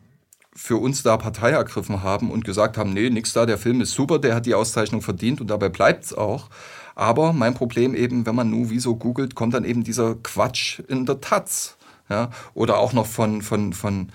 für 0.55 0.77
uns 0.79 1.03
da 1.03 1.16
Partei 1.18 1.51
ergriffen 1.51 2.03
haben 2.03 2.31
und 2.31 2.45
gesagt 2.45 2.79
haben, 2.79 2.95
nee, 2.95 3.11
nix 3.11 3.35
da, 3.35 3.45
der 3.45 3.59
Film 3.59 3.81
ist 3.83 3.93
super, 3.93 4.18
der 4.18 4.35
hat 4.35 4.47
die 4.47 4.55
Auszeichnung 4.55 5.03
verdient 5.03 5.41
und 5.41 5.49
dabei 5.49 5.68
bleibt 5.68 6.05
es 6.05 6.14
auch. 6.14 6.49
Aber 6.95 7.35
mein 7.35 7.53
Problem 7.53 7.95
eben, 7.95 8.24
wenn 8.24 8.35
man 8.35 8.49
nur 8.49 8.70
wieso 8.70 8.97
googelt, 8.97 9.35
kommt 9.35 9.53
dann 9.53 9.66
eben 9.66 9.85
dieser 9.85 10.14
Quatsch 10.14 10.81
in 10.89 11.05
der 11.05 11.20
Taz. 11.20 11.77
Ja? 12.09 12.31
Oder 12.55 12.79
auch 12.79 12.95
noch 12.95 13.07
von, 13.07 13.43
von, 13.43 13.74
von 13.74 14.09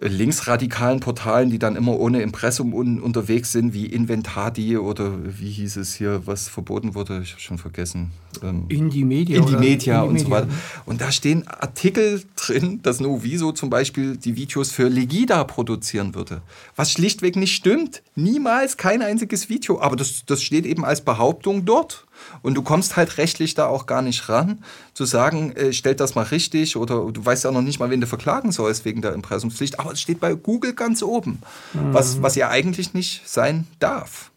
linksradikalen 0.00 1.00
Portalen, 1.00 1.50
die 1.50 1.58
dann 1.58 1.76
immer 1.76 1.98
ohne 1.98 2.22
Impressum 2.22 2.74
un 2.74 3.00
unterwegs 3.00 3.52
sind, 3.52 3.74
wie 3.74 3.86
Inventadi 3.86 4.76
oder 4.76 5.12
wie 5.24 5.50
hieß 5.50 5.76
es 5.76 5.94
hier, 5.94 6.26
was 6.26 6.48
verboten 6.48 6.94
wurde, 6.94 7.20
ich 7.22 7.32
habe 7.32 7.40
schon 7.40 7.58
vergessen. 7.58 8.10
Ähm, 8.42 8.64
Indie 8.68 9.04
Media. 9.04 9.38
Indie 9.38 9.56
Media 9.56 10.02
und 10.02 10.18
so 10.18 10.30
weiter. 10.30 10.48
Und 10.86 11.00
da 11.00 11.12
stehen 11.12 11.46
Artikel 11.46 12.22
drin, 12.36 12.80
dass 12.82 13.00
Noviso 13.00 13.52
zum 13.52 13.70
Beispiel 13.70 14.16
die 14.16 14.36
Videos 14.36 14.72
für 14.72 14.88
Legida 14.88 15.44
produzieren 15.44 16.14
würde. 16.14 16.42
Was 16.76 16.90
schlichtweg 16.90 17.36
nicht 17.36 17.54
stimmt. 17.54 18.02
Niemals 18.16 18.76
kein 18.76 19.02
einziges 19.02 19.48
Video. 19.48 19.80
Aber 19.80 19.96
das, 19.96 20.24
das 20.26 20.42
steht 20.42 20.66
eben 20.66 20.84
als 20.84 21.02
Behauptung 21.02 21.64
dort. 21.64 22.06
Und 22.42 22.54
du 22.54 22.62
kommst 22.62 22.96
halt 22.96 23.18
rechtlich 23.18 23.54
da 23.54 23.66
auch 23.66 23.86
gar 23.86 24.02
nicht 24.02 24.28
ran, 24.28 24.62
zu 24.92 25.04
sagen, 25.04 25.52
äh, 25.52 25.72
stellt 25.72 26.00
das 26.00 26.14
mal 26.14 26.22
richtig 26.22 26.76
oder 26.76 27.10
du 27.10 27.24
weißt 27.24 27.44
ja 27.44 27.50
noch 27.50 27.62
nicht 27.62 27.78
mal, 27.78 27.90
wen 27.90 28.00
du 28.00 28.06
verklagen 28.06 28.52
sollst 28.52 28.84
wegen 28.84 29.02
der 29.02 29.12
Impressumspflicht. 29.12 29.80
Aber 29.80 29.92
es 29.92 30.00
steht 30.00 30.20
bei 30.20 30.34
Google 30.34 30.74
ganz 30.74 31.02
oben, 31.02 31.40
mhm. 31.72 31.94
was, 31.94 32.22
was 32.22 32.34
ja 32.36 32.48
eigentlich 32.48 32.94
nicht 32.94 33.28
sein 33.28 33.66
darf. 33.78 34.30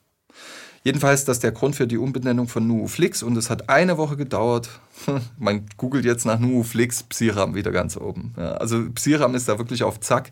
Jedenfalls, 0.87 1.25
das 1.25 1.37
ist 1.37 1.43
der 1.43 1.51
Grund 1.51 1.75
für 1.75 1.85
die 1.85 1.97
Umbenennung 1.97 2.47
von 2.47 2.65
NuFlix 2.65 3.21
und 3.21 3.35
es 3.35 3.49
hat 3.49 3.67
eine 3.67 3.97
Woche 3.97 4.15
gedauert. 4.15 4.69
Man 5.37 5.65
googelt 5.75 6.05
jetzt 6.05 6.25
nach 6.25 6.39
NuFlix, 6.39 7.03
Psiram 7.03 7.55
wieder 7.55 7.71
ganz 7.71 7.97
oben. 7.97 8.33
Ja, 8.37 8.53
also 8.53 8.89
Psiram 8.91 9.35
ist 9.35 9.49
da 9.49 9.57
wirklich 9.57 9.83
auf 9.83 9.99
Zack. 9.99 10.31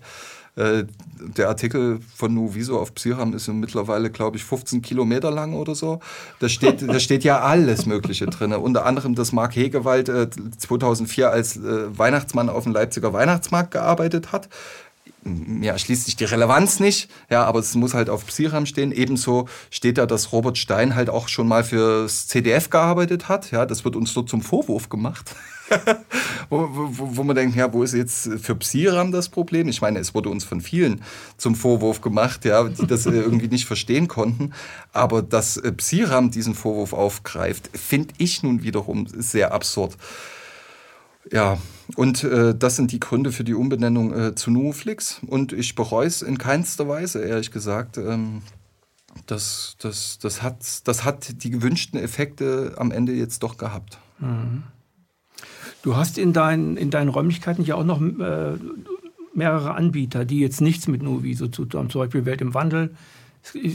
Äh, 0.56 0.86
der 1.20 1.49
Artikel 1.49 1.99
von 2.16 2.34
Nuviso 2.34 2.80
auf 2.80 2.93
Psiram 2.93 3.34
ist 3.34 3.47
mittlerweile, 3.47 4.10
glaube 4.10 4.38
ich, 4.38 4.43
15 4.43 4.82
Kilometer 4.82 5.32
lang 5.32 5.53
oder 5.53 5.76
so. 5.76 5.99
Da 6.39 6.49
steht, 6.49 6.82
da 6.88 6.99
steht 6.99 7.24
ja 7.24 7.41
alles 7.41 7.86
Mögliche 7.86 8.26
drin. 8.28 8.53
Unter 8.53 8.86
anderem, 8.86 9.16
dass 9.16 9.32
Mark 9.32 9.56
Hegewald 9.56 10.10
äh, 10.10 10.30
2004 10.58 11.30
als 11.30 11.58
äh, 11.58 11.97
Weihnachtsmann 11.97 12.49
auf 12.49 12.64
dem 12.64 12.74
Leipziger 12.74 13.14
Weihnachtsmarkt 13.14 13.72
gearbeitet 13.72 14.32
hat 14.32 14.49
ja, 15.62 15.78
schließt 15.78 16.06
sich 16.06 16.16
die 16.16 16.26
Relevanz 16.26 16.80
nicht, 16.80 17.10
ja, 17.30 17.43
aber 17.45 17.60
es 17.60 17.74
muss 17.76 17.95
halt 17.95 18.10
auf 18.10 18.28
Psiram 18.28 18.66
stehen. 18.66 18.91
Ebenso 18.91 19.47
steht 19.72 19.97
da, 19.97 20.06
dass 20.06 20.32
Robert 20.32 20.58
Stein 20.58 20.95
halt 20.95 21.10
auch 21.10 21.30
schon 21.30 21.47
mal 21.47 21.64
fürs 21.64 22.28
CDF 22.28 22.70
gearbeitet 22.70 23.28
hat. 23.28 23.49
Ja, 23.51 23.66
das 23.66 23.84
wird 23.86 23.95
uns 23.95 24.14
dort 24.14 24.30
zum 24.30 24.41
Vorwurf 24.41 24.89
gemacht. 24.89 25.36
wo, 26.49 26.68
wo, 26.72 27.18
wo, 27.18 27.24
man 27.24 27.36
denkt, 27.36 27.55
ja, 27.55 27.72
wo 27.74 27.84
ist 27.84 27.93
jetzt 27.93 28.30
für 28.41 28.55
Psiram 28.55 29.11
das 29.11 29.30
Problem? 29.30 29.68
Ich 29.68 29.82
meine, 29.82 29.99
es 29.99 30.13
wurde 30.13 30.30
uns 30.30 30.43
von 30.43 30.61
vielen 30.61 31.01
zum 31.38 31.55
Vorwurf 31.55 32.01
gemacht, 32.01 32.45
ja, 32.45 32.63
die 32.63 32.86
das 32.86 33.05
äh, 33.05 33.11
irgendwie 33.11 33.47
nicht 33.47 33.66
verstehen 33.66 34.07
konnten. 34.07 34.53
Aber 34.93 35.22
dass 35.22 35.57
äh, 35.57 35.72
Psiram 35.72 36.32
diesen 36.32 36.55
Vorwurf 36.55 36.93
aufgreift, 36.93 37.70
finde 37.74 38.13
ich 38.18 38.43
nun 38.43 38.63
wiederum 38.63 39.07
sehr 39.07 39.53
absurd. 39.53 39.97
Ja, 41.32 41.57
und 41.95 42.24
äh, 42.24 42.53
das 42.55 42.76
sind 42.76 42.91
die 42.91 42.99
Gründe 42.99 43.32
für 43.32 43.43
die 43.43 43.55
Umbenennung 43.55 44.13
äh, 44.13 44.36
zu 44.36 44.51
Nuoflix. 44.51 45.22
Und 45.26 45.53
ich 45.53 45.76
bereue 45.76 46.07
es 46.07 46.22
in 46.22 46.38
keinster 46.38 46.88
Weise, 46.88 47.24
ehrlich 47.24 47.51
gesagt. 47.51 47.97
Ähm, 47.97 48.41
das, 49.26 49.76
das, 49.80 50.20
das, 50.20 50.41
hat, 50.41 50.88
das 50.88 51.03
hat 51.03 51.43
die 51.43 51.49
gewünschten 51.49 51.99
Effekte 51.99 52.76
am 52.78 52.91
Ende 52.91 53.13
jetzt 53.13 53.43
doch 53.43 53.57
gehabt. 53.57 53.97
Mhm. 54.20 54.63
Du 55.84 55.96
hast 55.96 56.18
in, 56.18 56.34
dein, 56.34 56.78
in 56.78 56.90
deinen 56.90 57.10
Räumlichkeiten 57.10 57.64
ja 57.64 57.76
auch 57.76 57.84
noch 57.84 58.02
äh, 58.02 58.58
mehrere 59.34 59.76
Anbieter, 59.76 60.26
die 60.26 60.40
jetzt 60.40 60.62
nichts 60.62 60.88
mit 60.88 61.04
Noviso 61.04 61.48
zu 61.48 61.66
tun 61.66 61.80
haben. 61.80 61.90
Zum 61.90 62.02
Beispiel 62.02 62.26
Welt 62.26 62.42
im 62.42 62.54
Wandel 62.54 62.92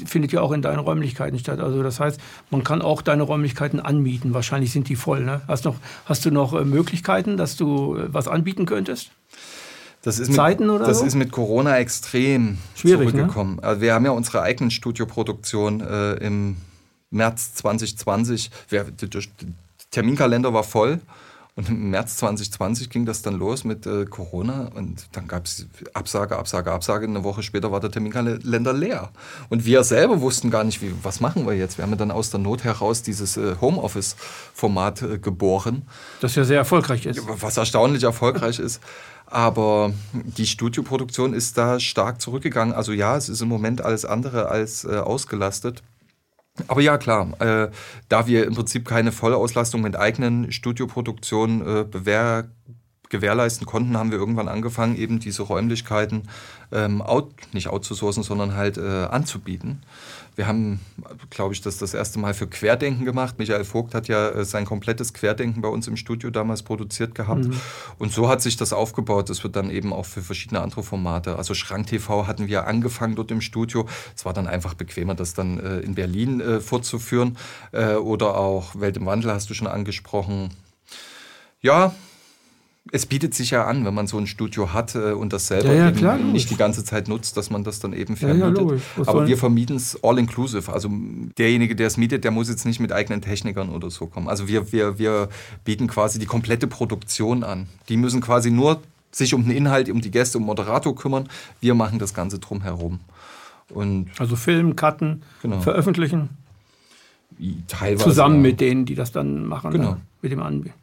findet 0.04 0.32
ja 0.32 0.40
auch 0.40 0.52
in 0.52 0.62
deinen 0.62 0.80
Räumlichkeiten 0.80 1.38
statt. 1.38 1.60
Also 1.60 1.82
das 1.82 2.00
heißt, 2.00 2.20
man 2.50 2.64
kann 2.64 2.82
auch 2.82 3.02
deine 3.02 3.22
Räumlichkeiten 3.22 3.80
anmieten. 3.80 4.34
Wahrscheinlich 4.34 4.72
sind 4.72 4.88
die 4.88 4.96
voll. 4.96 5.24
Ne? 5.24 5.42
Hast, 5.46 5.64
noch, 5.64 5.76
hast 6.06 6.24
du 6.24 6.30
noch 6.30 6.54
äh, 6.54 6.64
Möglichkeiten, 6.64 7.36
dass 7.36 7.56
du 7.56 7.96
äh, 7.96 8.12
was 8.12 8.26
anbieten 8.26 8.66
könntest? 8.66 9.12
Das 10.02 10.18
ist, 10.18 10.32
Zeiten 10.32 10.66
mit, 10.66 10.76
oder 10.76 10.86
das 10.86 11.00
so? 11.00 11.04
ist 11.04 11.14
mit 11.14 11.30
Corona 11.30 11.76
extrem 11.78 12.58
Schwierig, 12.74 13.06
ne? 13.06 13.12
zurückgekommen. 13.12 13.56
Ne? 13.56 13.62
Also 13.62 13.80
wir 13.82 13.94
haben 13.94 14.04
ja 14.04 14.12
unsere 14.12 14.42
eigenen 14.42 14.70
Studioproduktion 14.70 15.80
äh, 15.80 16.14
im 16.14 16.56
März 17.10 17.54
2020. 17.54 18.50
Wir, 18.68 18.84
der 18.84 19.08
Terminkalender 19.90 20.54
war 20.54 20.64
voll. 20.64 21.00
Und 21.60 21.68
im 21.68 21.90
März 21.90 22.16
2020 22.16 22.88
ging 22.88 23.04
das 23.04 23.20
dann 23.20 23.34
los 23.34 23.64
mit 23.64 23.84
äh, 23.84 24.06
Corona 24.06 24.70
und 24.74 25.08
dann 25.12 25.28
gab 25.28 25.44
es 25.44 25.66
Absage, 25.92 26.38
Absage, 26.38 26.72
Absage. 26.72 27.06
Eine 27.06 27.22
Woche 27.22 27.42
später 27.42 27.70
war 27.70 27.80
der 27.80 27.90
Terminkalender 27.90 28.72
leer. 28.72 29.10
Und 29.50 29.66
wir 29.66 29.84
selber 29.84 30.22
wussten 30.22 30.50
gar 30.50 30.64
nicht, 30.64 30.80
wie, 30.80 30.94
was 31.02 31.20
machen 31.20 31.46
wir 31.46 31.54
jetzt. 31.54 31.76
Wir 31.76 31.84
haben 31.84 31.94
dann 31.98 32.10
aus 32.10 32.30
der 32.30 32.40
Not 32.40 32.64
heraus 32.64 33.02
dieses 33.02 33.36
äh, 33.36 33.56
Homeoffice-Format 33.60 35.02
äh, 35.02 35.18
geboren. 35.18 35.82
Das 36.22 36.34
ja 36.34 36.44
sehr 36.44 36.56
erfolgreich 36.56 37.04
ist. 37.04 37.20
Was 37.28 37.58
erstaunlich 37.58 38.04
erfolgreich 38.04 38.58
ist. 38.58 38.80
Aber 39.26 39.92
die 40.14 40.46
Studioproduktion 40.46 41.34
ist 41.34 41.58
da 41.58 41.78
stark 41.78 42.22
zurückgegangen. 42.22 42.72
Also 42.72 42.92
ja, 42.92 43.18
es 43.18 43.28
ist 43.28 43.42
im 43.42 43.48
Moment 43.48 43.82
alles 43.82 44.06
andere 44.06 44.48
als 44.48 44.84
äh, 44.84 44.96
ausgelastet. 44.96 45.82
Aber 46.68 46.80
ja, 46.80 46.98
klar, 46.98 47.40
äh, 47.40 47.70
da 48.08 48.26
wir 48.26 48.46
im 48.46 48.54
Prinzip 48.54 48.86
keine 48.86 49.12
Vollauslastung 49.12 49.80
mit 49.80 49.96
eigenen 49.96 50.52
Studioproduktionen 50.52 51.66
äh, 51.66 52.44
gewährleisten 53.10 53.66
konnten, 53.66 53.96
haben 53.96 54.10
wir 54.10 54.18
irgendwann 54.18 54.48
angefangen, 54.48 54.96
eben 54.96 55.18
diese 55.20 55.42
Räumlichkeiten 55.42 56.22
ähm, 56.72 57.02
out, 57.02 57.34
nicht 57.52 57.68
outzusourcen, 57.68 58.22
sondern 58.22 58.54
halt 58.54 58.78
äh, 58.78 59.06
anzubieten. 59.10 59.82
Wir 60.40 60.46
haben, 60.46 60.80
glaube 61.28 61.52
ich, 61.52 61.60
das 61.60 61.76
das 61.76 61.92
erste 61.92 62.18
Mal 62.18 62.32
für 62.32 62.46
Querdenken 62.46 63.04
gemacht. 63.04 63.38
Michael 63.38 63.62
Vogt 63.62 63.94
hat 63.94 64.08
ja 64.08 64.30
äh, 64.30 64.42
sein 64.46 64.64
komplettes 64.64 65.12
Querdenken 65.12 65.60
bei 65.60 65.68
uns 65.68 65.86
im 65.86 65.98
Studio 65.98 66.30
damals 66.30 66.62
produziert 66.62 67.14
gehabt. 67.14 67.44
Mhm. 67.44 67.60
Und 67.98 68.10
so 68.10 68.26
hat 68.26 68.40
sich 68.40 68.56
das 68.56 68.72
aufgebaut. 68.72 69.28
Das 69.28 69.44
wird 69.44 69.54
dann 69.54 69.70
eben 69.70 69.92
auch 69.92 70.06
für 70.06 70.22
verschiedene 70.22 70.62
andere 70.62 70.82
Formate. 70.82 71.36
Also 71.36 71.52
Schrank 71.52 71.88
TV 71.88 72.26
hatten 72.26 72.48
wir 72.48 72.66
angefangen 72.66 73.16
dort 73.16 73.30
im 73.32 73.42
Studio. 73.42 73.86
Es 74.16 74.24
war 74.24 74.32
dann 74.32 74.46
einfach 74.46 74.72
bequemer, 74.72 75.14
das 75.14 75.34
dann 75.34 75.60
äh, 75.60 75.80
in 75.80 75.94
Berlin 75.94 76.40
äh, 76.40 76.60
fortzuführen. 76.60 77.36
Oder 77.72 78.38
auch 78.38 78.80
Welt 78.80 78.96
im 78.96 79.04
Wandel 79.04 79.32
hast 79.32 79.50
du 79.50 79.54
schon 79.54 79.66
angesprochen. 79.66 80.48
Ja, 81.60 81.94
es 82.92 83.06
bietet 83.06 83.34
sich 83.34 83.50
ja 83.50 83.66
an, 83.66 83.84
wenn 83.84 83.94
man 83.94 84.06
so 84.06 84.18
ein 84.18 84.26
Studio 84.26 84.72
hat 84.72 84.94
äh, 84.94 85.12
und 85.12 85.32
das 85.32 85.46
selber 85.46 85.72
ja, 85.72 85.86
ja, 85.86 85.92
klar, 85.92 86.16
nicht 86.16 86.50
die 86.50 86.56
ganze 86.56 86.84
Zeit 86.84 87.08
nutzt, 87.08 87.36
dass 87.36 87.50
man 87.50 87.62
das 87.62 87.78
dann 87.78 87.92
eben 87.92 88.16
vermietet. 88.16 88.80
Ja, 88.96 89.04
Aber 89.06 89.26
wir 89.26 89.36
vermieten 89.36 89.76
es 89.76 90.02
all-inclusive. 90.02 90.72
Also 90.72 90.90
derjenige, 91.38 91.76
der 91.76 91.86
es 91.86 91.96
mietet, 91.96 92.24
der 92.24 92.30
muss 92.30 92.48
jetzt 92.48 92.64
nicht 92.64 92.80
mit 92.80 92.90
eigenen 92.90 93.20
Technikern 93.20 93.68
oder 93.68 93.90
so 93.90 94.06
kommen. 94.06 94.28
Also 94.28 94.48
wir, 94.48 94.72
wir, 94.72 94.98
wir 94.98 95.28
bieten 95.64 95.86
quasi 95.86 96.18
die 96.18 96.26
komplette 96.26 96.66
Produktion 96.66 97.44
an. 97.44 97.68
Die 97.88 97.96
müssen 97.96 98.20
quasi 98.20 98.50
nur 98.50 98.80
sich 99.12 99.34
um 99.34 99.44
den 99.44 99.56
Inhalt, 99.56 99.90
um 99.90 100.00
die 100.00 100.10
Gäste, 100.10 100.38
um 100.38 100.44
Moderator 100.44 100.94
kümmern. 100.94 101.28
Wir 101.60 101.74
machen 101.74 101.98
das 101.98 102.14
Ganze 102.14 102.38
drumherum. 102.38 103.00
Und 103.68 104.08
also 104.18 104.36
Filmen, 104.36 104.74
Cutten, 104.74 105.22
genau. 105.42 105.60
veröffentlichen. 105.60 106.30
Teilweise. 107.68 108.04
Zusammen 108.04 108.42
mit 108.42 108.60
denen, 108.60 108.84
die 108.84 108.94
das 108.94 109.12
dann 109.12 109.46
machen, 109.46 109.70
genau. 109.70 109.92
Ne? 109.92 110.00
mit 110.22 110.32
dem 110.32 110.42
Anbieter 110.42 110.74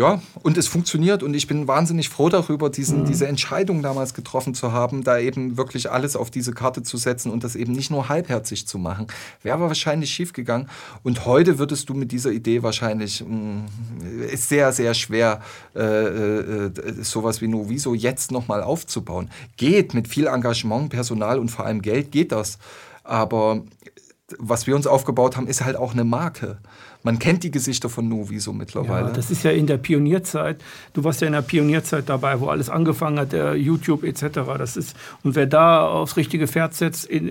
ja, 0.00 0.22
und 0.42 0.56
es 0.56 0.66
funktioniert 0.66 1.22
und 1.22 1.34
ich 1.34 1.46
bin 1.46 1.68
wahnsinnig 1.68 2.08
froh 2.08 2.30
darüber, 2.30 2.70
diesen, 2.70 3.02
mhm. 3.02 3.04
diese 3.04 3.28
Entscheidung 3.28 3.82
damals 3.82 4.14
getroffen 4.14 4.54
zu 4.54 4.72
haben, 4.72 5.04
da 5.04 5.18
eben 5.18 5.58
wirklich 5.58 5.90
alles 5.90 6.16
auf 6.16 6.30
diese 6.30 6.52
Karte 6.52 6.82
zu 6.82 6.96
setzen 6.96 7.30
und 7.30 7.44
das 7.44 7.54
eben 7.54 7.72
nicht 7.72 7.90
nur 7.90 8.08
halbherzig 8.08 8.66
zu 8.66 8.78
machen. 8.78 9.08
Wäre 9.42 9.56
aber 9.56 9.66
wahrscheinlich 9.66 10.10
schiefgegangen. 10.10 10.70
Und 11.02 11.26
heute 11.26 11.58
würdest 11.58 11.90
du 11.90 11.94
mit 11.94 12.12
dieser 12.12 12.30
Idee 12.30 12.62
wahrscheinlich, 12.62 13.22
mh, 13.22 13.28
mm, 13.28 14.22
ist 14.32 14.48
sehr, 14.48 14.72
sehr 14.72 14.94
schwer, 14.94 15.42
äh, 15.76 15.82
äh, 15.82 16.70
sowas 17.02 17.42
wie 17.42 17.48
Noviso 17.48 17.92
jetzt 17.92 18.32
nochmal 18.32 18.62
aufzubauen. 18.62 19.28
Geht 19.58 19.92
mit 19.92 20.08
viel 20.08 20.28
Engagement, 20.28 20.88
Personal 20.88 21.38
und 21.38 21.50
vor 21.50 21.66
allem 21.66 21.82
Geld 21.82 22.10
geht 22.10 22.32
das. 22.32 22.58
Aber 23.04 23.64
was 24.38 24.66
wir 24.66 24.76
uns 24.76 24.86
aufgebaut 24.86 25.36
haben, 25.36 25.46
ist 25.46 25.62
halt 25.62 25.76
auch 25.76 25.92
eine 25.92 26.04
Marke. 26.04 26.58
Man 27.02 27.18
kennt 27.18 27.44
die 27.44 27.50
Gesichter 27.50 27.88
von 27.88 28.08
Novi 28.08 28.40
so 28.40 28.52
mittlerweile. 28.52 29.08
Ja, 29.08 29.12
das 29.12 29.30
ist 29.30 29.42
ja 29.42 29.50
in 29.50 29.66
der 29.66 29.78
Pionierzeit. 29.78 30.62
Du 30.92 31.04
warst 31.04 31.20
ja 31.20 31.26
in 31.26 31.32
der 31.32 31.42
Pionierzeit 31.42 32.08
dabei, 32.08 32.40
wo 32.40 32.48
alles 32.48 32.68
angefangen 32.68 33.18
hat, 33.18 33.32
YouTube 33.32 34.04
etc. 34.04 34.40
Das 34.58 34.76
ist, 34.76 34.96
und 35.22 35.34
wer 35.34 35.46
da 35.46 35.86
aufs 35.86 36.16
richtige 36.16 36.46
Pferd 36.46 36.74
setzt, 36.74 37.06
in, 37.06 37.30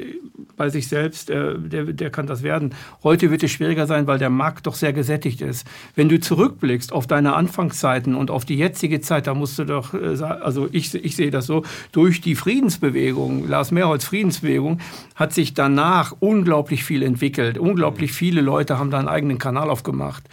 bei 0.60 0.70
sich 0.70 0.88
selbst, 0.88 1.30
äh, 1.30 1.58
der, 1.58 1.86
der 1.86 2.10
kann 2.10 2.28
das 2.28 2.44
werden. 2.44 2.76
Heute 3.04 3.32
wird 3.32 3.44
es 3.44 3.52
schwieriger 3.52 3.88
sein, 3.88 4.08
weil 4.08 4.20
der 4.20 4.30
Markt 4.30 4.68
doch 4.68 4.76
sehr 4.76 4.94
gesättigt 4.94 5.42
ist. 5.42 5.66
Wenn 5.96 6.10
du 6.10 6.20
zurückblickst 6.20 6.92
auf 6.92 7.08
deine 7.08 7.34
Anfangszeiten 7.34 8.16
und 8.16 8.30
auf 8.32 8.46
die 8.46 8.58
jetzige 8.58 9.02
Zeit, 9.02 9.28
da 9.28 9.34
musst 9.34 9.58
du 9.58 9.66
doch, 9.66 9.94
äh, 9.94 10.22
also 10.22 10.68
ich, 10.72 10.94
ich 10.94 11.16
sehe 11.16 11.32
das 11.32 11.46
so, 11.46 11.64
durch 11.92 12.22
die 12.22 12.36
Friedensbewegung, 12.36 13.48
Lars 13.48 13.72
Mehrholz 13.72 14.04
Friedensbewegung, 14.04 14.80
hat 15.16 15.34
sich 15.34 15.54
danach 15.54 16.16
unglaublich 16.20 16.84
viel 16.84 17.04
entwickelt. 17.04 17.58
Unglaublich 17.58 18.12
viele 18.12 18.42
Leute 18.42 18.78
haben 18.80 18.92
da 18.92 19.00
einen 19.00 19.08
eigenen 19.08 19.38
Kanal 19.38 19.59
aufgemacht. 19.68 20.24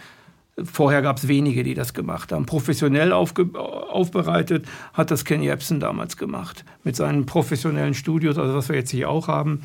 Vorher 0.63 1.03
gab 1.03 1.17
es 1.17 1.27
wenige, 1.27 1.63
die 1.63 1.75
das 1.75 1.93
gemacht 1.93 2.31
haben. 2.31 2.47
Professionell 2.47 3.11
aufbereitet 3.11 4.65
hat 4.93 5.11
das 5.11 5.23
Ken 5.23 5.43
Jebsen 5.43 5.79
damals 5.79 6.17
gemacht. 6.17 6.65
Mit 6.83 6.95
seinen 6.95 7.27
professionellen 7.27 7.93
Studios, 7.93 8.39
also 8.39 8.55
was 8.55 8.69
wir 8.69 8.75
jetzt 8.75 8.89
hier 8.89 9.09
auch 9.09 9.27
haben 9.27 9.61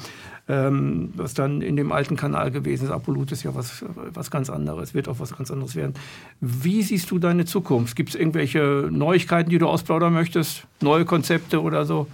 ähm, 0.49 1.11
was 1.15 1.35
dann 1.35 1.63
in 1.63 1.77
dem 1.77 1.93
alten 1.93 2.17
Kanal 2.17 2.51
gewesen 2.51 2.85
ist. 2.85 2.91
Apolut 2.91 3.33
ist 3.33 3.43
ja 3.43 3.55
was, 3.55 3.85
was 4.13 4.31
ganz 4.31 4.51
anderes, 4.51 4.95
wird 4.95 5.09
auch 5.09 5.19
was 5.19 5.37
ganz 5.37 5.51
anderes 5.51 5.77
werden. 5.77 5.95
Wie 6.41 6.83
siehst 6.83 7.11
du 7.11 7.19
deine 7.19 7.45
Zukunft? 7.45 7.97
Gibt 7.97 8.11
es 8.11 8.15
irgendwelche 8.15 8.89
Neuigkeiten, 8.91 9.51
die 9.51 9.59
du 9.59 9.69
ausplaudern 9.69 10.13
möchtest? 10.13 10.67
Neue 10.81 11.05
Konzepte 11.05 11.63
oder 11.63 11.85
so? 11.85 12.07